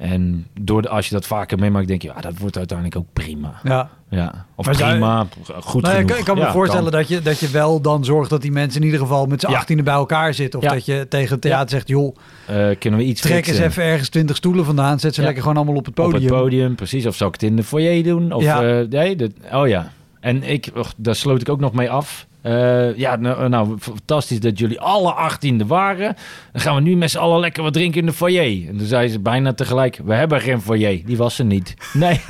En 0.03 0.47
door 0.61 0.83
de, 0.83 0.89
als 0.89 1.09
je 1.09 1.15
dat 1.15 1.27
vaker 1.27 1.59
meemaakt, 1.59 1.89
denk 1.89 2.03
je, 2.03 2.09
ja, 2.15 2.21
dat 2.21 2.39
wordt 2.39 2.57
uiteindelijk 2.57 2.99
ook 2.99 3.07
prima. 3.13 3.53
Ja. 3.65 3.91
Ja, 4.09 4.47
of 4.55 4.67
Maar 4.67 4.75
zou- 4.75 4.91
prima, 4.91 5.27
goed 5.61 5.83
Nou, 5.83 5.95
ik, 5.95 6.01
genoeg. 6.01 6.11
kan- 6.11 6.19
ik 6.19 6.25
kan 6.25 6.37
me 6.37 6.43
Ja, 6.43 6.53
voorstellen 6.53 6.93
Dat, 6.93 7.09
je, 7.09 7.21
dat 7.23 7.39
je 7.39 7.49
wel 7.51 7.81
dan 7.81 8.05
zorgt 8.05 8.31
dat 8.31 8.43
die 8.43 8.53
mensen 8.53 8.81
in 8.81 8.87
ieder 8.87 9.01
geval 9.01 9.27
met 9.27 9.41
z'n 9.41 9.51
Ja. 9.51 9.57
18 9.57 9.85
bij 9.85 9.95
elkaar 9.95 10.35
zitten. 10.35 10.61
Of 10.61 10.67
dat 10.67 10.85
je 10.85 11.07
tegen 11.09 11.31
het 11.33 11.41
theater 11.41 11.71
zegt, 11.71 11.89
joh, 11.89 12.17
Eh, 12.47 12.67
kunnen 12.79 13.01
we 13.01 13.07
iets 13.07 13.21
trek 13.21 13.47
eens 13.47 13.59
even 13.59 13.83
ergens 13.83 14.09
20 14.09 14.37
stoelen 14.37 14.65
vandaan. 14.65 15.01
Zet 15.01 15.15
ze 15.15 15.23
lekker 15.23 15.43
gewoon 15.43 15.57
allemaal 15.57 15.75
op 15.77 15.87
het 15.87 15.99
Op 15.99 16.05
podium. 16.11 16.31
het 16.33 16.41
podium, 16.41 16.75
precies. 16.75 17.07
Of 17.07 17.17
zou 17.17 17.31
ik 17.35 17.41
het 17.41 17.51
in 17.51 17.57
de 17.57 17.63
foyer 17.65 18.03
doen? 18.05 18.33
Of, 18.33 18.43
Ja. 18.43 18.61
ja. 18.63 18.87
nee, 18.91 19.17
dat, 19.17 19.31
oh 19.53 19.69
ja. 19.69 19.93
En 20.21 20.43
ik, 20.43 20.71
och, 20.77 20.93
daar 20.97 21.15
sloot 21.15 21.41
ik 21.41 21.49
ook 21.49 21.61
nog 21.61 21.73
mee 21.73 21.91
af. 21.91 22.27
Eh, 22.43 22.97
ja, 22.97 23.17
nou, 23.17 23.49
nou, 23.49 23.79
fantastisch 23.79 24.41
dat 24.41 24.59
jullie 24.59 24.81
alle 24.81 25.13
18 25.13 25.61
er 25.61 25.67
waren. 25.67 26.17
Dan 26.53 26.61
gaan 26.63 26.75
we 26.75 26.81
nu 26.81 26.97
met 26.97 27.11
z'n 27.11 27.19
allen 27.19 27.41
lekker 27.41 27.63
wat 27.63 27.73
drinken 27.73 28.01
in 28.01 28.07
de 28.07 28.13
foyer. 28.13 28.69
En 28.69 28.77
toen 28.77 28.87
zei 28.87 29.09
ze 29.09 29.21
bijna 29.21 29.53
tegelijk, 29.53 30.01
we 30.05 30.15
hebben 30.15 30.41
geen 30.41 30.61
foyer. 30.61 31.05
Die 31.05 31.17
was 31.17 31.39
er 31.39 31.45
niet. 31.45 31.75
Nee. 31.93 32.21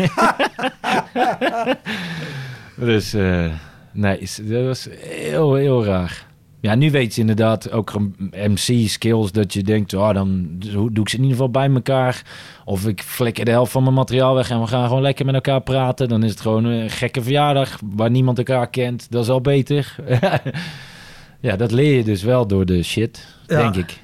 dus, 2.91 3.15
eh, 3.15 3.51
nee, 3.93 4.29
dat 4.43 4.65
was 4.65 4.89
heel, 4.99 5.55
heel 5.55 5.85
raar. 5.85 6.27
Ja, 6.63 6.75
nu 6.75 6.91
weet 6.91 7.15
je 7.15 7.21
inderdaad 7.21 7.71
ook 7.71 7.93
MC-skills 8.31 9.33
dat 9.33 9.53
je 9.53 9.63
denkt, 9.63 9.95
oh, 9.95 10.13
dan 10.15 10.47
doe 10.59 11.01
ik 11.01 11.09
ze 11.09 11.17
in 11.17 11.23
ieder 11.23 11.37
geval 11.37 11.51
bij 11.51 11.71
elkaar. 11.71 12.23
Of 12.65 12.87
ik 12.87 13.03
flikker 13.03 13.45
de 13.45 13.51
helft 13.51 13.73
van 13.73 13.83
mijn 13.83 13.95
materiaal 13.95 14.35
weg 14.35 14.51
en 14.51 14.61
we 14.61 14.67
gaan 14.67 14.87
gewoon 14.87 15.03
lekker 15.03 15.25
met 15.25 15.35
elkaar 15.35 15.61
praten. 15.61 16.09
Dan 16.09 16.23
is 16.23 16.31
het 16.31 16.41
gewoon 16.41 16.65
een 16.65 16.91
gekke 16.91 17.23
verjaardag 17.23 17.79
waar 17.95 18.11
niemand 18.11 18.39
elkaar 18.39 18.71
kent. 18.71 19.07
Dat 19.11 19.23
is 19.23 19.29
al 19.31 19.41
beter. 19.41 19.97
ja, 21.41 21.57
dat 21.57 21.71
leer 21.73 21.97
je 21.97 22.05
dus 22.05 22.23
wel 22.23 22.47
door 22.47 22.67
de 22.67 22.83
shit, 22.83 23.27
Ja. 23.47 23.57
denk 23.71 23.77
ik. 23.77 24.01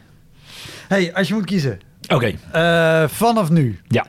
hey, 0.89 1.15
als 1.15 1.29
je 1.29 1.35
moet 1.35 1.45
kiezen, 1.45 1.79
Oké, 2.09 2.33
eh, 2.53 3.09
vanaf 3.09 3.51
nu, 3.51 3.79
ja. 3.89 4.07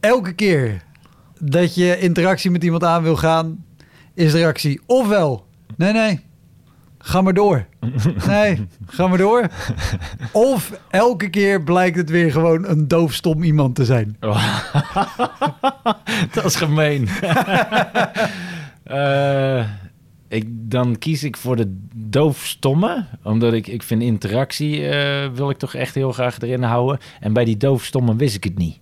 elke 0.00 0.32
keer 0.34 0.82
dat 1.40 1.74
je 1.74 1.98
interactie 1.98 2.50
met 2.50 2.64
iemand 2.64 2.84
aan 2.84 3.02
wil 3.02 3.16
gaan, 3.16 3.64
is 4.14 4.32
de 4.32 4.38
reactie 4.38 4.80
ofwel, 4.86 5.46
nee, 5.76 5.92
nee, 5.92 6.20
ga 7.06 7.20
maar 7.20 7.34
door. 7.34 7.66
Nee, 8.26 8.66
ga 8.86 9.06
maar 9.06 9.18
door. 9.18 9.48
Of 10.32 10.80
elke 10.90 11.30
keer 11.30 11.62
blijkt 11.62 11.96
het 11.96 12.10
weer 12.10 12.32
gewoon 12.32 12.66
een 12.66 12.88
doofstom 12.88 13.42
iemand 13.42 13.74
te 13.74 13.84
zijn. 13.84 14.16
dat 16.34 16.44
is 16.44 16.56
gemeen. 16.56 17.08
Eh, 18.86 19.64
ik, 20.28 20.44
dan 20.48 20.98
kies 20.98 21.24
ik 21.24 21.36
voor 21.36 21.56
de 21.56 21.76
doofstomme. 21.94 23.04
Omdat 23.22 23.52
ik, 23.52 23.66
ik 23.66 23.82
vind 23.82 24.02
interactie 24.02 24.88
eh, 24.88 25.30
wil 25.34 25.50
ik 25.50 25.58
toch 25.58 25.74
echt 25.74 25.94
heel 25.94 26.12
graag 26.12 26.40
erin 26.40 26.62
houden. 26.62 26.98
En 27.20 27.32
bij 27.32 27.44
die 27.44 27.56
doofstomme 27.56 28.16
wist 28.16 28.36
ik 28.36 28.44
het 28.44 28.58
niet. 28.58 28.78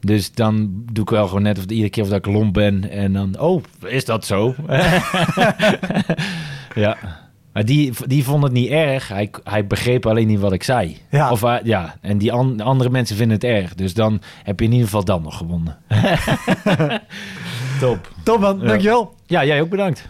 Dus 0.00 0.32
dan 0.32 0.82
doe 0.92 1.04
ik 1.04 1.10
wel 1.10 1.26
gewoon 1.26 1.42
net 1.42 1.58
of 1.58 1.64
iedere 1.64 1.90
keer 1.90 2.02
of 2.02 2.08
dat 2.08 2.26
ik 2.26 2.32
lomp 2.32 2.54
ben. 2.54 2.90
En 2.90 3.12
dan, 3.12 3.38
oh, 3.38 3.62
is 3.84 4.04
dat 4.04 4.24
zo? 4.24 4.54
ja. 6.74 6.96
Maar 7.56 7.64
die, 7.64 7.92
die 8.06 8.24
vond 8.24 8.42
het 8.42 8.52
niet 8.52 8.68
erg. 8.70 9.08
Hij, 9.08 9.30
hij 9.44 9.66
begreep 9.66 10.06
alleen 10.06 10.26
niet 10.26 10.40
wat 10.40 10.52
ik 10.52 10.62
zei. 10.62 10.96
Ja. 11.10 11.30
Of, 11.30 11.40
hij- 11.40 11.60
ja. 11.64 11.94
En 12.00 12.18
die 12.18 12.32
an- 12.32 12.60
andere 12.60 12.90
mensen 12.90 13.16
vinden 13.16 13.34
het 13.36 13.44
erg. 13.44 13.74
Dus 13.74 13.94
dan 13.94 14.20
heb 14.42 14.58
je 14.60 14.64
in 14.66 14.72
ieder 14.72 14.86
geval 14.86 15.04
dan 15.04 15.22
nog 15.22 15.36
gewonnen. 15.36 15.76
Top. 17.80 18.10
Top 18.22 18.40
man, 18.40 18.58
Ja. 18.60 18.66
dankjewel. 18.66 19.14
Ja, 19.26 19.44
jij 19.44 19.60
ook 19.60 19.68
bedankt. 19.68 20.08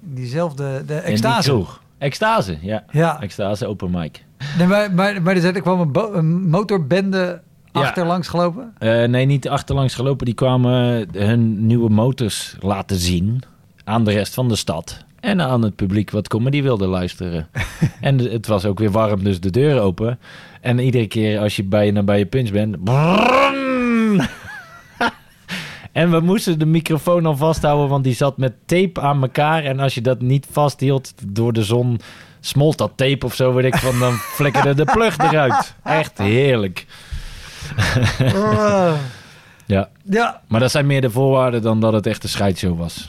Diezelfde, 0.00 0.82
de 0.86 0.94
En 0.94 1.00
die 1.02 1.10
extase. 1.10 1.64
Extase, 1.98 2.58
ja. 2.60 2.84
Ja, 2.90 3.20
Extase, 3.20 3.66
open 3.66 3.90
mic. 3.90 4.24
nee, 4.58 4.66
maar, 4.66 4.94
maar, 4.94 5.22
maar 5.22 5.34
er 5.34 5.40
zat- 5.40 5.60
kwam 5.60 5.80
een, 5.80 6.16
een 6.16 6.48
motorbende 6.48 7.40
achterlangs 7.72 8.28
gelopen. 8.28 8.72
Eh, 8.78 9.04
nee, 9.04 9.26
niet 9.26 9.48
achterlangs 9.48 9.94
gelopen. 9.94 10.26
Die 10.26 10.34
kwamen 10.34 11.06
hun 11.12 11.66
nieuwe 11.66 11.88
motors 11.90 12.56
laten 12.60 12.96
zien 12.96 13.42
aan 13.84 14.04
de 14.04 14.12
rest 14.12 14.34
van 14.34 14.48
de 14.48 14.56
stad. 14.56 15.04
En 15.20 15.40
aan 15.40 15.62
het 15.62 15.76
publiek 15.76 16.10
wat 16.10 16.28
comedy 16.28 16.62
wilde 16.62 16.86
luisteren. 16.86 17.48
en 18.00 18.18
het 18.18 18.46
was 18.46 18.64
ook 18.64 18.78
weer 18.78 18.90
warm, 18.90 19.24
dus 19.24 19.40
de 19.40 19.50
deur 19.50 19.80
open. 19.80 20.18
En 20.60 20.78
iedere 20.78 21.06
keer 21.06 21.38
als 21.38 21.56
je 21.56 21.64
bij, 21.64 21.90
naar 21.90 22.04
bij 22.04 22.18
je 22.18 22.26
punch 22.26 22.50
bent... 22.50 22.76
en 25.92 26.10
we 26.10 26.20
moesten 26.20 26.58
de 26.58 26.66
microfoon 26.66 27.26
al 27.26 27.36
vasthouden, 27.36 27.88
want 27.88 28.04
die 28.04 28.14
zat 28.14 28.36
met 28.36 28.52
tape 28.64 29.00
aan 29.00 29.22
elkaar. 29.22 29.64
En 29.64 29.80
als 29.80 29.94
je 29.94 30.00
dat 30.00 30.20
niet 30.20 30.46
vasthield 30.50 31.12
door 31.26 31.52
de 31.52 31.64
zon... 31.64 32.00
smolt 32.40 32.78
dat 32.78 32.92
tape 32.94 33.26
of 33.26 33.34
zo, 33.34 33.52
weet 33.52 33.74
ik 33.74 33.76
van, 33.76 33.98
dan 33.98 34.12
flikkerde 34.12 34.74
de 34.74 34.84
plug 34.92 35.18
eruit. 35.18 35.74
Echt 35.84 36.18
heerlijk. 36.18 36.86
Ja, 39.66 39.88
ja, 40.02 40.40
maar 40.46 40.60
dat 40.60 40.70
zijn 40.70 40.86
meer 40.86 41.00
de 41.00 41.10
voorwaarden 41.10 41.62
dan 41.62 41.80
dat 41.80 41.92
het 41.92 42.06
echt 42.06 42.22
een 42.22 42.28
scheidshow 42.28 42.78
was. 42.78 43.08